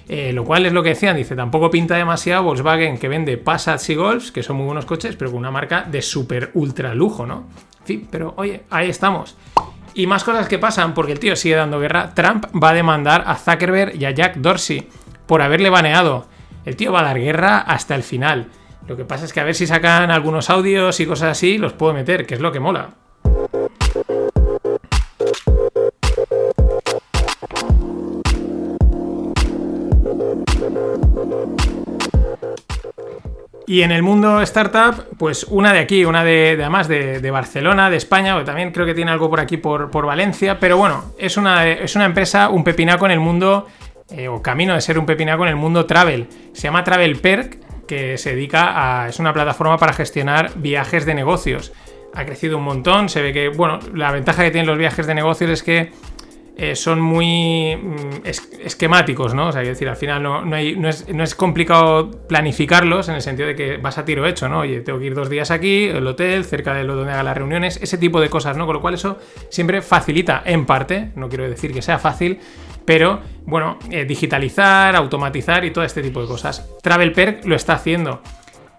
Eh, 0.09 0.33
lo 0.33 0.45
cual 0.45 0.67
es 0.67 0.73
lo 0.73 0.83
que 0.83 0.91
decían, 0.91 1.17
dice, 1.17 1.35
tampoco 1.35 1.69
pinta 1.69 1.97
demasiado 1.97 2.45
Volkswagen 2.45 2.97
que 2.97 3.09
vende 3.09 3.39
Passat 3.39 3.83
y 3.89 3.95
Golfs, 3.97 4.31
que 4.31 4.43
son 4.43 4.57
muy 4.57 4.67
buenos 4.67 4.87
coches, 4.87 5.17
pero 5.17 5.33
con 5.33 5.41
una 5.41 5.51
marca 5.51 5.83
de 5.83 6.01
súper 6.01 6.51
ultra 6.55 6.95
lujo, 6.95 7.27
¿no? 7.27 7.49
En 7.81 7.87
fin, 7.87 8.09
pero 8.11 8.35
oye, 8.37 8.63
ahí 8.71 8.89
estamos. 8.89 9.37
Y 9.95 10.07
más 10.07 10.23
cosas 10.23 10.49
que 10.49 10.59
pasan, 10.59 10.95
porque 10.95 11.13
el 11.13 11.19
tío 11.19 11.35
sigue 11.35 11.57
dando 11.57 11.81
guerra. 11.81 12.13
Trump 12.15 12.47
va 12.63 12.71
a 12.71 12.75
demandar 12.75 13.25
a 13.27 13.35
Zuckerberg 13.35 13.97
y 13.97 14.05
a 14.05 14.11
Jack 14.11 14.37
Dorsey 14.37 14.89
por 15.27 15.43
haberle 15.43 15.71
baneado. 15.71 16.27
El 16.65 16.77
tío 16.77 16.93
va 16.93 17.01
a 17.01 17.05
dar 17.05 17.19
guerra 17.19 17.59
hasta 17.59 17.95
el 17.95 18.03
final. 18.03 18.49
Lo 18.87 18.97
que 18.97 19.05
pasa 19.05 19.25
es 19.25 19.33
que 19.33 19.41
a 19.41 19.45
ver 19.45 19.55
si 19.55 19.67
sacan 19.67 20.11
algunos 20.11 20.51
audios 20.51 21.01
y 21.01 21.07
cosas 21.07 21.31
así, 21.31 21.59
los 21.59 21.73
puedo 21.73 21.93
meter, 21.95 22.27
que 22.27 22.35
es 22.35 22.41
lo 22.41 22.53
que 22.53 22.61
mola. 22.61 22.91
Y 33.69 33.83
en 33.83 33.91
el 33.91 34.03
mundo 34.03 34.41
startup, 34.43 35.17
pues 35.19 35.45
una 35.45 35.73
de 35.73 35.81
aquí, 35.81 36.05
una 36.05 36.23
de, 36.23 36.57
además 36.59 36.87
de, 36.87 37.31
Barcelona, 37.33 37.91
de 37.91 37.97
España, 37.97 38.37
o 38.37 38.45
también 38.45 38.71
creo 38.71 38.87
que 38.87 38.95
tiene 38.95 39.11
algo 39.11 39.29
por 39.29 39.41
aquí 39.41 39.57
por, 39.57 39.91
Valencia, 40.07 40.61
pero 40.61 40.77
bueno, 40.77 41.13
es 41.19 41.37
una, 41.37 41.69
es 41.69 41.97
una 41.97 42.05
empresa, 42.05 42.49
un 42.49 42.63
pepinaco 42.63 43.07
en 43.07 43.13
el 43.13 43.19
mundo, 43.19 43.67
eh, 44.11 44.29
o 44.29 44.41
camino 44.41 44.75
de 44.75 44.81
ser 44.81 45.01
un 45.01 45.07
pepinaco 45.07 45.43
en 45.43 45.49
el 45.49 45.57
mundo 45.57 45.85
travel. 45.85 46.29
Se 46.53 46.63
llama 46.63 46.85
Travel 46.85 47.19
Perk 47.19 47.67
que 47.87 48.19
se 48.19 48.31
dedica 48.31 49.03
a. 49.03 49.09
es 49.09 49.19
una 49.19 49.33
plataforma 49.33 49.79
para 49.79 49.93
gestionar 49.93 50.53
viajes 50.57 51.07
de 51.07 51.15
negocios. 51.15 51.73
Ha 52.15 52.25
crecido 52.25 52.59
un 52.59 52.65
montón. 52.65 53.09
Se 53.09 53.23
ve 53.23 53.33
que, 53.33 53.49
bueno, 53.49 53.79
la 53.95 54.13
ventaja 54.13 54.43
que 54.43 54.51
tienen 54.51 54.67
los 54.67 54.79
viajes 54.79 55.07
de 55.07 55.15
negocios 55.15 55.51
es 55.51 55.63
que 55.63 55.93
eh, 56.59 56.75
son 56.75 57.01
muy 57.03 57.77
mm, 57.77 58.27
esquemáticos, 58.65 59.35
¿no? 59.35 59.49
O 59.49 59.53
sea, 59.53 59.61
decir, 59.61 59.89
al 59.91 59.97
final 59.97 60.23
no, 60.23 60.43
no, 60.43 60.57
es, 60.57 61.35
complicado 61.35 62.11
planificarlos 62.27 63.11
en 63.11 63.17
el 63.17 63.21
sentido 63.21 63.49
de 63.49 63.55
que 63.55 63.77
vas 63.77 63.99
a 63.99 64.07
tiro 64.07 64.27
hecho, 64.27 64.49
¿no? 64.49 64.61
Oye, 64.61 64.81
tengo 64.81 64.99
que 64.99 65.05
ir 65.05 65.15
dos 65.15 65.29
días 65.29 65.51
aquí, 65.51 65.85
el 65.85 66.07
hotel, 66.07 66.47
cerca 66.47 66.73
de 66.73 66.85
donde 66.85 67.13
haga 67.13 67.23
las 67.23 67.37
reuniones, 67.37 67.79
ese 67.83 67.99
tipo 67.99 68.23
de 68.23 68.31
cosas, 68.31 68.57
¿no? 68.57 68.65
Con 68.65 68.77
lo 68.77 68.81
cual 68.81 68.95
eso 68.95 69.19
siempre 69.51 69.83
facilita, 69.83 70.43
en 70.47 70.65
parte, 70.65 71.11
no 71.15 71.29
quiero 71.29 71.47
decir 71.47 71.75
que 71.75 71.83
sea 71.83 71.99
fácil, 71.99 72.39
pero 72.87 73.21
bueno, 73.45 73.79
eh, 73.91 74.07
digitalizar, 74.07 74.97
automatizar 74.97 75.63
y 75.67 75.73
todo 75.73 75.85
este 75.85 76.03
tipo 76.03 76.23
de 76.23 76.27
cosas. 76.27 76.67
TravelPerk 76.83 77.45
lo 77.45 77.55
está 77.55 77.75
haciendo. 77.75 78.23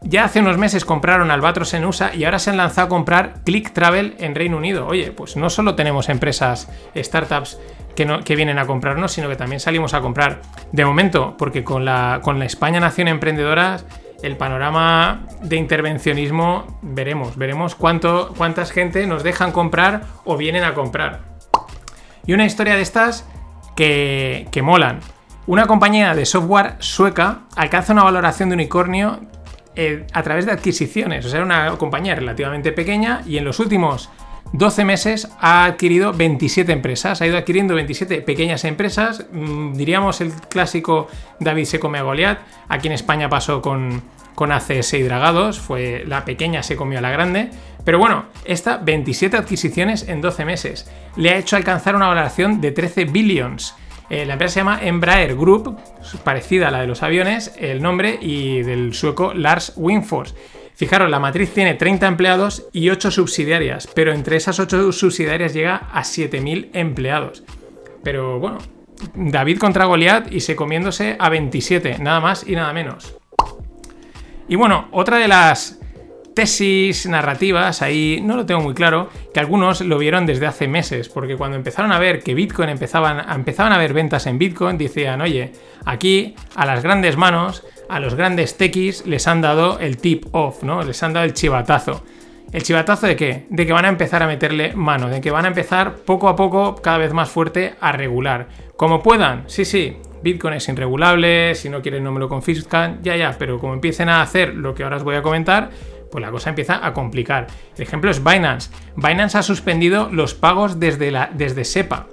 Ya 0.02 0.26
hace 0.26 0.40
unos 0.40 0.58
meses 0.58 0.86
compraron 0.86 1.32
Albatros 1.32 1.74
en 1.74 1.86
USA 1.86 2.14
y 2.16 2.24
ahora 2.24 2.40
se 2.40 2.50
han 2.50 2.58
lanzado 2.58 2.88
a 2.88 2.90
comprar 2.90 3.42
Click 3.44 3.74
Travel 3.74 4.16
en 4.20 4.36
Reino 4.36 4.58
Unido. 4.58 4.88
Oye, 4.88 5.12
pues 5.12 5.36
no 5.36 5.50
solo 5.50 5.76
tenemos 5.76 6.10
empresas, 6.10 6.70
startups 6.96 7.60
que, 7.96 8.20
que 8.24 8.36
vienen 8.36 8.60
a 8.60 8.68
comprarnos, 8.68 9.12
sino 9.12 9.28
que 9.28 9.36
también 9.36 9.60
salimos 9.60 9.94
a 9.94 10.02
comprar. 10.02 10.42
De 10.72 10.86
momento, 10.86 11.36
porque 11.38 11.64
con 11.64 11.84
la, 11.84 12.20
con 12.22 12.40
la 12.40 12.46
España 12.46 12.80
Nación 12.80 13.08
Emprendedora 13.08 13.80
el 14.24 14.36
panorama 14.36 15.26
de 15.42 15.58
intervencionismo 15.58 16.80
veremos, 16.82 17.38
veremos 17.38 17.76
cuánto, 17.76 18.34
cuántas 18.36 18.72
gente 18.72 19.06
nos 19.06 19.24
dejan 19.24 19.52
comprar 19.52 20.04
o 20.26 20.38
vienen 20.38 20.64
a 20.64 20.74
comprar. 20.74 21.22
Y 22.26 22.34
una 22.34 22.46
historia 22.46 22.76
de 22.76 22.82
estas 22.82 23.28
que, 23.76 24.62
molan. 24.64 25.00
Una 25.46 25.66
compañía 25.66 26.14
de 26.14 26.26
software 26.26 26.76
sueca 26.80 27.42
alcanza 27.56 27.94
una 27.94 28.04
valoración 28.04 28.50
de 28.50 28.56
unicornio 28.56 29.22
eh, 29.80 30.06
a 30.12 30.24
través 30.24 30.48
de 30.48 30.52
adquisiciones. 30.52 31.24
O 31.24 31.30
sea, 31.30 31.38
era 31.38 31.46
una 31.46 31.78
compañía 31.78 32.16
relativamente 32.16 32.72
pequeña 32.72 33.22
y 33.28 33.38
en 33.38 33.46
los 33.46 33.60
últimos 33.60 34.10
12 34.54 34.86
meses 34.86 35.28
ha 35.40 35.66
adquirido 35.66 36.14
27 36.14 36.72
empresas. 36.72 37.22
Ha 37.22 37.28
ido 37.28 37.38
adquiriendo 37.38 37.76
27 37.76 38.22
pequeñas 38.24 38.64
empresas. 38.64 39.28
Mm, 39.32 39.74
diríamos 39.74 40.20
el 40.20 40.32
clásico 40.34 41.10
David 41.40 41.66
se 41.66 41.80
come 41.80 42.00
a 42.00 42.02
Goliat. 42.02 42.40
Aquí 42.68 42.88
en 42.88 42.94
España 42.94 43.30
pasó 43.30 43.62
con, 43.62 44.02
con 44.34 44.52
ACS 44.52 44.96
y 44.96 45.04
Dragados. 45.04 45.60
Fue 45.60 46.04
la 46.08 46.26
pequeña 46.26 46.64
se 46.64 46.76
comió 46.76 46.98
a 46.98 47.02
la 47.02 47.12
grande. 47.12 47.52
Pero 47.84 48.00
bueno, 48.00 48.26
esta 48.46 48.78
27 48.78 49.38
adquisiciones 49.38 50.08
en 50.10 50.22
12 50.22 50.44
meses 50.44 50.92
le 51.16 51.30
ha 51.30 51.38
hecho 51.38 51.56
alcanzar 51.56 51.96
una 51.96 52.08
valoración 52.08 52.62
de 52.62 52.72
13 52.72 53.06
billions. 53.06 53.76
Eh, 54.10 54.26
la 54.26 54.34
empresa 54.34 54.54
se 54.54 54.60
llama 54.62 54.80
Embraer 54.82 55.36
Group, 55.36 55.78
parecida 56.24 56.70
a 56.70 56.72
la 56.72 56.82
de 56.82 56.88
los 56.88 57.04
aviones, 57.04 57.54
el 57.58 57.82
nombre 57.82 58.18
y 58.22 58.62
del 58.62 58.94
sueco 58.94 59.34
Lars 59.34 59.74
Wingfors. 59.76 60.34
Fijaros, 60.76 61.10
la 61.10 61.20
matriz 61.20 61.54
tiene 61.54 61.74
30 61.74 62.08
empleados 62.08 62.68
y 62.72 62.90
8 62.90 63.12
subsidiarias, 63.12 63.88
pero 63.94 64.14
entre 64.14 64.38
esas 64.38 64.60
8 64.60 64.92
subsidiarias 64.92 65.54
llega 65.54 65.90
a 65.92 66.04
7.000 66.04 66.70
empleados. 66.74 67.44
Pero 68.04 68.40
bueno, 68.40 68.60
David 69.16 69.58
contra 69.58 69.86
Goliat 69.86 70.32
y 70.32 70.40
se 70.40 70.56
comiéndose 70.56 71.16
a 71.20 71.30
27, 71.30 71.98
nada 72.00 72.20
más 72.20 72.48
y 72.48 72.56
nada 72.56 72.72
menos. 72.74 73.18
Y 74.48 74.56
bueno, 74.56 74.88
otra 74.92 75.18
de 75.18 75.28
las 75.28 75.80
tesis 76.38 77.08
narrativas, 77.08 77.82
ahí 77.82 78.22
no 78.22 78.36
lo 78.36 78.46
tengo 78.46 78.62
muy 78.62 78.76
claro, 78.76 79.10
que 79.34 79.40
algunos 79.40 79.82
lo 79.82 79.98
vieron 79.98 80.28
desde 80.28 80.46
hace 80.46 80.68
meses, 80.68 81.10
porque 81.10 81.36
cuando 81.36 81.58
empezaron 81.58 81.92
a 81.92 81.98
ver 81.98 82.22
que 82.22 82.36
Bitcoin 82.36 82.70
empezaban, 82.70 83.28
empezaban 83.28 83.74
a 83.74 83.80
ver 83.80 83.92
ventas 83.92 84.28
en 84.28 84.38
Bitcoin, 84.38 84.78
decían, 84.78 85.20
oye, 85.22 85.54
aquí 85.84 86.36
a 86.54 86.68
las 86.68 86.84
grandes 86.84 87.18
manos, 87.18 87.64
a 87.90 88.00
los 88.00 88.14
grandes 88.14 88.56
techis 88.56 89.04
les 89.08 89.28
han 89.28 89.42
dado 89.42 89.80
el 89.80 89.98
tip 89.98 90.28
off, 90.32 90.62
¿no? 90.62 90.84
Les 90.84 91.02
han 91.02 91.14
dado 91.14 91.26
el 91.26 91.34
chivatazo. 91.34 92.04
¿El 92.54 92.62
chivatazo 92.62 93.08
de 93.08 93.16
qué? 93.16 93.48
De 93.50 93.66
que 93.66 93.74
van 93.74 93.86
a 93.86 93.90
empezar 93.90 94.22
a 94.22 94.28
meterle 94.28 94.74
mano, 94.76 95.10
de 95.10 95.22
que 95.22 95.32
van 95.32 95.46
a 95.46 95.48
empezar 95.48 95.96
poco 95.96 96.30
a 96.30 96.36
poco, 96.36 96.76
cada 96.76 97.00
vez 97.00 97.14
más 97.14 97.30
fuerte, 97.30 97.74
a 97.82 97.94
regular. 97.94 98.48
Como 98.76 99.02
puedan, 99.02 99.46
sí, 99.48 99.66
sí, 99.66 99.98
Bitcoin 100.22 100.54
es 100.54 100.70
irregulable, 100.70 101.56
si 101.56 101.68
no 101.70 101.82
quieren 101.82 102.04
no 102.04 102.12
me 102.12 102.20
lo 102.20 102.30
confiscan, 102.30 103.00
ya, 103.02 103.16
ya, 103.16 103.36
pero 103.40 103.60
como 103.60 103.74
empiecen 103.74 104.10
a 104.10 104.22
hacer 104.22 104.54
lo 104.54 104.76
que 104.76 104.84
ahora 104.84 104.98
os 104.98 105.04
voy 105.04 105.16
a 105.16 105.22
comentar, 105.22 105.72
pues 106.12 106.22
la 106.22 106.32
cosa 106.32 106.50
empieza 106.50 106.86
a 106.86 106.94
complicar. 106.94 107.48
El 107.76 107.82
ejemplo 107.82 108.12
es 108.12 108.24
Binance. 108.24 108.70
Binance 108.96 109.38
ha 109.38 109.44
suspendido 109.44 110.10
los 110.12 110.34
pagos 110.34 110.80
desde, 110.80 111.12
la, 111.12 111.30
desde 111.34 111.66
SEPA, 111.66 112.08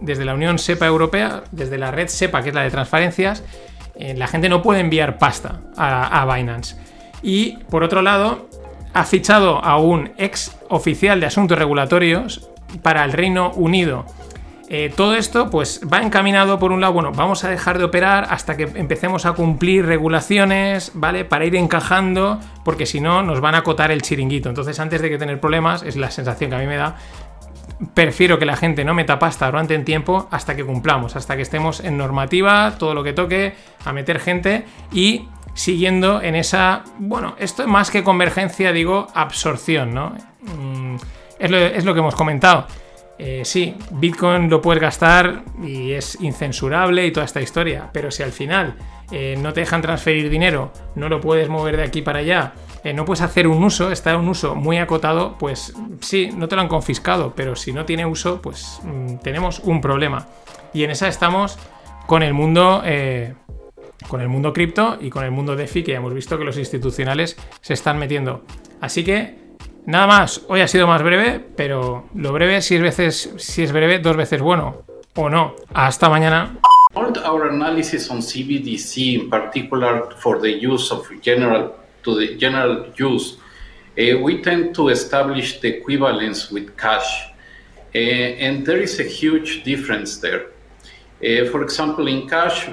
desde 0.00 0.24
la 0.24 0.34
Unión 0.34 0.58
SEPA 0.58 0.86
Europea, 0.86 1.44
desde 1.52 1.78
la 1.78 1.90
red 1.90 2.08
SEPA, 2.08 2.42
que 2.42 2.50
es 2.50 2.54
la 2.54 2.62
de 2.62 2.70
transferencias. 2.70 3.44
Eh, 3.96 4.14
la 4.16 4.26
gente 4.26 4.48
no 4.48 4.62
puede 4.62 4.80
enviar 4.80 5.18
pasta 5.18 5.60
a, 5.76 6.22
a 6.22 6.34
Binance. 6.34 6.76
Y 7.22 7.58
por 7.70 7.82
otro 7.82 8.02
lado, 8.02 8.48
ha 8.94 9.04
fichado 9.04 9.62
a 9.64 9.78
un 9.78 10.12
ex 10.16 10.56
oficial 10.68 11.20
de 11.20 11.26
asuntos 11.26 11.58
regulatorios 11.58 12.48
para 12.82 13.04
el 13.04 13.12
Reino 13.12 13.50
Unido 13.52 14.06
eh, 14.72 14.92
todo 14.94 15.16
esto 15.16 15.50
pues 15.50 15.80
va 15.92 16.00
encaminado 16.00 16.60
por 16.60 16.70
un 16.70 16.80
lado, 16.80 16.92
bueno, 16.92 17.10
vamos 17.10 17.42
a 17.42 17.50
dejar 17.50 17.76
de 17.76 17.82
operar 17.82 18.28
hasta 18.30 18.56
que 18.56 18.70
empecemos 18.76 19.26
a 19.26 19.32
cumplir 19.32 19.84
regulaciones, 19.84 20.92
¿vale? 20.94 21.24
Para 21.24 21.44
ir 21.44 21.56
encajando, 21.56 22.38
porque 22.64 22.86
si 22.86 23.00
no 23.00 23.20
nos 23.24 23.40
van 23.40 23.56
a 23.56 23.58
acotar 23.58 23.90
el 23.90 24.00
chiringuito. 24.00 24.48
Entonces 24.48 24.78
antes 24.78 25.02
de 25.02 25.10
que 25.10 25.18
tener 25.18 25.40
problemas, 25.40 25.82
es 25.82 25.96
la 25.96 26.12
sensación 26.12 26.50
que 26.50 26.56
a 26.56 26.60
mí 26.60 26.68
me 26.68 26.76
da, 26.76 26.94
prefiero 27.94 28.38
que 28.38 28.46
la 28.46 28.54
gente 28.54 28.84
no 28.84 28.94
meta 28.94 29.18
pasta 29.18 29.46
durante 29.46 29.74
un 29.74 29.84
tiempo 29.84 30.28
hasta 30.30 30.54
que 30.54 30.64
cumplamos, 30.64 31.16
hasta 31.16 31.34
que 31.34 31.42
estemos 31.42 31.80
en 31.80 31.98
normativa, 31.98 32.76
todo 32.78 32.94
lo 32.94 33.02
que 33.02 33.12
toque, 33.12 33.54
a 33.84 33.92
meter 33.92 34.20
gente 34.20 34.66
y 34.92 35.26
siguiendo 35.52 36.22
en 36.22 36.36
esa, 36.36 36.84
bueno, 37.00 37.34
esto 37.40 37.62
es 37.62 37.68
más 37.68 37.90
que 37.90 38.04
convergencia, 38.04 38.70
digo, 38.70 39.08
absorción, 39.14 39.92
¿no? 39.94 40.14
Mm, 40.42 40.94
es 41.40 41.84
lo 41.84 41.92
que 41.92 41.98
hemos 41.98 42.14
comentado. 42.14 42.68
Eh, 43.22 43.42
sí, 43.44 43.74
Bitcoin 43.90 44.48
lo 44.48 44.62
puedes 44.62 44.80
gastar 44.80 45.44
y 45.62 45.92
es 45.92 46.18
incensurable 46.22 47.04
y 47.04 47.10
toda 47.10 47.26
esta 47.26 47.42
historia, 47.42 47.90
pero 47.92 48.10
si 48.10 48.22
al 48.22 48.32
final 48.32 48.76
eh, 49.12 49.36
no 49.38 49.52
te 49.52 49.60
dejan 49.60 49.82
transferir 49.82 50.30
dinero, 50.30 50.72
no 50.94 51.10
lo 51.10 51.20
puedes 51.20 51.50
mover 51.50 51.76
de 51.76 51.82
aquí 51.82 52.00
para 52.00 52.20
allá, 52.20 52.54
eh, 52.82 52.94
no 52.94 53.04
puedes 53.04 53.20
hacer 53.20 53.46
un 53.46 53.62
uso, 53.62 53.92
está 53.92 54.16
un 54.16 54.26
uso 54.26 54.54
muy 54.54 54.78
acotado, 54.78 55.36
pues 55.38 55.74
sí, 56.00 56.30
no 56.34 56.48
te 56.48 56.56
lo 56.56 56.62
han 56.62 56.68
confiscado, 56.68 57.34
pero 57.36 57.56
si 57.56 57.74
no 57.74 57.84
tiene 57.84 58.06
uso, 58.06 58.40
pues 58.40 58.80
mm, 58.84 59.16
tenemos 59.16 59.58
un 59.58 59.82
problema. 59.82 60.26
Y 60.72 60.84
en 60.84 60.90
esa 60.90 61.06
estamos 61.06 61.58
con 62.06 62.22
el 62.22 62.32
mundo 62.32 62.82
con 64.08 64.22
el 64.22 64.28
mundo 64.28 64.54
cripto 64.54 64.96
y 64.98 65.10
con 65.10 65.24
el 65.24 65.30
mundo 65.30 65.56
DeFi, 65.56 65.82
que 65.82 65.92
ya 65.92 65.98
hemos 65.98 66.14
visto 66.14 66.38
que 66.38 66.44
los 66.44 66.56
institucionales 66.56 67.36
se 67.60 67.74
están 67.74 67.98
metiendo. 67.98 68.44
Así 68.80 69.04
que 69.04 69.49
Nada 69.90 70.06
más, 70.06 70.42
hoy 70.46 70.60
ha 70.60 70.68
sido 70.68 70.86
más 70.86 71.02
breve, 71.02 71.44
pero 71.56 72.04
lo 72.14 72.32
breve 72.32 72.62
si 72.62 72.76
es 72.76 72.80
veces, 72.80 73.34
si 73.38 73.64
es 73.64 73.72
breve, 73.72 73.98
dos 73.98 74.16
veces 74.16 74.40
bueno. 74.40 74.82
O 75.16 75.28
no. 75.28 75.56
Hasta 75.74 76.08
mañana. 76.08 76.58
All 76.94 77.12
our 77.26 77.48
analysis 77.48 78.08
on 78.08 78.18
CBDC, 78.22 79.14
in 79.14 79.28
particular 79.28 80.14
for 80.18 80.40
the 80.40 80.64
use 80.64 80.92
of 80.92 81.04
general 81.20 81.72
to 82.04 82.16
the 82.16 82.36
general 82.38 82.86
use, 82.96 83.36
uh, 83.98 84.16
we 84.22 84.40
tend 84.40 84.76
to 84.76 84.90
establish 84.90 85.58
the 85.58 85.78
equivalence 85.78 86.52
with 86.52 86.76
cash, 86.76 87.28
uh, 87.92 87.98
and 87.98 88.64
there 88.64 88.80
is 88.80 89.00
a 89.00 89.04
huge 89.04 89.64
difference 89.64 90.18
there. 90.18 90.52
Uh, 91.20 91.50
for 91.50 91.64
example, 91.64 92.06
in 92.06 92.28
cash, 92.28 92.68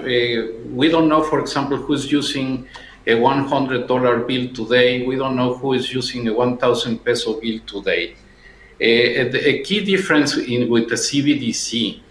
we 0.71 0.87
don't 0.87 1.09
know, 1.09 1.23
for 1.23 1.39
example, 1.39 1.77
who's 1.77 2.11
using 2.11 2.67
a 3.07 3.11
$100 3.11 4.27
bill 4.27 4.53
today. 4.53 5.05
We 5.05 5.15
don't 5.15 5.37
know 5.37 5.53
who 5.55 5.73
is 5.73 5.93
using 5.93 6.27
a 6.27 6.33
1,000 6.33 7.05
peso 7.05 7.39
bill 7.39 7.59
today. 7.65 8.15
A 8.81 9.63
key 9.63 9.83
difference 9.83 10.35
in, 10.37 10.69
with 10.69 10.89
the 10.89 10.95
CBDC 10.95 12.01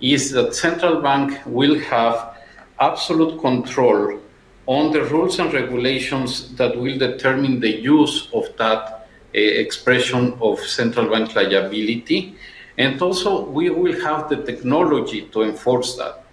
is 0.00 0.30
that 0.32 0.54
central 0.54 1.02
bank 1.02 1.40
will 1.44 1.78
have 1.78 2.38
absolute 2.80 3.38
control 3.40 4.18
on 4.66 4.92
the 4.92 5.04
rules 5.04 5.38
and 5.38 5.52
regulations 5.52 6.54
that 6.56 6.76
will 6.76 6.98
determine 6.98 7.60
the 7.60 7.70
use 7.70 8.28
of 8.32 8.44
that 8.56 9.08
uh, 9.34 9.38
expression 9.38 10.36
of 10.40 10.58
central 10.60 11.08
bank 11.08 11.34
liability. 11.36 12.34
And 12.78 13.00
also, 13.00 13.44
we 13.44 13.70
will 13.70 14.00
have 14.00 14.28
the 14.28 14.42
technology 14.42 15.22
to 15.32 15.42
enforce 15.42 15.96
that. 15.96 16.25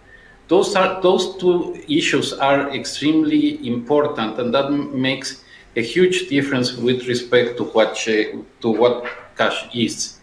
Those, 0.49 0.75
are, 0.75 1.01
those 1.01 1.37
two 1.37 1.73
issues 1.87 2.33
are 2.33 2.75
extremely 2.75 3.65
important, 3.65 4.37
and 4.39 4.53
that 4.53 4.69
makes 4.69 5.43
a 5.75 5.81
huge 5.81 6.27
difference 6.27 6.75
with 6.75 7.07
respect 7.07 7.57
to 7.57 7.63
what, 7.63 7.95
to 7.95 8.69
what 8.69 9.05
cash 9.37 9.69
is. 9.73 10.19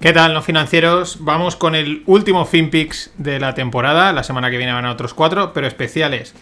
¿Qué 0.00 0.12
tal, 0.12 0.34
no 0.34 0.42
financieros? 0.42 1.18
Vamos 1.20 1.56
con 1.56 1.74
el 1.74 2.02
último 2.04 2.44
FinPix 2.44 3.12
de 3.16 3.40
la 3.40 3.54
temporada. 3.54 4.12
La 4.12 4.22
semana 4.22 4.50
que 4.50 4.58
viene 4.58 4.72
van 4.72 4.84
a 4.84 4.92
otros 4.92 5.14
cuatro, 5.14 5.52
pero 5.54 5.66
especiales. 5.66 6.34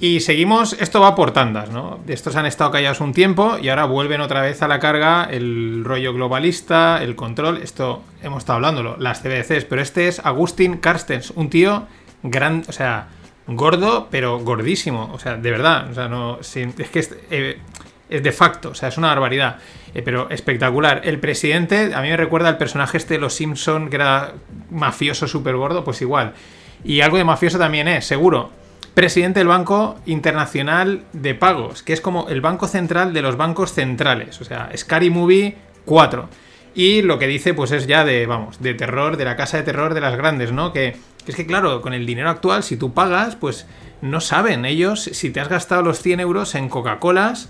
Y 0.00 0.20
seguimos, 0.20 0.74
esto 0.74 1.00
va 1.00 1.16
por 1.16 1.32
tandas, 1.32 1.70
¿no? 1.70 1.98
Estos 2.06 2.36
han 2.36 2.46
estado 2.46 2.70
callados 2.70 3.00
un 3.00 3.12
tiempo 3.12 3.58
y 3.60 3.68
ahora 3.68 3.84
vuelven 3.84 4.20
otra 4.20 4.42
vez 4.42 4.62
a 4.62 4.68
la 4.68 4.78
carga 4.78 5.24
el 5.24 5.82
rollo 5.84 6.12
globalista, 6.14 7.02
el 7.02 7.16
control. 7.16 7.58
Esto 7.58 8.04
hemos 8.22 8.38
estado 8.38 8.56
hablándolo, 8.58 8.96
las 8.98 9.20
CBDCs, 9.22 9.64
pero 9.64 9.82
este 9.82 10.06
es 10.06 10.20
Agustín 10.24 10.76
Carstens, 10.76 11.30
un 11.30 11.50
tío 11.50 11.88
gran, 12.22 12.62
o 12.68 12.72
sea, 12.72 13.08
gordo, 13.48 14.06
pero 14.08 14.38
gordísimo. 14.38 15.10
O 15.12 15.18
sea, 15.18 15.36
de 15.36 15.50
verdad, 15.50 15.90
o 15.90 15.94
sea, 15.94 16.08
no, 16.08 16.38
es 16.40 16.90
que 16.90 16.98
es, 17.00 17.16
eh, 17.30 17.58
es 18.08 18.22
de 18.22 18.32
facto, 18.32 18.70
o 18.70 18.74
sea, 18.74 18.90
es 18.90 18.98
una 18.98 19.08
barbaridad. 19.08 19.58
Eh, 19.94 20.02
pero 20.02 20.30
espectacular. 20.30 21.00
El 21.04 21.18
presidente, 21.18 21.92
a 21.92 22.02
mí 22.02 22.08
me 22.08 22.16
recuerda 22.16 22.48
al 22.48 22.58
personaje 22.58 22.98
este 22.98 23.14
de 23.14 23.20
Los 23.20 23.34
Simpson, 23.34 23.90
que 23.90 23.96
era 23.96 24.34
mafioso 24.70 25.26
súper 25.26 25.56
gordo, 25.56 25.82
pues 25.82 26.00
igual. 26.02 26.34
Y 26.84 27.00
algo 27.00 27.16
de 27.16 27.24
mafioso 27.24 27.58
también 27.58 27.88
es, 27.88 28.04
seguro. 28.04 28.50
Presidente 28.94 29.40
del 29.40 29.48
Banco 29.48 29.96
Internacional 30.06 31.04
de 31.12 31.34
Pagos, 31.34 31.82
que 31.82 31.92
es 31.92 32.00
como 32.00 32.28
el 32.28 32.40
banco 32.40 32.66
central 32.66 33.12
de 33.12 33.22
los 33.22 33.36
bancos 33.36 33.72
centrales. 33.72 34.40
O 34.40 34.44
sea, 34.44 34.70
Scary 34.76 35.10
Movie 35.10 35.56
4. 35.84 36.28
Y 36.74 37.02
lo 37.02 37.18
que 37.18 37.26
dice, 37.26 37.54
pues 37.54 37.70
es 37.72 37.86
ya 37.86 38.04
de, 38.04 38.26
vamos, 38.26 38.60
de 38.60 38.74
terror, 38.74 39.16
de 39.16 39.24
la 39.24 39.36
casa 39.36 39.56
de 39.56 39.62
terror 39.62 39.94
de 39.94 40.00
las 40.00 40.16
grandes, 40.16 40.52
¿no? 40.52 40.72
Que, 40.72 40.96
que 41.24 41.32
es 41.32 41.36
que, 41.36 41.46
claro, 41.46 41.80
con 41.80 41.94
el 41.94 42.06
dinero 42.06 42.30
actual, 42.30 42.62
si 42.62 42.76
tú 42.76 42.92
pagas, 42.94 43.36
pues 43.36 43.66
no 44.00 44.20
saben 44.20 44.64
ellos 44.64 45.02
si 45.02 45.30
te 45.30 45.40
has 45.40 45.48
gastado 45.48 45.82
los 45.82 46.00
100 46.00 46.20
euros 46.20 46.54
en 46.54 46.68
Coca-Colas 46.68 47.48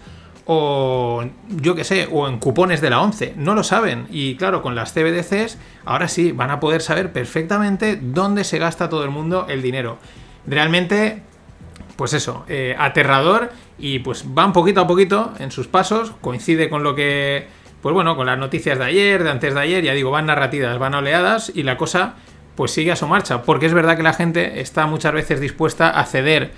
o 0.51 1.27
yo 1.51 1.75
qué 1.75 1.85
sé, 1.85 2.09
o 2.11 2.27
en 2.27 2.39
cupones 2.39 2.81
de 2.81 2.89
la 2.89 3.03
11, 3.03 3.35
no 3.37 3.55
lo 3.55 3.63
saben. 3.63 4.07
Y 4.11 4.37
claro, 4.37 4.63
con 4.63 4.75
las 4.75 4.95
CBDCs, 4.95 5.59
ahora 5.85 6.09
sí, 6.09 6.33
van 6.33 6.51
a 6.51 6.59
poder 6.59 6.81
saber 6.81 7.13
perfectamente 7.13 7.99
dónde 8.01 8.45
se 8.45 8.59
gasta 8.59 8.89
todo 8.89 9.05
el 9.05 9.11
mundo 9.11 9.45
el 9.51 9.61
dinero. 9.61 9.99
Realmente, 10.47 11.23
pues 11.99 12.13
eso, 12.13 12.45
eh, 12.49 12.77
aterrador 12.79 13.51
y 13.77 13.99
pues 13.99 14.33
van 14.33 14.53
poquito 14.53 14.81
a 14.81 14.87
poquito 14.87 15.33
en 15.41 15.51
sus 15.51 15.67
pasos, 15.67 16.13
coincide 16.21 16.69
con 16.69 16.85
lo 16.85 16.95
que, 16.95 17.49
pues 17.83 17.93
bueno, 17.93 18.15
con 18.15 18.27
las 18.27 18.39
noticias 18.39 18.79
de 18.79 18.85
ayer, 18.85 19.25
de 19.25 19.31
antes 19.31 19.53
de 19.53 19.59
ayer, 19.59 19.83
ya 19.83 19.95
digo, 19.95 20.13
van 20.13 20.27
narrativas, 20.27 20.79
van 20.79 20.95
oleadas 20.95 21.51
y 21.53 21.65
la 21.65 21.77
cosa 21.77 22.15
pues 22.55 22.71
sigue 22.71 22.93
a 22.93 22.97
su 22.97 23.09
marcha, 23.09 23.43
porque 23.43 23.67
es 23.67 23.75
verdad 23.75 23.97
que 23.97 24.05
la 24.05 24.13
gente 24.13 24.61
está 24.61 24.87
muchas 24.87 25.13
veces 25.13 25.41
dispuesta 25.41 25.91
a 25.91 26.05
ceder. 26.05 26.53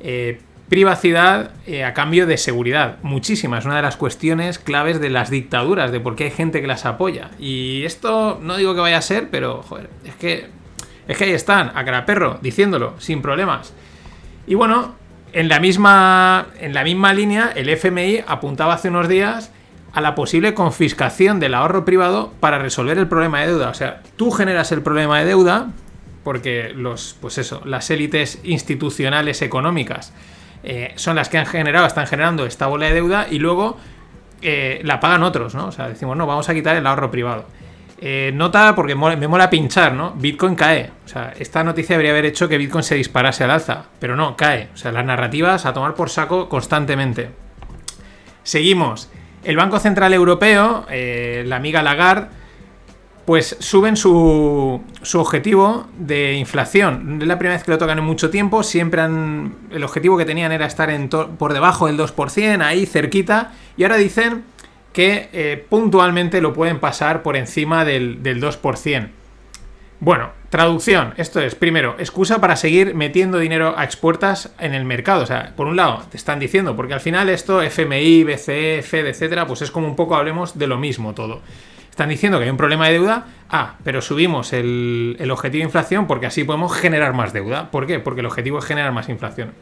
Eh, 0.00 0.40
privacidad 0.68 1.52
eh, 1.68 1.84
a 1.84 1.94
cambio 1.94 2.26
de 2.26 2.36
seguridad. 2.36 2.98
Muchísimas, 3.02 3.66
una 3.66 3.76
de 3.76 3.82
las 3.82 3.96
cuestiones 3.96 4.58
claves 4.58 5.00
de 5.00 5.10
las 5.10 5.30
dictaduras, 5.30 5.92
de 5.92 6.00
por 6.00 6.16
qué 6.16 6.24
hay 6.24 6.30
gente 6.32 6.60
que 6.60 6.66
las 6.66 6.84
apoya. 6.84 7.30
Y 7.38 7.84
esto 7.84 8.40
no 8.42 8.56
digo 8.56 8.74
que 8.74 8.80
vaya 8.80 8.98
a 8.98 9.02
ser, 9.02 9.30
pero 9.30 9.62
joder, 9.62 9.88
es 10.04 10.16
que 10.16 10.48
es 11.06 11.16
que 11.16 11.24
ahí 11.24 11.32
están, 11.32 11.70
a 11.76 11.84
cara 11.84 12.06
perro, 12.06 12.38
diciéndolo, 12.42 12.94
sin 12.98 13.22
problemas. 13.22 13.72
Y 14.46 14.54
bueno, 14.54 14.94
en 15.32 15.48
la 15.48 15.60
misma 15.60 16.48
en 16.58 16.74
la 16.74 16.84
misma 16.84 17.12
línea, 17.12 17.52
el 17.54 17.68
FMI 17.68 18.24
apuntaba 18.26 18.74
hace 18.74 18.88
unos 18.88 19.08
días 19.08 19.52
a 19.92 20.00
la 20.00 20.14
posible 20.14 20.54
confiscación 20.54 21.40
del 21.40 21.54
ahorro 21.54 21.84
privado 21.84 22.32
para 22.40 22.58
resolver 22.58 22.98
el 22.98 23.08
problema 23.08 23.40
de 23.40 23.48
deuda. 23.48 23.70
O 23.70 23.74
sea, 23.74 24.02
tú 24.16 24.30
generas 24.30 24.72
el 24.72 24.82
problema 24.82 25.18
de 25.18 25.26
deuda 25.26 25.70
porque 26.22 26.72
los, 26.74 27.16
pues 27.20 27.38
eso, 27.38 27.62
las 27.64 27.90
élites 27.90 28.40
institucionales 28.44 29.42
económicas 29.42 30.12
eh, 30.62 30.92
son 30.96 31.16
las 31.16 31.28
que 31.28 31.38
han 31.38 31.46
generado, 31.46 31.86
están 31.86 32.06
generando 32.06 32.44
esta 32.44 32.66
bola 32.66 32.86
de 32.86 32.94
deuda 32.94 33.26
y 33.30 33.38
luego 33.38 33.78
eh, 34.42 34.80
la 34.84 35.00
pagan 35.00 35.22
otros, 35.22 35.54
¿no? 35.54 35.66
O 35.66 35.72
sea, 35.72 35.88
decimos, 35.88 36.16
no, 36.16 36.26
vamos 36.26 36.48
a 36.48 36.54
quitar 36.54 36.76
el 36.76 36.86
ahorro 36.86 37.10
privado. 37.10 37.46
Eh, 38.02 38.32
nota, 38.34 38.74
porque 38.74 38.94
me 38.94 39.28
mola 39.28 39.50
pinchar, 39.50 39.92
¿no? 39.92 40.12
Bitcoin 40.12 40.54
cae. 40.54 40.90
O 41.04 41.08
sea, 41.08 41.34
esta 41.38 41.62
noticia 41.62 41.94
debería 41.94 42.12
haber 42.12 42.24
hecho 42.24 42.48
que 42.48 42.56
Bitcoin 42.56 42.82
se 42.82 42.94
disparase 42.94 43.44
al 43.44 43.50
alza, 43.50 43.84
pero 43.98 44.16
no, 44.16 44.36
cae. 44.36 44.70
O 44.72 44.76
sea, 44.76 44.90
las 44.90 45.04
narrativas 45.04 45.66
a 45.66 45.74
tomar 45.74 45.94
por 45.94 46.08
saco 46.08 46.48
constantemente. 46.48 47.30
Seguimos. 48.42 49.10
El 49.44 49.56
Banco 49.56 49.78
Central 49.78 50.14
Europeo, 50.14 50.86
la 50.88 51.56
amiga 51.56 51.82
Lagarde, 51.82 52.28
pues 53.26 53.56
suben 53.60 53.96
su, 53.96 54.82
su, 55.02 55.20
objetivo 55.20 55.86
de 55.96 56.34
inflación. 56.34 57.18
Es 57.20 57.28
la 57.28 57.38
primera 57.38 57.56
vez 57.56 57.64
que 57.64 57.70
lo 57.70 57.78
tocan 57.78 57.98
en 57.98 58.04
mucho 58.04 58.30
tiempo. 58.30 58.62
Siempre 58.62 59.02
han. 59.02 59.54
El 59.70 59.84
objetivo 59.84 60.16
que 60.18 60.24
tenían 60.24 60.52
era 60.52 60.66
estar 60.66 60.90
por 61.38 61.52
debajo 61.52 61.86
del 61.86 61.98
2%, 61.98 62.62
ahí 62.62 62.86
cerquita. 62.86 63.52
Y 63.76 63.84
ahora 63.84 63.96
dicen 63.96 64.44
que 64.92 65.28
eh, 65.32 65.64
puntualmente 65.68 66.40
lo 66.40 66.52
pueden 66.52 66.80
pasar 66.80 67.22
por 67.22 67.36
encima 67.36 67.84
del, 67.84 68.22
del 68.22 68.42
2%. 68.42 69.08
Bueno, 70.00 70.30
traducción. 70.48 71.12
Esto 71.18 71.40
es, 71.40 71.54
primero, 71.54 71.94
excusa 71.98 72.40
para 72.40 72.56
seguir 72.56 72.94
metiendo 72.94 73.38
dinero 73.38 73.74
a 73.76 73.84
expuertas 73.84 74.54
en 74.58 74.72
el 74.72 74.86
mercado. 74.86 75.24
O 75.24 75.26
sea, 75.26 75.52
por 75.56 75.66
un 75.66 75.76
lado, 75.76 76.02
te 76.10 76.16
están 76.16 76.38
diciendo, 76.40 76.74
porque 76.74 76.94
al 76.94 77.00
final 77.00 77.28
esto, 77.28 77.60
FMI, 77.60 78.24
BCE, 78.24 78.82
FED, 78.82 79.06
etcétera, 79.08 79.46
pues 79.46 79.60
es 79.60 79.70
como 79.70 79.86
un 79.86 79.96
poco 79.96 80.16
hablemos 80.16 80.58
de 80.58 80.66
lo 80.66 80.78
mismo 80.78 81.12
todo. 81.12 81.42
Están 81.90 82.08
diciendo 82.08 82.38
que 82.38 82.44
hay 82.44 82.50
un 82.50 82.56
problema 82.56 82.86
de 82.86 82.94
deuda, 82.94 83.26
ah, 83.50 83.74
pero 83.84 84.00
subimos 84.00 84.54
el, 84.54 85.28
objetivo 85.30 85.60
de 85.60 85.64
inflación 85.66 86.06
porque 86.06 86.26
así 86.26 86.44
podemos 86.44 86.72
generar 86.72 87.12
más 87.12 87.34
deuda. 87.34 87.70
¿Por 87.70 87.86
qué? 87.86 87.98
Porque 87.98 88.20
el 88.20 88.26
objetivo 88.26 88.58
es 88.58 88.64
generar 88.64 88.92
más 88.92 89.10
inflación. 89.10 89.52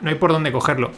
no 0.00 0.08
hay 0.08 0.14
por 0.14 0.32
dónde 0.32 0.52
cogerlo. 0.52 0.92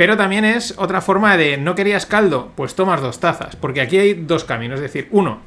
Pero 0.00 0.16
también 0.16 0.46
es 0.46 0.72
otra 0.78 1.02
forma 1.02 1.36
de 1.36 1.58
no 1.58 1.74
querías 1.74 2.06
caldo, 2.06 2.52
pues 2.56 2.74
tomas 2.74 3.02
dos 3.02 3.20
tazas. 3.20 3.54
Porque 3.56 3.82
aquí 3.82 3.98
hay 3.98 4.14
dos 4.14 4.44
caminos. 4.44 4.76
Es 4.76 4.84
decir, 4.84 5.08
uno, 5.10 5.40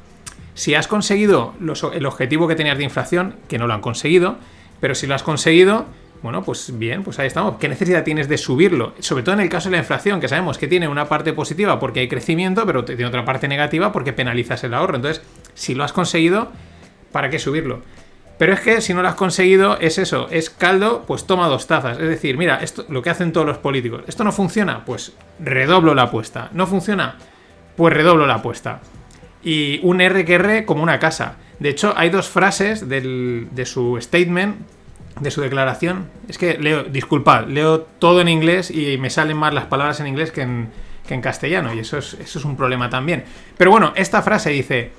si 0.54 0.76
has 0.76 0.86
conseguido 0.86 1.54
el 1.92 2.06
objetivo 2.06 2.46
que 2.46 2.54
tenías 2.54 2.78
de 2.78 2.84
inflación, 2.84 3.34
que 3.48 3.58
no 3.58 3.66
lo 3.66 3.74
han 3.74 3.80
conseguido, 3.80 4.36
pero 4.78 4.94
si 4.94 5.08
lo 5.08 5.16
has 5.16 5.24
conseguido, 5.24 5.86
bueno, 6.22 6.44
pues 6.44 6.78
bien, 6.78 7.02
pues 7.02 7.18
ahí 7.18 7.26
estamos. 7.26 7.56
¿Qué 7.56 7.68
necesidad 7.68 8.04
tienes 8.04 8.28
de 8.28 8.38
subirlo? 8.38 8.94
Sobre 9.00 9.24
todo 9.24 9.34
en 9.34 9.40
el 9.40 9.48
caso 9.48 9.70
de 9.70 9.72
la 9.72 9.78
inflación, 9.78 10.20
que 10.20 10.28
sabemos 10.28 10.56
que 10.56 10.68
tiene 10.68 10.86
una 10.86 11.08
parte 11.08 11.32
positiva 11.32 11.80
porque 11.80 11.98
hay 11.98 12.06
crecimiento, 12.06 12.64
pero 12.64 12.84
tiene 12.84 13.06
otra 13.06 13.24
parte 13.24 13.48
negativa 13.48 13.90
porque 13.90 14.12
penalizas 14.12 14.62
el 14.62 14.74
ahorro. 14.74 14.94
Entonces, 14.94 15.24
si 15.54 15.74
lo 15.74 15.82
has 15.82 15.92
conseguido, 15.92 16.52
¿para 17.10 17.28
qué 17.28 17.40
subirlo? 17.40 17.82
Pero 18.38 18.52
es 18.52 18.60
que 18.60 18.80
si 18.80 18.94
no 18.94 19.02
lo 19.02 19.08
has 19.08 19.14
conseguido, 19.14 19.78
es 19.78 19.98
eso, 19.98 20.28
es 20.30 20.50
caldo, 20.50 21.04
pues 21.06 21.26
toma 21.26 21.48
dos 21.48 21.66
tazas. 21.66 21.98
Es 21.98 22.08
decir, 22.08 22.36
mira, 22.36 22.56
esto 22.62 22.84
lo 22.88 23.02
que 23.02 23.10
hacen 23.10 23.32
todos 23.32 23.46
los 23.46 23.58
políticos. 23.58 24.02
¿Esto 24.08 24.24
no 24.24 24.32
funciona? 24.32 24.84
Pues 24.84 25.12
redoblo 25.38 25.94
la 25.94 26.02
apuesta. 26.02 26.50
¿No 26.52 26.66
funciona? 26.66 27.16
Pues 27.76 27.94
redoblo 27.94 28.26
la 28.26 28.34
apuesta. 28.34 28.80
Y 29.42 29.78
un 29.82 30.00
R 30.00 30.24
que 30.24 30.34
R 30.34 30.64
como 30.64 30.82
una 30.82 30.98
casa. 30.98 31.36
De 31.60 31.68
hecho, 31.68 31.94
hay 31.96 32.10
dos 32.10 32.28
frases 32.28 32.88
de 32.88 33.66
su 33.66 33.98
statement 34.00 34.56
de 35.20 35.30
su 35.30 35.40
declaración. 35.40 36.08
Es 36.28 36.38
que 36.38 36.58
leo, 36.58 36.84
disculpad, 36.84 37.46
leo 37.46 37.82
todo 37.82 38.20
en 38.20 38.28
inglés 38.28 38.70
y 38.70 38.98
me 38.98 39.10
salen 39.10 39.36
más 39.36 39.54
las 39.54 39.66
palabras 39.66 40.00
en 40.00 40.06
inglés 40.06 40.32
que 40.32 40.42
en, 40.42 40.70
que 41.06 41.14
en 41.14 41.20
castellano, 41.20 41.72
y 41.74 41.80
eso 41.80 41.98
es, 41.98 42.14
eso 42.14 42.38
es 42.38 42.44
un 42.44 42.56
problema 42.56 42.90
también. 42.90 43.24
Pero 43.56 43.70
bueno, 43.70 43.92
esta 43.96 44.22
frase 44.22 44.50
dice, 44.50 44.92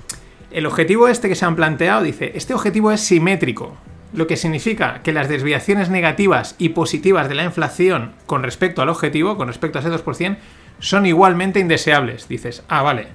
el 0.50 0.66
objetivo 0.66 1.08
este 1.08 1.28
que 1.28 1.34
se 1.34 1.44
han 1.44 1.56
planteado, 1.56 2.02
dice, 2.02 2.32
este 2.34 2.54
objetivo 2.54 2.92
es 2.92 3.00
simétrico, 3.00 3.76
lo 4.12 4.26
que 4.26 4.36
significa 4.36 5.02
que 5.02 5.12
las 5.12 5.28
desviaciones 5.28 5.90
negativas 5.90 6.54
y 6.58 6.70
positivas 6.70 7.28
de 7.28 7.34
la 7.34 7.44
inflación 7.44 8.12
con 8.26 8.42
respecto 8.42 8.82
al 8.82 8.88
objetivo, 8.88 9.36
con 9.36 9.48
respecto 9.48 9.78
a 9.78 9.82
ese 9.82 9.90
2%, 9.90 10.36
son 10.78 11.06
igualmente 11.06 11.60
indeseables. 11.60 12.28
Dices, 12.28 12.62
ah, 12.68 12.82
vale. 12.82 13.08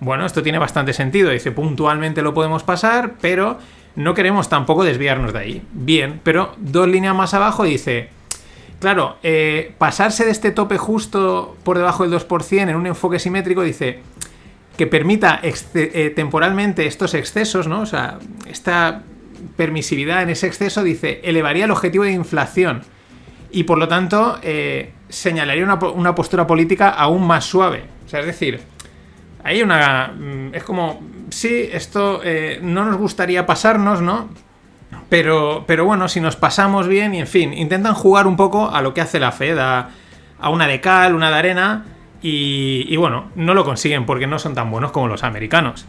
Bueno, 0.00 0.26
esto 0.26 0.42
tiene 0.42 0.58
bastante 0.58 0.92
sentido. 0.92 1.30
Dice, 1.30 1.52
puntualmente 1.52 2.22
lo 2.22 2.34
podemos 2.34 2.64
pasar, 2.64 3.14
pero 3.20 3.58
no 3.94 4.14
queremos 4.14 4.48
tampoco 4.48 4.84
desviarnos 4.84 5.32
de 5.32 5.38
ahí. 5.38 5.62
Bien, 5.72 6.20
pero 6.22 6.54
dos 6.58 6.88
líneas 6.88 7.14
más 7.14 7.34
abajo 7.34 7.62
dice, 7.64 8.08
claro, 8.80 9.16
eh, 9.22 9.74
pasarse 9.78 10.24
de 10.24 10.32
este 10.32 10.50
tope 10.50 10.76
justo 10.76 11.56
por 11.62 11.78
debajo 11.78 12.06
del 12.06 12.18
2% 12.18 12.68
en 12.68 12.76
un 12.76 12.86
enfoque 12.86 13.18
simétrico 13.18 13.62
dice 13.62 14.00
que 14.76 14.86
permita 14.86 15.40
eh, 15.42 16.12
temporalmente 16.14 16.86
estos 16.86 17.14
excesos, 17.14 17.66
¿no? 17.68 17.80
O 17.80 17.86
sea, 17.86 18.18
esta 18.48 19.02
permisividad, 19.56 20.22
en 20.22 20.30
ese 20.30 20.46
exceso, 20.46 20.82
dice, 20.82 21.20
elevaría 21.24 21.64
el 21.66 21.70
objetivo 21.70 22.04
de 22.04 22.12
inflación 22.12 22.82
y 23.50 23.64
por 23.64 23.78
lo 23.78 23.86
tanto 23.88 24.38
eh, 24.42 24.92
señalaría 25.08 25.64
una, 25.64 25.74
una 25.74 26.14
postura 26.14 26.46
política 26.46 26.88
aún 26.90 27.26
más 27.26 27.44
suave. 27.44 27.84
O 28.06 28.08
sea, 28.08 28.20
es 28.20 28.26
decir, 28.26 28.60
hay 29.44 29.62
una... 29.62 30.08
mm, 30.08 30.54
Es 30.54 30.64
como, 30.64 31.02
sí, 31.30 31.68
esto 31.72 32.20
eh, 32.24 32.60
no 32.62 32.84
nos 32.84 32.96
gustaría 32.96 33.44
pasarnos, 33.44 34.00
¿no? 34.00 34.30
Pero, 35.08 35.64
pero 35.66 35.84
bueno, 35.84 36.08
si 36.08 36.20
nos 36.20 36.36
pasamos 36.36 36.88
bien 36.88 37.14
y 37.14 37.20
en 37.20 37.26
fin, 37.26 37.52
intentan 37.52 37.94
jugar 37.94 38.26
un 38.26 38.36
poco 38.36 38.70
a 38.70 38.80
lo 38.80 38.94
que 38.94 39.02
hace 39.02 39.20
la 39.20 39.32
Fed, 39.32 39.58
a, 39.58 39.90
a 40.40 40.48
una 40.48 40.66
de 40.66 40.80
cal, 40.80 41.14
una 41.14 41.28
de 41.30 41.36
arena 41.36 41.84
y, 42.22 42.86
y 42.88 42.96
bueno, 42.96 43.30
no 43.34 43.54
lo 43.54 43.64
consiguen 43.64 44.06
porque 44.06 44.26
no 44.26 44.38
son 44.38 44.54
tan 44.54 44.70
buenos 44.70 44.92
como 44.92 45.08
los 45.08 45.24
americanos. 45.24 45.86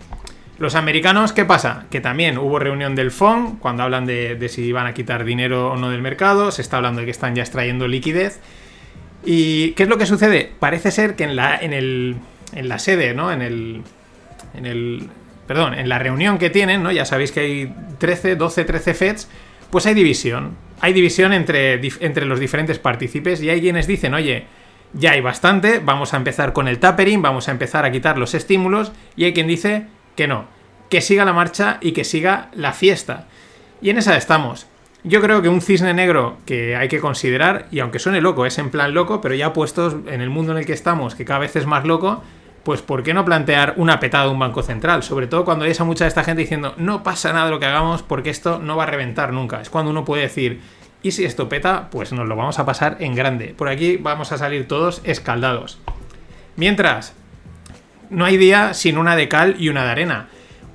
Los 0.60 0.76
americanos, 0.76 1.34
¿qué 1.34 1.46
pasa? 1.46 1.88
Que 1.90 2.00
también 2.00 2.38
hubo 2.38 2.60
reunión 2.60 2.96
del 2.96 3.12
FON 3.12 3.58
cuando 3.58 3.84
hablan 3.84 4.06
de, 4.06 4.48
si 4.50 4.72
van 4.72 4.86
a 4.86 4.94
quitar 4.94 5.26
dinero 5.26 5.72
o 5.72 5.78
no 5.78 5.90
del 5.90 6.02
mercado, 6.02 6.52
se 6.52 6.62
está 6.62 6.78
hablando 6.78 7.00
de 7.00 7.06
que 7.06 7.12
están 7.12 7.36
ya 7.36 7.42
extrayendo 7.42 7.88
liquidez. 7.88 8.40
¿Y 9.26 9.72
qué 9.72 9.84
es 9.84 9.90
lo 9.90 9.98
que 9.98 10.06
sucede? 10.06 10.52
Parece 10.60 10.92
ser 10.92 11.16
que 11.16 11.24
en 11.24 11.36
la, 11.36 11.58
en 11.58 11.74
el, 11.74 12.18
en 12.54 12.70
la 12.70 12.78
sede, 12.78 13.16
¿no? 13.16 13.32
En 13.32 13.42
el, 13.42 13.82
en 14.54 14.66
el, 14.66 15.10
perdón, 15.48 15.74
en 15.74 15.90
la 15.90 15.98
reunión 15.98 16.38
que 16.38 16.52
tienen, 16.52 16.84
¿no? 16.84 16.92
Ya 16.92 17.06
sabéis 17.06 17.32
que 17.32 17.40
hay 17.40 17.76
13, 17.98 18.36
12, 18.36 18.64
13 18.64 18.94
FEDs, 18.94 19.30
pues 19.72 19.88
hay 19.88 19.96
división. 19.96 20.56
Hay 20.82 20.94
división 20.94 21.34
entre, 21.34 21.82
entre 22.00 22.26
los 22.26 22.40
diferentes 22.40 22.78
partícipes 22.78 23.42
y 23.42 23.50
hay 23.50 23.60
quienes 23.60 23.88
dicen, 23.88 24.14
oye, 24.14 24.46
ya 24.94 25.12
hay 25.12 25.22
bastante, 25.22 25.80
vamos 25.80 26.14
a 26.14 26.18
empezar 26.18 26.54
con 26.54 26.68
el 26.68 26.80
tapering, 26.80 27.22
vamos 27.22 27.48
a 27.48 27.52
empezar 27.52 27.86
a 27.86 27.92
quitar 27.92 28.18
los 28.18 28.34
estímulos 28.34 28.92
y 29.16 29.26
hay 29.26 29.34
quien 29.34 29.48
dice 29.48 29.88
que 30.16 30.28
no, 30.28 30.46
que 30.90 31.02
siga 31.02 31.26
la 31.26 31.34
marcha 31.34 31.78
y 31.82 31.92
que 31.92 32.04
siga 32.04 32.50
la 32.54 32.74
fiesta. 32.74 33.28
Y 33.82 33.90
en 33.90 33.98
esa 33.98 34.16
estamos. 34.16 34.68
Yo 35.04 35.20
creo 35.22 35.42
que 35.42 35.50
un 35.50 35.62
cisne 35.62 35.94
negro 35.94 36.38
que 36.46 36.78
hay 36.78 36.88
que 36.88 37.02
considerar, 37.02 37.68
y 37.72 37.80
aunque 37.80 38.00
suene 38.00 38.22
loco, 38.22 38.46
es 38.46 38.58
en 38.58 38.70
plan 38.70 38.94
loco, 38.94 39.20
pero 39.20 39.36
ya 39.36 39.52
puestos 39.52 39.98
en 40.08 40.22
el 40.22 40.30
mundo 40.30 40.54
en 40.54 40.60
el 40.60 40.66
que 40.66 40.72
estamos, 40.72 41.16
que 41.16 41.26
cada 41.26 41.40
vez 41.40 41.56
es 41.58 41.66
más 41.66 41.84
loco, 41.84 42.24
pues 42.64 42.82
¿por 42.82 43.04
qué 43.04 43.14
no 43.14 43.26
plantear 43.26 43.74
una 43.76 44.00
petada 44.00 44.26
de 44.26 44.32
un 44.32 44.40
banco 44.40 44.64
central? 44.64 45.04
Sobre 45.04 45.28
todo 45.28 45.44
cuando 45.44 45.66
hay 45.66 45.72
esa 45.72 45.84
mucha 45.84 46.06
de 46.06 46.08
esta 46.08 46.24
gente 46.24 46.44
diciendo, 46.44 46.74
no 46.78 47.04
pasa 47.04 47.34
nada 47.34 47.50
lo 47.50 47.60
que 47.60 47.66
hagamos 47.66 48.02
porque 48.02 48.30
esto 48.30 48.60
no 48.60 48.78
va 48.78 48.84
a 48.84 48.88
reventar 48.88 49.34
nunca. 49.34 49.60
Es 49.60 49.70
cuando 49.70 49.92
uno 49.92 50.06
puede 50.06 50.22
decir, 50.22 50.62
y 51.04 51.12
si 51.12 51.26
esto 51.26 51.50
peta, 51.50 51.90
pues 51.92 52.14
nos 52.14 52.28
lo 52.28 52.36
vamos 52.36 52.58
a 52.58 52.66
pasar 52.66 52.98
en 53.02 53.14
grande. 53.14 53.54
Por 53.56 53.68
aquí 53.68 53.98
vamos 53.98 54.32
a 54.32 54.38
salir 54.38 54.68
todos 54.68 55.02
escaldados. 55.04 55.80
Mientras, 56.56 57.14
no 58.10 58.26
hay 58.26 58.38
día 58.38 58.74
sin 58.74 58.98
una 58.98 59.16
de 59.16 59.28
cal 59.28 59.58
y 59.60 59.70
una 59.70 59.84
de 59.84 59.92
arena. 59.92 60.30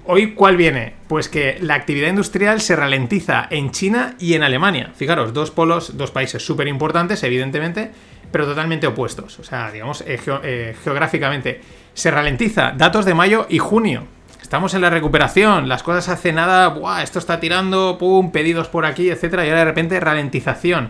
Hoy, 0.05 0.35
¿cuál 0.35 0.57
viene? 0.57 0.95
Pues 1.09 1.29
que 1.29 1.59
la 1.61 1.75
actividad 1.75 2.09
industrial 2.09 2.61
se 2.61 2.77
ralentiza 2.77 3.47
en 3.51 3.71
China 3.71 4.15
y 4.19 4.35
en 4.35 4.43
Alemania. 4.43 4.93
Fijaros, 4.95 5.33
dos 5.33 5.51
polos, 5.51 5.97
dos 5.97 6.11
países 6.11 6.45
súper 6.45 6.69
importantes, 6.69 7.23
evidentemente, 7.23 7.91
pero 8.31 8.47
totalmente 8.47 8.87
opuestos. 8.87 9.39
O 9.39 9.45
sea, 9.45 9.71
digamos, 9.71 10.03
eh, 10.03 10.21
eh, 10.43 10.77
geográficamente. 10.85 11.61
Se 11.95 12.11
ralentiza. 12.11 12.73
Datos 12.77 13.05
de 13.05 13.15
mayo 13.15 13.47
y 13.49 13.59
junio. 13.59 14.18
Estamos 14.49 14.73
en 14.73 14.81
la 14.81 14.89
recuperación. 14.89 15.69
Las 15.69 15.83
cosas 15.83 16.09
hace 16.09 16.33
nada. 16.33 16.69
Buah, 16.69 17.03
esto 17.03 17.19
está 17.19 17.39
tirando. 17.39 17.99
Pum, 17.99 18.33
pedidos 18.33 18.67
por 18.69 18.87
aquí, 18.87 19.11
etcétera. 19.11 19.45
Y 19.45 19.51
ahora 19.51 19.59
de 19.59 19.65
repente 19.67 20.01
ralentización. 20.01 20.89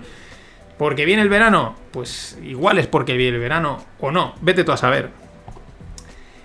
¿Porque 0.79 1.05
viene 1.05 1.23
el 1.23 1.29
verano? 1.29 1.75
Pues 1.91 2.39
igual 2.45 2.79
es 2.79 2.87
porque 2.87 3.17
viene 3.17 3.35
el 3.35 3.43
verano 3.43 3.85
o 3.99 4.13
no. 4.13 4.37
Vete 4.43 4.63
tú 4.63 4.71
a 4.71 4.77
saber. 4.77 5.11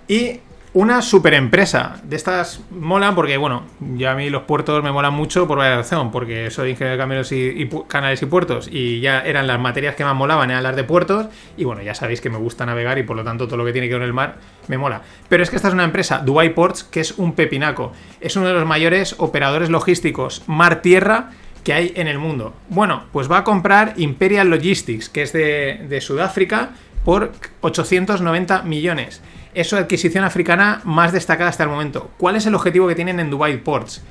Y 0.07 0.39
una 0.73 1.01
super 1.03 1.35
empresa. 1.35 2.01
De 2.03 2.15
estas 2.15 2.61
molan 2.71 3.13
porque, 3.15 3.37
bueno, 3.37 3.63
ya 3.95 4.11
a 4.11 4.15
mí 4.15 4.29
los 4.29 4.43
puertos 4.43 4.83
me 4.83 4.91
molan 4.91 5.13
mucho 5.13 5.47
por 5.47 5.57
varias 5.59 5.77
razones. 5.77 6.11
Porque 6.11 6.49
soy 6.49 6.71
ingeniero 6.71 6.93
de 6.93 6.97
caminos 6.97 7.31
y, 7.31 7.69
canales 7.87 8.21
y 8.21 8.25
puertos. 8.25 8.67
Y 8.71 8.99
ya 8.99 9.21
eran 9.21 9.45
las 9.47 9.59
materias 9.59 9.95
que 9.95 10.03
más 10.03 10.15
molaban, 10.15 10.49
eran 10.49 10.63
las 10.63 10.75
de 10.75 10.83
puertos. 10.83 11.27
Y 11.57 11.63
bueno, 11.63 11.81
ya 11.83 11.93
sabéis 11.93 12.21
que 12.21 12.29
me 12.29 12.37
gusta 12.37 12.65
navegar 12.65 12.97
y 12.97 13.03
por 13.03 13.15
lo 13.15 13.23
tanto 13.23 13.47
todo 13.47 13.57
lo 13.57 13.65
que 13.65 13.71
tiene 13.71 13.87
que 13.87 13.93
ver 13.93 14.01
con 14.01 14.07
el 14.07 14.13
mar 14.13 14.37
me 14.67 14.77
mola. 14.77 15.01
Pero 15.29 15.43
es 15.43 15.49
que 15.49 15.55
esta 15.55 15.67
es 15.67 15.73
una 15.73 15.83
empresa, 15.83 16.19
Dubai 16.19 16.53
Ports, 16.53 16.83
que 16.83 17.01
es 17.01 17.17
un 17.17 17.33
pepinaco. 17.33 17.93
Es 18.19 18.35
uno 18.35 18.47
de 18.47 18.53
los 18.53 18.65
mayores 18.65 19.15
operadores 19.19 19.69
logísticos 19.69 20.43
mar-tierra 20.47 21.31
que 21.63 21.73
hay 21.73 21.93
en 21.95 22.07
el 22.07 22.17
mundo. 22.17 22.53
Bueno, 22.69 23.05
pues 23.13 23.31
va 23.31 23.39
a 23.39 23.43
comprar 23.43 23.93
Imperial 23.97 24.49
Logistics, 24.49 25.07
que 25.07 25.21
es 25.21 25.31
de 25.31 25.99
Sudáfrica, 26.01 26.71
por 27.05 27.31
890 27.61 28.63
millones. 28.63 29.21
Es 29.53 29.69
su 29.69 29.75
adquisición 29.75 30.23
africana 30.23 30.81
más 30.83 31.11
destacada 31.11 31.49
hasta 31.49 31.63
el 31.63 31.69
momento. 31.69 32.11
¿Cuál 32.17 32.35
es 32.35 32.45
el 32.45 32.55
objetivo 32.55 32.87
que 32.87 32.95
tienen 32.95 33.19
en 33.19 33.29
Dubai 33.29 33.63
Ports? 33.63 34.03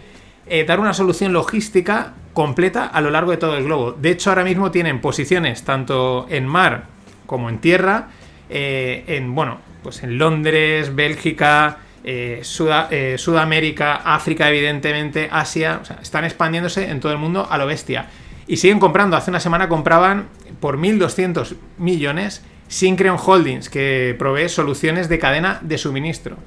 Eh, 0.47 0.65
dar 0.65 0.81
una 0.81 0.95
solución 0.95 1.33
logística 1.33 2.13
completa 2.33 2.87
a 2.87 3.01
lo 3.01 3.11
largo 3.11 3.31
de 3.31 3.37
todo 3.37 3.57
el 3.57 3.65
globo. 3.65 3.93
De 3.93 4.11
hecho, 4.11 4.31
ahora 4.31 4.45
mismo 4.45 4.71
tienen 4.71 5.01
posiciones 5.01 5.63
tanto 5.65 6.27
en 6.31 6.47
mar 6.47 6.85
como 7.27 7.49
en 7.49 7.59
tierra, 7.59 8.09
eh, 8.51 9.05
en 9.07 9.35
bueno, 9.35 9.59
pues 9.83 10.03
en 10.03 10.19
Londres, 10.19 10.95
Bélgica, 10.95 11.79
eh, 12.05 12.41
Suda- 12.43 12.89
Sudamérica, 13.17 13.97
África, 14.05 14.49
evidentemente, 14.49 15.29
Asia, 15.31 15.79
o 15.83 15.85
sea, 15.85 15.99
están 16.03 16.25
expandiéndose 16.25 16.91
en 16.91 17.01
todo 17.01 17.13
el 17.13 17.19
mundo 17.19 17.47
a 17.51 17.59
lo 17.59 17.67
bestia. 17.67 18.07
Y 18.47 18.57
siguen 18.57 18.79
comprando. 18.81 19.17
Hace 19.17 19.31
una 19.31 19.41
semana 19.41 19.69
compraban 19.69 20.27
por 20.61 20.77
1.200 20.77 21.55
millones 21.79 22.43
Syncreon 22.73 23.19
Holdings, 23.23 23.69
que 23.69 24.17
provee 24.19 24.49
soluciones 24.49 25.11
de 25.11 25.19
cadena 25.19 25.59
de 25.61 25.77
suministro. 25.77 26.39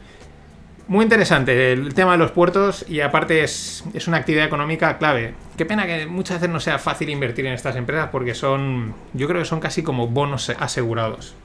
Muy 0.88 1.04
interesante 1.04 1.72
el 1.72 1.94
tema 1.94 2.14
de 2.14 2.18
los 2.18 2.32
puertos 2.32 2.84
y 2.90 3.02
aparte 3.02 3.44
es, 3.44 3.84
es 3.94 4.08
una 4.08 4.18
actividad 4.18 4.46
económica 4.46 4.98
clave. 4.98 5.36
Qué 5.56 5.66
pena 5.66 5.86
que 5.86 6.08
muchas 6.08 6.42
veces 6.42 6.52
no 6.52 6.60
sea 6.60 6.80
fácil 6.80 7.10
invertir 7.10 7.46
en 7.46 7.54
estas 7.54 7.76
empresas 7.76 8.10
porque 8.12 8.34
son, 8.34 8.96
yo 9.14 9.28
creo 9.28 9.40
que 9.40 9.46
son 9.46 9.60
casi 9.60 9.84
como 9.84 10.08
bonos 10.08 10.50
asegurados. 10.50 11.36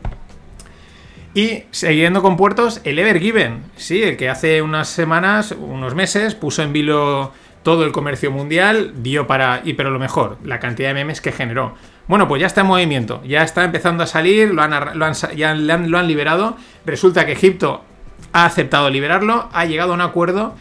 Y 1.35 1.65
siguiendo 1.71 2.23
con 2.23 2.39
puertos, 2.39 2.81
el 2.85 2.99
Ever 2.99 3.21
Given, 3.21 3.63
sí, 3.77 4.03
el 4.03 4.17
que 4.17 4.31
hace 4.31 4.63
unas 4.63 4.89
semanas, 4.89 5.53
unos 5.53 5.95
meses, 5.95 6.35
puso 6.35 6.63
en 6.63 6.73
vilo 6.73 7.33
todo 7.63 7.85
el 7.85 7.93
comercio 7.93 8.31
mundial, 8.31 8.95
dio 9.03 9.27
para. 9.27 9.61
Y 9.65 9.75
pero 9.75 9.91
lo 9.91 9.99
mejor, 9.99 10.39
la 10.45 10.59
cantidad 10.61 10.89
de 10.89 10.95
memes 10.95 11.21
que 11.21 11.33
generó. 11.33 11.75
Bueno, 12.09 12.27
pues 12.27 12.41
ya 12.41 12.47
está 12.47 12.63
en 12.63 12.67
movimiento, 12.67 13.23
ya 13.25 13.43
está 13.43 13.65
empezando 13.65 14.03
a 14.03 14.07
salir, 14.07 14.53
lo 14.53 14.63
han, 14.63 15.13
ya 15.37 15.55
lo 15.55 15.99
han 15.99 16.09
liberado. 16.09 16.57
Resulta 16.85 17.25
que 17.25 17.33
Egipto 17.33 17.85
ha 18.33 18.47
aceptado 18.47 18.91
liberarlo, 18.91 19.49
ha 19.53 19.65
llegado 19.65 19.93
a 19.93 19.95
un 19.95 20.01
acuerdo 20.01 20.55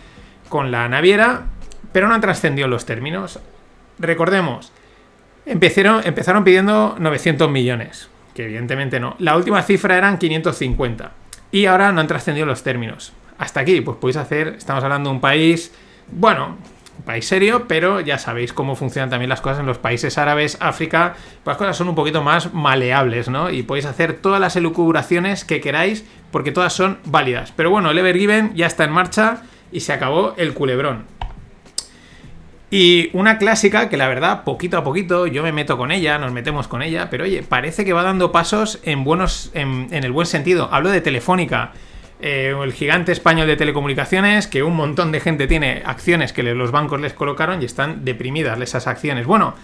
con 0.47 0.71
la 0.71 0.87
naviera, 0.89 1.45
pero 1.91 2.07
no 2.07 2.13
han 2.13 2.21
trascendido 2.21 2.67
los 2.67 2.85
términos. 2.85 3.39
Recordemos, 3.97 4.71
empezaron, 5.45 6.01
empezaron 6.05 6.43
pidiendo 6.43 6.95
900 6.99 7.49
millones, 7.49 8.09
que 8.33 8.45
evidentemente 8.45 8.99
no. 8.99 9.15
La 9.19 9.35
última 9.35 9.63
cifra 9.63 9.97
eran 9.97 10.17
550 10.17 11.11
y 11.51 11.65
ahora 11.65 11.91
no 11.91 12.01
han 12.01 12.07
trascendido 12.07 12.45
los 12.45 12.63
términos. 12.63 13.13
Hasta 13.37 13.61
aquí, 13.61 13.81
pues 13.81 13.97
podéis 13.97 14.17
hacer, 14.17 14.55
estamos 14.57 14.83
hablando 14.83 15.09
de 15.09 15.15
un 15.15 15.21
país, 15.21 15.73
bueno, 16.11 16.57
país 17.01 17.27
serio, 17.27 17.65
pero 17.67 17.99
ya 18.01 18.17
sabéis 18.17 18.53
cómo 18.53 18.75
funcionan 18.75 19.09
también 19.09 19.29
las 19.29 19.41
cosas 19.41 19.59
en 19.59 19.65
los 19.65 19.77
países 19.77 20.17
árabes, 20.17 20.57
África, 20.59 21.15
pues 21.43 21.53
las 21.53 21.57
cosas 21.57 21.77
son 21.77 21.89
un 21.89 21.95
poquito 21.95 22.21
más 22.21 22.53
maleables, 22.53 23.29
¿no? 23.29 23.49
Y 23.49 23.63
podéis 23.63 23.85
hacer 23.85 24.13
todas 24.13 24.39
las 24.39 24.55
elucubraciones 24.55 25.45
que 25.45 25.61
queráis, 25.61 26.05
porque 26.31 26.51
todas 26.51 26.73
son 26.73 26.99
válidas. 27.05 27.53
Pero 27.55 27.69
bueno, 27.69 27.91
el 27.91 27.97
Evergiven 27.97 28.53
ya 28.55 28.67
está 28.67 28.83
en 28.83 28.91
marcha 28.91 29.43
y 29.71 29.81
se 29.81 29.93
acabó 29.93 30.33
el 30.37 30.53
culebrón. 30.53 31.05
Y 32.71 33.09
una 33.13 33.39
clásica 33.39 33.89
que 33.89 33.97
la 33.97 34.07
verdad, 34.07 34.43
poquito 34.43 34.77
a 34.77 34.83
poquito, 34.83 35.25
yo 35.25 35.41
me 35.41 35.51
meto 35.51 35.77
con 35.77 35.91
ella, 35.91 36.19
nos 36.19 36.31
metemos 36.31 36.67
con 36.67 36.83
ella, 36.83 37.09
pero 37.09 37.23
oye, 37.23 37.41
parece 37.41 37.83
que 37.83 37.93
va 37.93 38.03
dando 38.03 38.31
pasos 38.31 38.79
en 38.83 39.03
buenos. 39.03 39.49
en, 39.55 39.87
en 39.91 40.03
el 40.03 40.11
buen 40.11 40.27
sentido. 40.27 40.69
Hablo 40.71 40.91
de 40.91 41.01
Telefónica. 41.01 41.71
Eh, 42.21 42.53
el 42.61 42.73
gigante 42.73 43.11
español 43.11 43.47
de 43.47 43.55
telecomunicaciones, 43.55 44.47
que 44.47 44.63
un 44.63 44.75
montón 44.75 45.11
de 45.11 45.19
gente 45.19 45.47
tiene 45.47 45.81
acciones 45.85 46.33
que 46.33 46.43
los 46.43 46.71
bancos 46.71 46.99
les 46.99 47.13
colocaron 47.13 47.61
y 47.61 47.65
están 47.65 48.03
deprimidas 48.03 48.59
esas 48.59 48.87
acciones. 48.87 49.25
Bueno, 49.25 49.55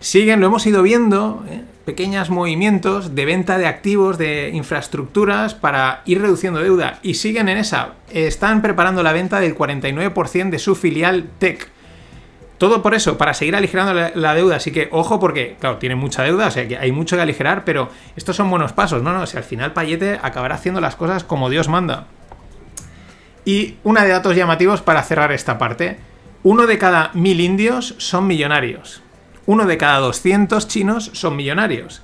siguen, 0.00 0.40
lo 0.40 0.46
hemos 0.46 0.66
ido 0.66 0.82
viendo, 0.82 1.44
eh, 1.50 1.62
pequeños 1.84 2.30
movimientos 2.30 3.14
de 3.14 3.24
venta 3.24 3.58
de 3.58 3.66
activos, 3.66 4.16
de 4.18 4.50
infraestructuras 4.54 5.54
para 5.54 6.02
ir 6.06 6.20
reduciendo 6.20 6.60
deuda 6.60 6.98
y 7.02 7.14
siguen 7.14 7.48
en 7.48 7.58
esa. 7.58 7.94
Están 8.10 8.62
preparando 8.62 9.02
la 9.02 9.12
venta 9.12 9.40
del 9.40 9.54
49% 9.54 10.50
de 10.50 10.58
su 10.58 10.76
filial 10.76 11.28
Tech. 11.38 11.70
Todo 12.58 12.82
por 12.82 12.94
eso, 12.94 13.16
para 13.16 13.34
seguir 13.34 13.54
aligerando 13.54 13.94
la, 14.14 14.34
deuda. 14.34 14.56
Así 14.56 14.72
que 14.72 14.88
ojo 14.90 15.20
porque, 15.20 15.56
claro, 15.60 15.78
tiene 15.78 15.94
mucha 15.94 16.24
deuda, 16.24 16.48
o 16.48 16.50
sea 16.50 16.66
que 16.66 16.76
hay 16.76 16.90
mucho 16.90 17.16
que 17.16 17.22
aligerar, 17.22 17.64
pero 17.64 17.88
estos 18.16 18.34
son 18.34 18.50
buenos 18.50 18.72
pasos. 18.72 19.02
No, 19.02 19.12
no, 19.12 19.22
o 19.22 19.26
sea, 19.26 19.38
al 19.38 19.44
final 19.44 19.72
Payete 19.72 20.18
acabará 20.20 20.56
haciendo 20.56 20.80
las 20.80 20.96
cosas 20.96 21.22
como 21.22 21.50
Dios 21.50 21.68
manda. 21.68 22.06
Y 23.44 23.76
una 23.84 24.02
de 24.04 24.10
datos 24.10 24.36
llamativos 24.36 24.82
para 24.82 25.02
cerrar 25.02 25.32
esta 25.32 25.56
parte. 25.56 25.98
Uno 26.42 26.66
de 26.66 26.78
cada 26.78 27.10
mil 27.14 27.40
indios 27.40 27.94
son 27.98 28.26
millonarios. 28.26 29.02
Uno 29.46 29.64
de 29.64 29.78
cada 29.78 29.98
200 29.98 30.68
chinos 30.68 31.10
son 31.14 31.36
millonarios. 31.36 32.02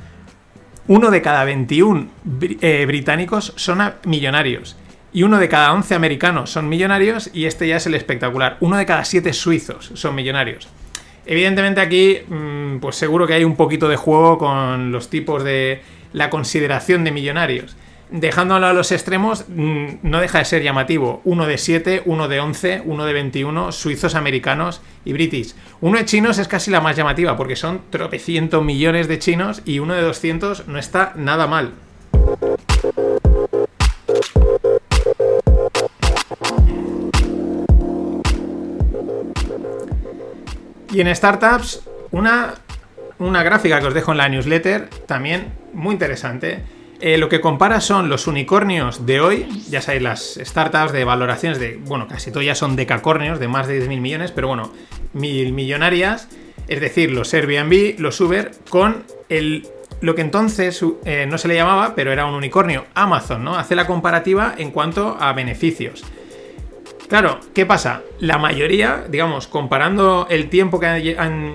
Uno 0.87 1.11
de 1.11 1.23
cada 1.23 1.45
21 1.45 2.09
bri- 2.27 2.59
eh, 2.61 2.85
británicos 2.87 3.53
son 3.57 3.81
millonarios. 4.05 4.77
Y 5.15 5.23
uno 5.23 5.39
de 5.39 5.49
cada 5.49 5.73
11 5.73 5.95
americanos 5.95 6.51
son 6.51 6.69
millonarios 6.69 7.31
y 7.33 7.47
este 7.47 7.69
ya 7.69 7.77
es 7.77 7.87
el 7.87 7.95
espectacular. 7.95 8.59
Uno 8.61 8.77
de 8.77 8.85
cada 8.85 9.05
7 9.05 9.33
suizos 9.33 9.93
son 9.95 10.15
millonarios. 10.17 10.69
Evidentemente 11.25 11.81
aquí, 11.81 12.19
mm, 12.29 12.79
pues 12.81 12.97
seguro 12.97 13.27
que 13.27 13.35
hay 13.35 13.45
un 13.45 13.57
poquito 13.57 13.89
de 13.89 13.97
juego 13.97 14.37
con 14.37 14.91
los 14.91 15.09
tipos 15.09 15.45
de 15.45 15.81
la 16.13 16.31
consideración 16.31 17.05
de 17.05 17.13
millonarios. 17.13 17.77
Dejando 18.11 18.57
a 18.57 18.73
los 18.73 18.93
extremos, 18.93 19.47
mm, 19.49 19.87
no 20.03 20.21
deja 20.21 20.41
de 20.41 20.45
ser 20.45 20.63
llamativo. 20.63 21.23
Uno 21.25 21.47
de 21.47 21.59
7, 21.59 22.03
uno 22.05 22.27
de 22.27 22.41
11, 22.41 22.83
uno 22.85 23.07
de 23.07 23.13
21, 23.13 23.71
suizos, 23.71 24.17
americanos 24.17 24.83
y 25.05 25.13
british. 25.13 25.55
Uno 25.81 25.97
de 25.97 26.05
chinos 26.05 26.39
es 26.39 26.49
casi 26.49 26.73
la 26.73 26.81
más 26.81 26.97
llamativa, 26.97 27.37
porque 27.37 27.57
son 27.57 27.83
tropecientos 27.91 28.65
millones 28.65 29.07
de 29.07 29.21
chinos 29.21 29.63
y 29.65 29.79
uno 29.79 29.95
de 29.95 30.03
200 30.03 30.67
no 30.67 30.79
está 30.79 31.13
nada 31.17 31.47
mal. 31.47 31.73
Y 40.95 41.01
en 41.01 41.13
startups, 41.13 41.81
una, 42.13 42.55
una 43.19 43.43
gráfica 43.43 43.81
que 43.81 43.87
os 43.89 43.95
dejo 43.95 44.13
en 44.13 44.19
la 44.19 44.29
newsletter, 44.29 44.89
también 45.09 45.53
muy 45.73 45.95
interesante. 45.95 46.61
Eh, 47.01 47.19
lo 47.19 47.29
que 47.29 47.41
compara 47.41 47.81
son 47.81 48.09
los 48.09 48.29
unicornios 48.29 49.05
de 49.05 49.21
hoy, 49.21 49.49
ya 49.69 49.81
sabéis, 49.81 50.05
las 50.05 50.39
startups 50.41 50.93
de 50.93 51.03
valoraciones 51.03 51.59
de, 51.59 51.81
bueno, 51.85 52.07
casi 52.07 52.31
todas 52.31 52.47
ya 52.47 52.55
son 52.55 52.77
decacornios 52.77 53.41
de 53.41 53.49
más 53.49 53.67
de 53.67 53.85
10.000 53.85 54.01
millones, 54.01 54.31
pero 54.31 54.47
bueno, 54.47 54.73
mil 55.13 55.53
millonarias, 55.53 56.29
es 56.69 56.81
decir, 56.81 57.11
los 57.11 57.35
Airbnb, 57.35 57.99
los 57.99 58.21
Uber, 58.21 58.53
con 58.71 59.03
el, 59.29 59.67
lo 60.01 60.15
que 60.15 60.23
entonces 60.23 60.81
eh, 61.07 61.27
no 61.29 61.39
se 61.39 61.49
le 61.49 61.57
llamaba, 61.57 61.97
pero 61.97 62.13
era 62.13 62.25
un 62.27 62.35
unicornio, 62.35 62.85
Amazon, 62.95 63.43
¿no? 63.43 63.59
Hace 63.59 63.75
la 63.75 63.89
comparativa 63.89 64.55
en 64.57 64.71
cuanto 64.71 65.17
a 65.19 65.33
beneficios. 65.33 66.05
Claro, 67.15 67.39
¿qué 67.55 67.65
pasa? 67.65 68.03
La 68.19 68.39
mayoría, 68.39 69.05
digamos, 69.09 69.47
comparando 69.47 70.27
el 70.31 70.51
tiempo 70.51 70.81
que, 70.81 71.55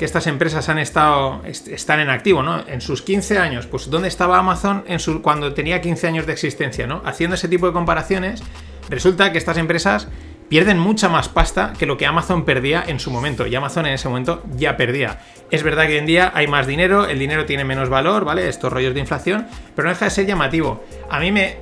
estas 0.00 0.26
empresas 0.26 0.68
han 0.68 0.78
estado, 0.78 1.40
están 1.46 2.00
en 2.00 2.10
activo, 2.10 2.42
¿no? 2.42 2.62
En 2.68 2.82
sus 2.82 3.00
15 3.00 3.38
años, 3.38 3.66
pues 3.66 3.88
¿dónde 3.88 4.08
estaba 4.08 4.36
Amazon 4.36 4.84
en 4.86 4.98
su, 4.98 5.22
cuando 5.22 5.54
tenía 5.54 5.80
15 5.80 6.08
años 6.08 6.26
de 6.26 6.34
existencia, 6.34 6.86
¿no? 6.86 7.00
Haciendo 7.06 7.36
ese 7.36 7.48
tipo 7.48 7.66
de 7.66 7.72
comparaciones, 7.72 8.42
resulta 8.90 9.32
que 9.32 9.38
estas 9.38 9.56
empresas 9.56 10.08
pierden 10.50 10.78
mucha 10.78 11.08
más 11.08 11.28
pasta 11.28 11.72
que 11.78 11.86
lo 11.86 11.96
que 11.96 12.06
Amazon 12.06 12.44
perdía 12.44 12.84
en 12.86 13.00
su 13.00 13.10
momento. 13.10 13.46
Y 13.46 13.54
Amazon 13.54 13.86
en 13.86 13.94
ese 13.94 14.08
momento 14.08 14.42
ya 14.56 14.76
perdía. 14.76 15.20
Es 15.50 15.62
verdad 15.62 15.86
que 15.86 15.92
hoy 15.92 15.98
en 15.98 16.06
día 16.06 16.32
hay 16.34 16.46
más 16.46 16.66
dinero, 16.66 17.06
el 17.06 17.18
dinero 17.18 17.46
tiene 17.46 17.64
menos 17.64 17.88
valor, 17.88 18.26
¿vale? 18.26 18.48
Estos 18.48 18.72
rollos 18.72 18.94
de 18.94 19.00
inflación, 19.00 19.46
pero 19.74 19.88
no 19.88 19.94
deja 19.94 20.06
de 20.06 20.10
ser 20.10 20.26
llamativo. 20.26 20.84
A 21.10 21.20
mí 21.20 21.32
me, 21.32 21.56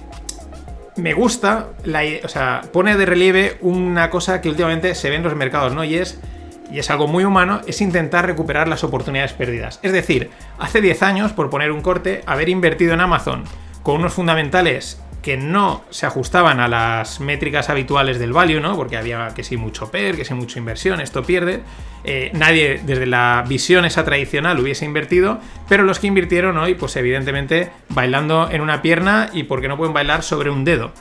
me 0.96 1.12
gusta, 1.14 1.68
la, 1.84 2.02
o 2.24 2.28
sea, 2.28 2.62
pone 2.72 2.96
de 2.96 3.06
relieve 3.06 3.58
una 3.60 4.10
cosa 4.10 4.40
que 4.40 4.48
últimamente 4.48 4.94
se 4.94 5.10
ve 5.10 5.16
en 5.16 5.22
los 5.22 5.34
mercados, 5.34 5.74
¿no? 5.74 5.84
Y 5.84 5.96
es, 5.96 6.20
y 6.70 6.78
es 6.78 6.90
algo 6.90 7.06
muy 7.06 7.24
humano, 7.24 7.60
es 7.66 7.80
intentar 7.80 8.26
recuperar 8.26 8.66
las 8.68 8.82
oportunidades 8.82 9.32
perdidas. 9.32 9.78
Es 9.82 9.92
decir, 9.92 10.30
hace 10.58 10.80
10 10.80 11.02
años, 11.02 11.32
por 11.32 11.50
poner 11.50 11.70
un 11.70 11.82
corte, 11.82 12.22
haber 12.26 12.48
invertido 12.48 12.94
en 12.94 13.00
Amazon 13.00 13.44
con 13.82 13.96
unos 13.96 14.14
fundamentales 14.14 15.00
que 15.26 15.36
no 15.36 15.82
se 15.90 16.06
ajustaban 16.06 16.60
a 16.60 16.68
las 16.68 17.18
métricas 17.18 17.68
habituales 17.68 18.20
del 18.20 18.32
value, 18.32 18.60
¿no? 18.60 18.76
Porque 18.76 18.96
había 18.96 19.34
que 19.34 19.42
si 19.42 19.56
mucho 19.56 19.90
PER, 19.90 20.14
que 20.14 20.24
si 20.24 20.34
mucha 20.34 20.60
inversión, 20.60 21.00
esto 21.00 21.24
pierde. 21.24 21.62
Eh, 22.04 22.30
nadie 22.32 22.80
desde 22.86 23.06
la 23.06 23.44
visión 23.48 23.84
esa 23.84 24.04
tradicional 24.04 24.60
hubiese 24.60 24.84
invertido, 24.84 25.40
pero 25.68 25.82
los 25.82 25.98
que 25.98 26.06
invirtieron 26.06 26.56
hoy, 26.58 26.76
pues 26.76 26.94
evidentemente 26.94 27.72
bailando 27.88 28.48
en 28.52 28.60
una 28.60 28.82
pierna 28.82 29.28
y 29.32 29.42
porque 29.42 29.66
no 29.66 29.76
pueden 29.76 29.92
bailar 29.92 30.22
sobre 30.22 30.48
un 30.48 30.64
dedo. 30.64 30.92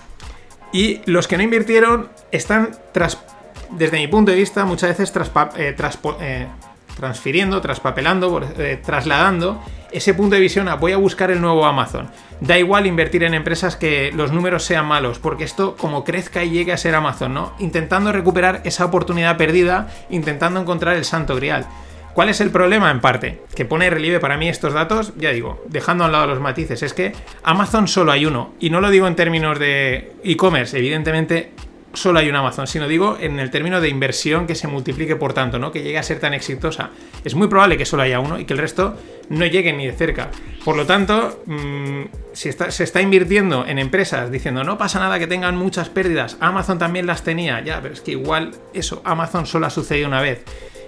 Y 0.73 1.01
los 1.05 1.28
que 1.28 1.38
no 1.38 1.43
invirtieron 1.43 2.09
están, 2.32 2.71
tras, 2.93 3.23
desde 3.69 3.97
mi 3.97 4.07
punto 4.07 4.32
de 4.32 4.38
vista, 4.38 4.65
muchas 4.65 4.97
veces 4.97 5.13
eh, 5.55 5.76
eh, 6.19 6.47
transfiriendo, 6.96 7.62
traspapelando, 7.62 8.41
trasladando 8.86 9.62
ese 9.91 10.14
punto 10.14 10.36
de 10.36 10.41
visión 10.41 10.68
a 10.68 10.76
voy 10.76 10.91
a 10.91 10.98
buscar 10.98 11.32
el 11.32 11.41
nuevo 11.41 11.66
Amazon. 11.66 12.10
Da 12.41 12.58
igual 12.58 12.86
invertir 12.86 13.24
en 13.24 13.34
empresas 13.34 13.78
que 13.78 14.12
los 14.14 14.32
números 14.32 14.64
sean 14.64 14.86
malos, 14.86 15.20
porque 15.20 15.46
esto 15.46 15.78
como 15.78 16.04
crezca 16.04 16.43
y 16.43 16.50
llegue 16.50 16.74
a 16.74 16.78
ser 16.78 16.96
Amazon, 16.96 17.34
¿no? 17.34 17.54
Intentando 17.60 18.12
recuperar 18.12 18.62
esa 18.66 18.86
oportunidad 18.86 19.38
perdida, 19.38 19.88
intentando 20.10 20.60
encontrar 20.60 20.98
el 20.98 21.06
santo 21.06 21.36
grial. 21.36 21.66
¿Cuál 22.14 22.30
es 22.30 22.39
el 22.39 22.50
problema 22.50 22.91
en 22.91 23.02
parte? 23.02 23.41
Que 23.56 23.66
pone 23.66 23.89
relieve 23.89 24.20
para 24.22 24.38
mí 24.38 24.48
estos 24.48 24.74
datos, 24.74 25.14
ya 25.18 25.32
digo, 25.32 25.64
dejando 25.68 26.04
a 26.04 26.08
un 26.08 26.14
lado 26.14 26.28
los 26.28 26.39
matices, 26.39 26.82
es 26.82 26.93
que 26.93 27.14
Amazon 27.43 27.88
solo 27.88 28.12
hay 28.12 28.26
uno, 28.26 28.54
y 28.60 28.70
no 28.70 28.80
lo 28.80 28.89
digo 28.89 29.08
en 29.08 29.16
términos 29.16 29.60
de 29.60 30.14
e-commerce, 30.24 30.78
evidentemente 30.78 31.52
solo 31.96 32.20
hay 32.20 32.30
un 32.30 32.36
Amazon, 32.36 32.68
sino 32.68 32.88
digo 32.88 33.18
en 33.20 33.39
el 33.39 33.50
término 33.52 33.82
de 33.82 33.89
inversión 33.89 34.48
que 34.48 34.56
se 34.56 34.68
multiplique 34.68 35.16
por 35.16 35.34
tanto, 35.34 35.60
¿no? 35.60 35.72
Que 35.72 35.82
llegue 35.82 35.98
a 35.98 36.04
ser 36.04 36.20
tan 36.20 36.34
exitosa. 36.34 36.91
Es 37.24 37.36
muy 37.36 37.48
probable 37.48 37.78
que 37.78 37.86
solo 37.86 38.04
haya 38.04 38.20
uno 38.20 38.39
y 38.39 38.46
que 38.46 38.54
el 38.54 38.60
resto 38.60 38.96
no 39.30 39.46
llegue 39.46 39.74
ni 39.74 39.88
de 39.88 39.93
cerca. 39.93 40.30
Por 40.64 40.76
lo 40.76 40.86
tanto, 40.86 41.43
mm, 41.46 42.04
si 42.34 42.52
se 42.52 42.84
está 42.84 43.02
invirtiendo 43.02 43.66
en 43.66 43.80
empresas 43.80 44.32
diciendo 44.32 44.64
no 44.64 44.78
pasa 44.78 45.00
nada 45.00 45.20
que 45.20 45.28
tengan 45.28 45.58
muchas 45.58 45.89
pérdidas, 45.89 46.38
Amazon 46.39 46.78
también 46.78 47.06
las 47.08 47.24
tenía, 47.24 47.64
ya, 47.64 47.82
pero 47.82 47.93
es 47.93 48.02
que 48.02 48.12
igual 48.12 48.52
eso, 48.74 49.02
Amazon 49.04 49.46
solo 49.46 49.68
ha 49.68 49.70
sucedido 49.70 50.08
una 50.08 50.22
vez. 50.22 50.43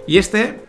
Y 0.06 0.18
este, 0.18 0.60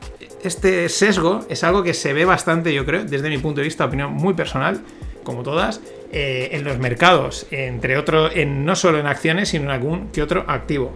este 0.43 0.89
sesgo 0.89 1.45
es 1.49 1.63
algo 1.63 1.83
que 1.83 1.93
se 1.93 2.13
ve 2.13 2.25
bastante, 2.25 2.73
yo 2.73 2.85
creo, 2.85 3.03
desde 3.03 3.29
mi 3.29 3.37
punto 3.37 3.61
de 3.61 3.65
vista, 3.65 3.85
opinión 3.85 4.13
muy 4.13 4.33
personal, 4.33 4.81
como 5.23 5.43
todas, 5.43 5.81
eh, 6.11 6.49
en 6.53 6.63
los 6.63 6.79
mercados, 6.79 7.45
entre 7.51 7.97
otros, 7.97 8.31
en, 8.35 8.65
no 8.65 8.75
solo 8.75 8.99
en 8.99 9.07
acciones, 9.07 9.49
sino 9.49 9.65
en 9.65 9.71
algún 9.71 10.11
que 10.11 10.21
otro 10.21 10.45
activo. 10.47 10.91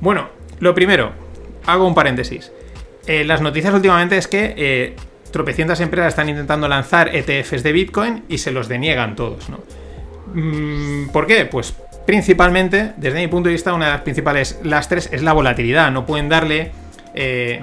Bueno, 0.00 0.28
lo 0.58 0.74
primero, 0.74 1.12
hago 1.64 1.86
un 1.86 1.94
paréntesis. 1.94 2.52
Eh, 3.06 3.24
las 3.24 3.40
noticias 3.40 3.72
últimamente 3.72 4.16
es 4.16 4.26
que 4.26 4.54
eh, 4.56 4.96
tropecientas 5.36 5.80
empresas 5.80 6.08
están 6.08 6.30
intentando 6.30 6.66
lanzar 6.66 7.14
ETFs 7.14 7.62
de 7.62 7.72
Bitcoin 7.72 8.24
y 8.26 8.38
se 8.38 8.52
los 8.52 8.68
deniegan 8.68 9.14
todos, 9.16 9.50
¿no? 9.50 9.58
Mm, 10.32 11.08
¿Por 11.08 11.26
qué? 11.26 11.44
Pues 11.44 11.74
principalmente, 12.06 12.94
desde 12.96 13.20
mi 13.20 13.28
punto 13.28 13.50
de 13.50 13.52
vista, 13.52 13.74
una 13.74 13.84
de 13.84 13.92
las 13.92 14.00
principales 14.00 14.58
lastres 14.62 15.10
es 15.12 15.22
la 15.22 15.34
volatilidad. 15.34 15.90
No 15.90 16.06
pueden 16.06 16.30
darle 16.30 16.72
eh, 17.12 17.62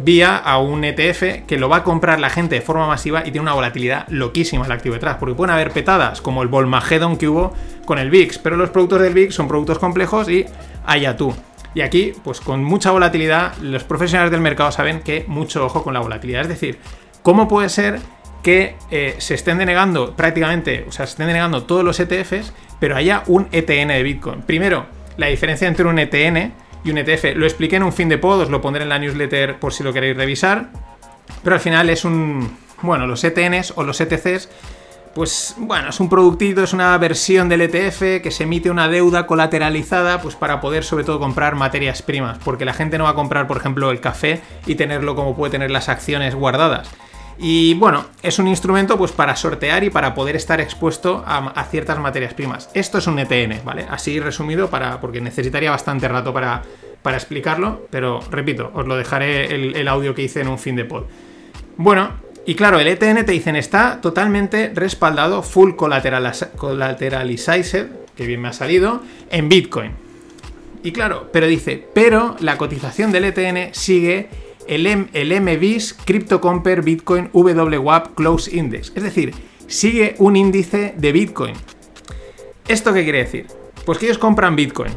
vía 0.00 0.36
a 0.36 0.58
un 0.58 0.84
ETF 0.84 1.46
que 1.46 1.56
lo 1.56 1.70
va 1.70 1.78
a 1.78 1.82
comprar 1.82 2.20
la 2.20 2.28
gente 2.28 2.56
de 2.56 2.60
forma 2.60 2.86
masiva 2.86 3.20
y 3.20 3.30
tiene 3.30 3.40
una 3.40 3.54
volatilidad 3.54 4.06
loquísima 4.08 4.66
el 4.66 4.72
activo 4.72 4.94
detrás. 4.94 5.16
Porque 5.18 5.34
pueden 5.34 5.54
haber 5.54 5.70
petadas, 5.70 6.20
como 6.20 6.42
el 6.42 6.48
Volmageddon 6.48 7.16
que 7.16 7.26
hubo 7.26 7.54
con 7.86 7.98
el 7.98 8.10
VIX, 8.10 8.36
pero 8.36 8.58
los 8.58 8.68
productos 8.68 9.00
del 9.00 9.14
VIX 9.14 9.34
son 9.34 9.48
productos 9.48 9.78
complejos 9.78 10.28
y 10.28 10.44
allá 10.84 11.16
tú. 11.16 11.34
Y 11.74 11.80
aquí, 11.80 12.12
pues 12.22 12.40
con 12.40 12.62
mucha 12.62 12.90
volatilidad, 12.90 13.56
los 13.62 13.82
profesionales 13.82 14.30
del 14.30 14.42
mercado 14.42 14.70
saben 14.70 15.00
que 15.00 15.24
mucho 15.26 15.64
ojo 15.64 15.82
con 15.82 15.94
la 15.94 16.00
volatilidad. 16.00 16.42
Es 16.42 16.48
decir, 16.48 16.78
¿cómo 17.24 17.48
puede 17.48 17.68
ser 17.70 17.98
que 18.44 18.76
eh, 18.92 19.16
se 19.18 19.34
estén 19.34 19.58
denegando 19.58 20.14
prácticamente, 20.14 20.84
o 20.86 20.92
sea, 20.92 21.06
se 21.06 21.12
estén 21.12 21.26
denegando 21.26 21.64
todos 21.64 21.82
los 21.82 21.98
ETFs, 21.98 22.52
pero 22.78 22.94
haya 22.94 23.24
un 23.26 23.48
ETN 23.50 23.88
de 23.88 24.02
Bitcoin? 24.04 24.42
Primero, 24.42 24.86
la 25.16 25.26
diferencia 25.26 25.66
entre 25.66 25.86
un 25.86 25.98
ETN 25.98 26.52
y 26.84 26.90
un 26.90 26.98
ETF. 26.98 27.34
Lo 27.34 27.46
expliqué 27.46 27.76
en 27.76 27.82
un 27.82 27.92
fin 27.92 28.08
de 28.08 28.18
pod, 28.18 28.42
os 28.42 28.50
lo 28.50 28.60
pondré 28.60 28.82
en 28.82 28.90
la 28.90 28.98
newsletter 28.98 29.58
por 29.58 29.72
si 29.72 29.82
lo 29.82 29.92
queréis 29.92 30.16
revisar. 30.16 30.68
Pero 31.42 31.56
al 31.56 31.60
final 31.60 31.88
es 31.88 32.04
un. 32.04 32.58
Bueno, 32.82 33.06
los 33.06 33.24
ETNs 33.24 33.72
o 33.76 33.82
los 33.82 33.98
ETCs 34.00 34.50
pues 35.14 35.54
bueno, 35.56 35.90
es 35.90 36.00
un 36.00 36.08
productito, 36.08 36.64
es 36.64 36.72
una 36.72 36.98
versión 36.98 37.48
del 37.48 37.60
ETF 37.60 38.20
que 38.20 38.30
se 38.32 38.42
emite 38.42 38.68
una 38.68 38.88
deuda 38.88 39.28
colateralizada 39.28 40.20
pues 40.20 40.34
para 40.34 40.60
poder 40.60 40.82
sobre 40.82 41.04
todo 41.04 41.20
comprar 41.20 41.54
materias 41.54 42.02
primas, 42.02 42.38
porque 42.44 42.64
la 42.64 42.74
gente 42.74 42.98
no 42.98 43.04
va 43.04 43.10
a 43.10 43.14
comprar, 43.14 43.46
por 43.46 43.56
ejemplo, 43.56 43.92
el 43.92 44.00
café 44.00 44.42
y 44.66 44.74
tenerlo 44.74 45.14
como 45.14 45.36
puede 45.36 45.52
tener 45.52 45.70
las 45.70 45.88
acciones 45.88 46.34
guardadas. 46.34 46.90
Y 47.38 47.74
bueno, 47.74 48.06
es 48.22 48.38
un 48.38 48.46
instrumento 48.46 48.96
pues 48.96 49.12
para 49.12 49.36
sortear 49.36 49.84
y 49.84 49.90
para 49.90 50.14
poder 50.14 50.36
estar 50.36 50.60
expuesto 50.60 51.24
a, 51.26 51.64
ciertas 51.70 51.98
materias 51.98 52.34
primas. 52.34 52.70
Esto 52.74 52.98
es 52.98 53.06
un 53.06 53.18
ETN, 53.18 53.64
¿vale? 53.64 53.86
Así 53.90 54.20
resumido 54.20 54.70
para 54.70 55.00
porque 55.00 55.20
necesitaría 55.20 55.70
bastante 55.70 56.06
rato 56.06 56.32
para, 56.32 56.62
para 57.02 57.16
explicarlo, 57.16 57.86
pero 57.90 58.20
repito, 58.30 58.70
os 58.74 58.86
lo 58.86 58.96
dejaré 58.96 59.54
el, 59.54 59.76
el 59.76 59.88
audio 59.88 60.14
que 60.14 60.22
hice 60.22 60.42
en 60.42 60.48
un 60.48 60.58
fin 60.58 60.76
de 60.76 60.84
pod. 60.84 61.04
Bueno, 61.76 62.12
y 62.46 62.54
claro, 62.54 62.78
el 62.78 62.86
ETN 62.86 63.24
te 63.24 63.32
dicen 63.32 63.56
está 63.56 64.00
totalmente 64.00 64.70
respaldado, 64.74 65.42
full 65.42 65.74
collateralized, 65.76 67.86
que 68.16 68.26
bien 68.26 68.40
me 68.40 68.48
ha 68.48 68.52
salido, 68.52 69.02
en 69.30 69.48
Bitcoin. 69.48 69.92
Y 70.82 70.92
claro, 70.92 71.30
pero 71.32 71.46
dice, 71.46 71.86
pero 71.94 72.36
la 72.40 72.58
cotización 72.58 73.10
del 73.10 73.24
ETN 73.24 73.72
sigue 73.72 74.28
el, 74.68 74.86
M 74.86 75.06
el 75.12 75.40
MBIS 75.40 75.96
Crypto 76.04 76.40
Compare 76.40 76.82
Bitcoin 76.82 77.30
WWAP 77.32 78.14
Close 78.14 78.56
Index. 78.56 78.92
Es 78.94 79.02
decir, 79.02 79.34
sigue 79.66 80.14
un 80.18 80.36
índice 80.36 80.94
de 80.96 81.12
Bitcoin. 81.12 81.54
¿Esto 82.68 82.92
qué 82.92 83.04
quiere 83.04 83.18
decir? 83.18 83.46
Pues 83.84 83.98
que 83.98 84.06
ellos 84.06 84.18
compran 84.18 84.56
Bitcoin. 84.56 84.92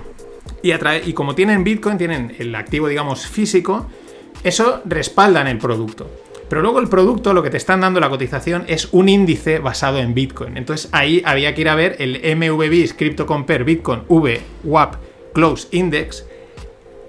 Y, 0.64 0.72
y 0.72 1.14
como 1.14 1.36
tienen 1.36 1.64
Bitcoin, 1.64 1.98
tienen 1.98 2.36
el 2.40 2.56
activo, 2.56 2.88
digamos, 2.88 3.28
físico, 3.28 3.88
eso 4.44 4.82
respaldan 4.86 5.48
el 5.48 5.58
producto. 5.58 6.10
Pero 6.50 6.62
luego 6.62 6.80
el 6.80 6.88
producto, 6.88 7.34
lo 7.34 7.44
que 7.44 7.50
te 7.50 7.58
están 7.58 7.82
dando 7.82 8.00
la 8.00 8.10
cotización, 8.10 8.64
es 8.68 8.90
un 8.94 9.10
índice 9.10 9.60
basado 9.60 10.00
en 10.00 10.14
Bitcoin. 10.14 10.56
Entonces 10.56 10.90
ahí 10.94 11.22
había 11.26 11.54
que 11.54 11.62
ir 11.62 11.70
a 11.70 11.76
ver 11.76 11.98
el 12.00 12.22
MVB 12.38 12.96
Crypto 12.96 13.26
Compare 13.26 13.64
Bitcoin 13.64 14.04
VWAP 14.08 14.96
Close 15.34 15.68
Index, 15.72 16.26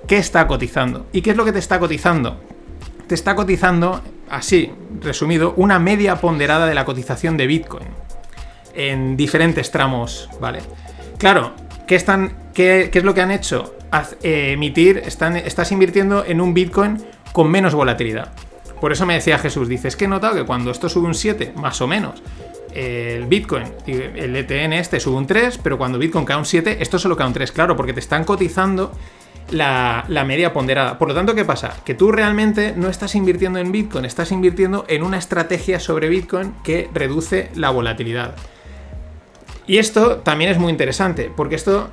¿qué 0.06 0.18
está 0.18 0.46
cotizando? 0.46 1.06
¿Y 1.12 1.22
qué 1.22 1.30
es 1.30 1.36
lo 1.36 1.44
que 1.44 1.52
te 1.52 1.59
está 1.61 1.78
cotizando? 1.78 2.38
Te 3.09 3.14
está 3.14 3.34
cotizando, 3.34 4.02
así, 4.28 4.70
resumido, 5.00 5.54
una 5.56 5.78
media 5.78 6.16
ponderada 6.20 6.66
de 6.66 6.74
la 6.74 6.84
cotización 6.84 7.38
de 7.38 7.46
Bitcoin 7.46 7.88
en 8.74 9.16
diferentes 9.16 9.70
tramos, 9.70 10.28
¿vale? 10.40 10.61
Claro, 11.18 11.52
¿qué, 11.86 11.96
están, 11.96 12.36
qué, 12.52 12.90
es 12.92 13.04
lo 13.04 13.14
que 13.14 13.22
han 13.22 13.30
hecho? 13.30 13.74
Eh, 14.22 14.52
emitir, 14.52 14.98
están, 14.98 15.36
estás 15.36 15.72
invirtiendo 15.72 16.22
en 16.24 16.42
un 16.42 16.52
Bitcoin 16.52 16.98
con 17.32 17.50
menos 17.50 17.74
volatilidad. 17.74 18.32
Por 18.78 18.92
eso 18.92 19.06
me 19.06 19.14
decía 19.14 19.38
Jesús, 19.38 19.68
dice, 19.68 19.88
es 19.88 19.96
que 19.96 20.04
he 20.04 20.09
notado 20.09 20.34
que 20.34 20.44
cuando 20.44 20.70
esto 20.70 20.90
sube 20.90 21.06
un 21.06 21.14
7, 21.14 21.54
más 21.56 21.80
o 21.80 21.86
menos, 21.86 22.22
el 22.72 23.24
Bitcoin, 23.24 23.64
el 23.86 24.36
ETN 24.36 24.74
este 24.74 25.00
sube 25.00 25.16
un 25.16 25.26
3, 25.26 25.59
pero 25.59 25.78
cuando 25.78 25.98
Bitcoin 25.98 26.26
cae 26.26 26.36
un 26.36 26.44
7, 26.44 26.76
esto 26.80 26.98
solo 26.98 27.16
cae 27.16 27.26
un 27.26 27.32
3, 27.32 27.50
claro, 27.52 27.74
porque 27.74 27.94
te 27.94 28.00
están 28.00 28.24
cotizando 28.24 28.92
la, 29.51 30.05
media 30.26 30.53
ponderada. 30.53 30.99
Por 30.99 31.09
lo 31.09 31.14
tanto, 31.14 31.34
¿qué 31.34 31.44
pasa? 31.44 31.74
Que 31.84 31.94
tú 31.94 32.12
realmente 32.12 32.74
no 32.76 32.88
estás 32.88 33.14
invirtiendo 33.14 33.59
en 33.59 33.72
Bitcoin, 33.72 34.05
estás 34.05 34.32
invirtiendo 34.32 34.84
en 34.88 35.03
una 35.03 35.18
estrategia 35.18 35.80
sobre 35.80 36.09
Bitcoin 36.09 36.55
que 36.62 36.88
reduce 36.92 37.51
la 37.55 37.70
volatilidad. 37.70 38.34
Y 39.66 39.78
esto 39.78 40.18
también 40.18 40.51
es 40.51 40.59
muy 40.59 40.70
interesante, 40.70 41.30
porque 41.34 41.55
esto 41.55 41.90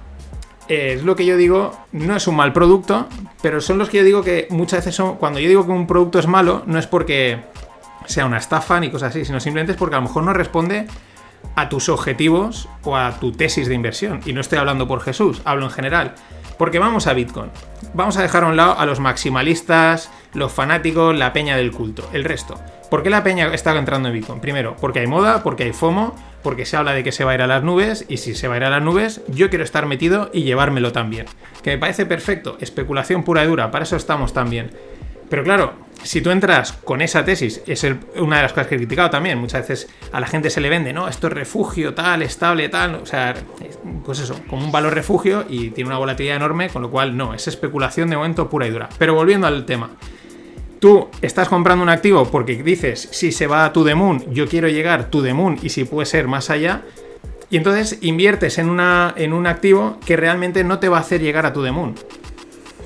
es 0.67 1.03
lo 1.03 1.15
que 1.15 1.25
yo 1.25 1.37
digo, 1.37 1.77
no 1.91 2.15
es 2.15 2.27
un 2.27 2.35
mal 2.35 2.53
producto, 2.53 3.07
pero 3.41 3.61
son 3.61 3.77
los 3.77 3.89
que 3.89 3.97
yo 3.97 4.03
digo 4.03 4.23
que 4.23 4.47
muchas 4.49 4.79
veces 4.79 4.95
son, 4.95 5.17
cuando 5.17 5.39
yo 5.39 5.47
digo 5.47 5.65
que 5.65 5.71
un 5.71 5.85
producto 5.85 6.19
es 6.19 6.27
malo, 6.27 6.63
no 6.65 6.79
es 6.79 6.87
porque 6.87 7.39
sea 8.05 8.25
una 8.25 8.37
estafa 8.37 8.79
ni 8.79 8.89
cosas 8.89 9.09
así, 9.09 9.25
sino 9.25 9.39
simplemente 9.39 9.73
es 9.73 9.77
porque 9.77 9.95
a 9.95 9.99
lo 9.99 10.03
mejor 10.03 10.23
no 10.23 10.33
responde 10.33 10.87
a 11.55 11.69
tus 11.69 11.89
objetivos 11.89 12.67
o 12.83 12.95
a 12.95 13.19
tu 13.19 13.31
tesis 13.31 13.67
de 13.67 13.75
inversión. 13.75 14.21
Y 14.25 14.33
no 14.33 14.41
estoy 14.41 14.57
hablando 14.57 14.87
por 14.87 15.01
Jesús, 15.01 15.41
hablo 15.45 15.65
en 15.65 15.71
general. 15.71 16.15
Porque 16.57 16.79
vamos 16.79 17.07
a 17.07 17.13
Bitcoin. 17.13 17.49
Vamos 17.93 18.17
a 18.17 18.21
dejar 18.21 18.43
a 18.43 18.47
un 18.47 18.57
lado 18.57 18.77
a 18.77 18.85
los 18.85 18.99
maximalistas, 18.99 20.11
los 20.33 20.51
fanáticos, 20.51 21.15
la 21.15 21.33
peña 21.33 21.57
del 21.57 21.71
culto, 21.71 22.07
el 22.13 22.23
resto. 22.23 22.59
¿Por 22.89 23.03
qué 23.03 23.09
la 23.09 23.23
peña 23.23 23.53
está 23.53 23.77
entrando 23.77 24.09
en 24.09 24.15
Bitcoin? 24.15 24.39
Primero, 24.39 24.75
porque 24.79 24.99
hay 24.99 25.07
moda, 25.07 25.43
porque 25.43 25.63
hay 25.63 25.73
FOMO, 25.73 26.15
porque 26.43 26.65
se 26.65 26.77
habla 26.77 26.93
de 26.93 27.03
que 27.03 27.11
se 27.11 27.23
va 27.23 27.31
a 27.31 27.35
ir 27.35 27.41
a 27.41 27.47
las 27.47 27.63
nubes, 27.63 28.05
y 28.07 28.17
si 28.17 28.35
se 28.35 28.47
va 28.47 28.53
a 28.53 28.57
ir 28.57 28.63
a 28.63 28.69
las 28.69 28.83
nubes, 28.83 29.21
yo 29.27 29.49
quiero 29.49 29.63
estar 29.63 29.85
metido 29.85 30.29
y 30.33 30.43
llevármelo 30.43 30.91
también. 30.91 31.25
Que 31.63 31.71
me 31.71 31.77
parece 31.77 32.05
perfecto, 32.05 32.57
especulación 32.61 33.23
pura 33.23 33.43
y 33.43 33.47
dura, 33.47 33.71
para 33.71 33.83
eso 33.83 33.95
estamos 33.95 34.33
también. 34.33 34.71
Pero 35.29 35.43
claro, 35.43 35.73
si 36.03 36.21
tú 36.21 36.29
entras 36.29 36.71
con 36.71 37.01
esa 37.01 37.25
tesis, 37.25 37.61
es 37.65 37.83
una 38.17 38.37
de 38.37 38.41
las 38.43 38.53
cosas 38.53 38.67
que 38.67 38.75
he 38.75 38.77
criticado 38.77 39.09
también, 39.09 39.39
muchas 39.39 39.67
veces 39.67 39.89
a 40.11 40.19
la 40.19 40.27
gente 40.27 40.49
se 40.49 40.61
le 40.61 40.69
vende, 40.69 40.93
¿no? 40.93 41.07
Esto 41.07 41.27
es 41.27 41.33
refugio, 41.33 41.93
tal, 41.93 42.21
estable, 42.21 42.69
tal, 42.69 42.95
o 42.95 43.05
sea, 43.05 43.33
pues 44.05 44.19
eso, 44.19 44.39
como 44.47 44.63
un 44.63 44.71
valor 44.71 44.93
refugio 44.93 45.45
y 45.49 45.71
tiene 45.71 45.89
una 45.89 45.97
volatilidad 45.97 46.35
enorme, 46.35 46.69
con 46.69 46.83
lo 46.83 46.91
cual 46.91 47.17
no, 47.17 47.33
es 47.33 47.47
especulación 47.47 48.09
de 48.09 48.17
momento 48.17 48.49
pura 48.49 48.67
y 48.67 48.69
dura. 48.69 48.87
Pero 48.99 49.15
volviendo 49.15 49.47
al 49.47 49.65
tema, 49.65 49.89
tú 50.79 51.09
estás 51.21 51.49
comprando 51.49 51.81
un 51.81 51.89
activo 51.89 52.29
porque 52.29 52.61
dices, 52.61 53.09
si 53.11 53.31
se 53.31 53.47
va 53.47 53.65
a 53.65 53.73
tu 53.73 53.83
moon, 53.95 54.31
yo 54.31 54.47
quiero 54.47 54.67
llegar 54.67 55.09
the 55.09 55.33
moon 55.33 55.57
y 55.63 55.69
si 55.69 55.85
puede 55.85 56.05
ser 56.05 56.27
más 56.27 56.51
allá, 56.51 56.83
y 57.49 57.57
entonces 57.57 57.99
inviertes 58.01 58.57
en, 58.59 58.69
una, 58.69 59.13
en 59.17 59.33
un 59.33 59.47
activo 59.47 59.99
que 60.05 60.17
realmente 60.17 60.63
no 60.63 60.77
te 60.79 60.89
va 60.89 60.97
a 60.97 61.01
hacer 61.01 61.21
llegar 61.21 61.47
a 61.47 61.53
tu 61.53 61.61
moon, 61.61 61.95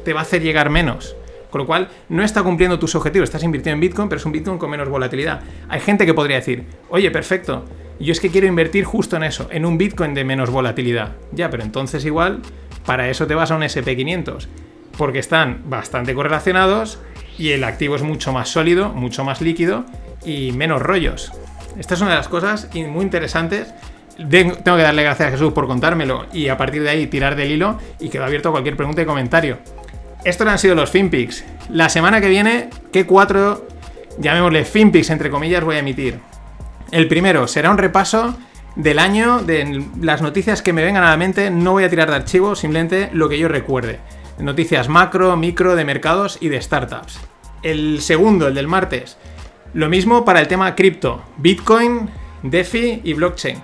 te 0.06 0.14
va 0.14 0.22
a 0.22 0.24
hacer 0.24 0.42
llegar 0.42 0.70
menos. 0.70 1.16
Con 1.50 1.60
lo 1.60 1.68
cual, 1.68 1.90
no 2.10 2.24
está 2.24 2.44
cumpliendo 2.44 2.78
tus 2.78 2.96
objetivos. 2.96 3.30
Estás 3.30 3.44
invirtiendo 3.44 3.76
en 3.76 3.82
Bitcoin, 3.82 4.10
pero 4.10 4.20
es 4.20 4.26
un 4.26 4.32
Bitcoin 4.32 4.58
con 4.58 4.70
menos 4.70 4.90
volatilidad. 4.90 5.42
Hay 5.68 5.80
gente 5.80 6.06
que 6.06 6.14
podría 6.14 6.38
decir, 6.38 6.66
oye, 6.90 7.10
perfecto, 7.12 7.66
yo 8.00 8.12
es 8.12 8.20
que 8.20 8.30
quiero 8.30 8.48
invertir 8.48 8.86
justo 8.86 9.18
en 9.18 9.24
eso, 9.24 9.48
en 9.52 9.66
un 9.66 9.78
Bitcoin 9.78 10.14
de 10.14 10.24
menos 10.24 10.50
volatilidad. 10.50 11.16
Ya, 11.32 11.50
pero 11.50 11.64
entonces 11.64 12.06
igual, 12.06 12.42
para 12.86 13.10
eso 13.10 13.28
te 13.28 13.36
vas 13.36 13.52
a 13.52 13.56
un 13.56 13.64
SP500, 13.64 14.48
porque 14.98 15.20
están 15.20 15.64
bastante 15.66 16.14
correlacionados 16.14 17.00
y 17.38 17.50
el 17.52 17.64
activo 17.64 17.96
es 17.96 18.04
mucho 18.04 18.32
más 18.32 18.50
sólido, 18.50 18.90
mucho 18.90 19.24
más 19.24 19.42
líquido 19.42 19.86
y 20.24 20.52
menos 20.52 20.82
rollos. 20.82 21.32
Esta 21.80 21.96
es 21.96 22.02
una 22.02 22.12
de 22.12 22.18
las 22.18 22.28
cosas 22.28 22.70
muy 22.74 23.04
interesantes 23.04 23.74
tengo 24.30 24.54
que 24.54 24.84
darle 24.84 25.04
gracias 25.04 25.30
a 25.30 25.32
Jesús 25.32 25.54
por 25.54 25.68
contármelo 25.68 26.26
y 26.34 26.50
a 26.50 26.58
partir 26.58 26.84
de 26.84 26.90
ahí 26.90 27.08
tirar 27.08 27.36
del 27.36 27.52
hilo 27.52 27.78
y 28.00 28.10
quedo 28.10 28.26
abierto 28.26 28.50
a 28.50 28.52
cualquier 28.52 28.76
pregunta 28.76 29.02
y 29.02 29.06
comentario. 29.06 29.60
Estos 30.26 30.48
han 30.48 30.60
sido 30.60 30.76
los 30.76 30.92
FinPix. 30.92 31.46
La 31.70 31.88
semana 31.88 32.20
que 32.20 32.28
viene, 32.28 32.70
¿qué 32.92 33.06
cuatro, 33.06 33.66
llamémosle 34.18 34.66
FinPix 34.66 35.10
entre 35.12 35.30
comillas, 35.30 35.64
voy 35.64 35.78
a 35.78 35.80
emitir? 35.80 36.20
El 36.92 37.08
primero 37.08 37.48
será 37.48 37.72
un 37.72 37.78
repaso 37.78 38.36
del 38.76 39.00
año, 39.00 39.40
de 39.40 39.86
las 40.02 40.22
noticias 40.22 40.62
que 40.62 40.74
me 40.74 40.84
vengan 40.84 41.04
a 41.04 41.12
la 41.12 41.18
mente. 41.18 41.52
No 41.52 41.72
voy 41.72 41.86
a 41.86 41.90
tirar 41.90 42.10
de 42.10 42.18
archivo, 42.18 42.56
simplemente 42.56 43.10
lo 43.14 43.30
que 43.30 43.40
yo 43.40 43.48
recuerde. 43.48 44.00
Noticias 44.40 44.90
macro, 44.90 45.38
micro, 45.38 45.76
de 45.76 45.86
mercados 45.86 46.38
y 46.42 46.50
de 46.50 46.62
startups. 46.62 47.20
El 47.64 48.02
segundo, 48.02 48.48
el 48.48 48.56
del 48.56 48.68
martes. 48.68 49.18
Lo 49.74 49.88
mismo 49.88 50.26
para 50.26 50.42
el 50.42 50.48
tema 50.48 50.76
cripto, 50.76 51.22
Bitcoin, 51.38 52.10
DeFi 52.44 53.02
y 53.04 53.14
blockchain. 53.14 53.62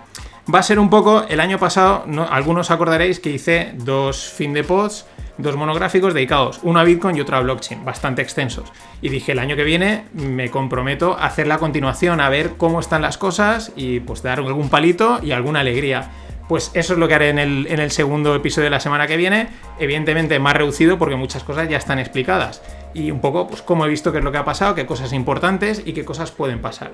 Va 0.54 0.60
a 0.60 0.64
ser 0.64 0.80
un 0.80 0.90
poco, 0.90 1.26
el 1.28 1.40
año 1.40 1.58
pasado, 1.58 2.06
algunos 2.30 2.72
acordaréis 2.72 3.20
que 3.20 3.32
hice 3.32 3.74
dos 3.76 4.30
fin 4.30 4.54
de 4.54 4.64
pods 4.64 5.06
dos 5.38 5.56
monográficos 5.56 6.14
dedicados, 6.14 6.60
uno 6.64 6.80
a 6.80 6.84
Bitcoin 6.84 7.16
y 7.18 7.22
otro 7.22 7.38
a 7.38 7.42
blockchain, 7.42 7.84
bastante 7.84 8.22
extensos. 8.22 8.72
Y 9.02 9.10
dije, 9.10 9.34
el 9.34 9.40
año 9.40 9.56
que 9.56 9.64
viene 9.64 10.06
me 10.14 10.50
comprometo 10.50 11.18
a 11.18 11.26
hacer 11.26 11.48
la 11.48 11.58
continuación, 11.58 12.22
a 12.22 12.30
ver 12.30 12.52
cómo 12.58 12.80
están 12.80 13.02
las 13.02 13.18
cosas 13.18 13.72
y 13.76 14.00
pues 14.00 14.24
dar 14.24 14.40
algún 14.40 14.70
palito 14.70 15.20
y 15.22 15.32
alguna 15.32 15.62
alegría. 15.62 16.12
Pues 16.48 16.70
eso 16.76 16.94
es 16.94 17.00
lo 17.00 17.08
que 17.08 17.16
haré 17.16 17.30
en 17.30 17.40
el, 17.40 17.68
en 17.68 17.80
el 17.80 17.90
segundo 17.90 18.36
episodio 18.36 18.66
de 18.66 18.70
la 18.70 18.80
semana 18.80 19.08
que 19.08 19.18
viene, 19.18 19.48
evidentemente 19.80 20.38
más 20.38 20.54
reducido 20.54 21.00
porque 21.00 21.16
muchas 21.16 21.44
cosas 21.44 21.68
ya 21.68 21.78
están 21.78 21.98
explicadas. 21.98 22.62
Y 22.94 23.10
un 23.10 23.20
poco, 23.20 23.48
pues, 23.48 23.62
cómo 23.62 23.86
he 23.86 23.90
visto 23.90 24.12
qué 24.12 24.20
es 24.20 24.24
lo 24.24 24.32
que 24.32 24.38
ha 24.38 24.46
pasado, 24.46 24.76
qué 24.76 24.86
cosas 24.86 25.12
importantes 25.12 25.82
y 25.86 25.94
qué 25.94 26.06
cosas 26.06 26.32
pueden 26.32 26.62
pasar. 26.62 26.94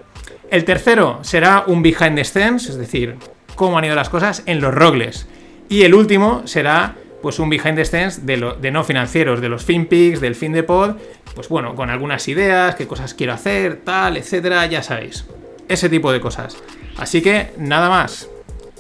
El 0.49 0.63
tercero 0.63 1.19
será 1.21 1.65
un 1.67 1.83
behind 1.83 2.15
the 2.15 2.23
scenes, 2.23 2.69
es 2.69 2.77
decir, 2.77 3.17
cómo 3.55 3.77
han 3.77 3.85
ido 3.85 3.93
las 3.93 4.09
cosas 4.09 4.41
en 4.45 4.61
los 4.61 4.73
rogles. 4.73 5.27
Y 5.69 5.83
el 5.83 5.93
último 5.93 6.41
será 6.45 6.95
pues 7.21 7.39
un 7.39 7.49
behind 7.49 7.75
the 7.75 7.85
scenes 7.85 8.25
de, 8.25 8.37
lo- 8.37 8.53
de 8.55 8.71
no 8.71 8.83
financieros, 8.83 9.41
de 9.41 9.49
los 9.49 9.63
FinPix, 9.65 10.19
del 10.21 10.35
fin 10.35 10.51
de 10.53 10.63
pod, 10.63 10.95
pues 11.35 11.49
bueno, 11.49 11.75
con 11.75 11.89
algunas 11.89 12.27
ideas, 12.27 12.75
qué 12.75 12.87
cosas 12.87 13.13
quiero 13.13 13.33
hacer, 13.33 13.81
tal, 13.83 14.17
etcétera, 14.17 14.65
ya 14.65 14.81
sabéis. 14.83 15.25
Ese 15.67 15.89
tipo 15.89 16.11
de 16.11 16.19
cosas. 16.19 16.57
Así 16.97 17.21
que 17.21 17.51
nada 17.57 17.89
más. 17.89 18.29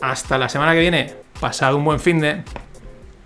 Hasta 0.01 0.37
la 0.37 0.49
semana 0.49 0.73
que 0.73 0.79
viene. 0.81 1.13
Pasad 1.39 1.73
un 1.75 1.85
buen 1.85 1.99
fin 1.99 2.19
de. 2.19 2.43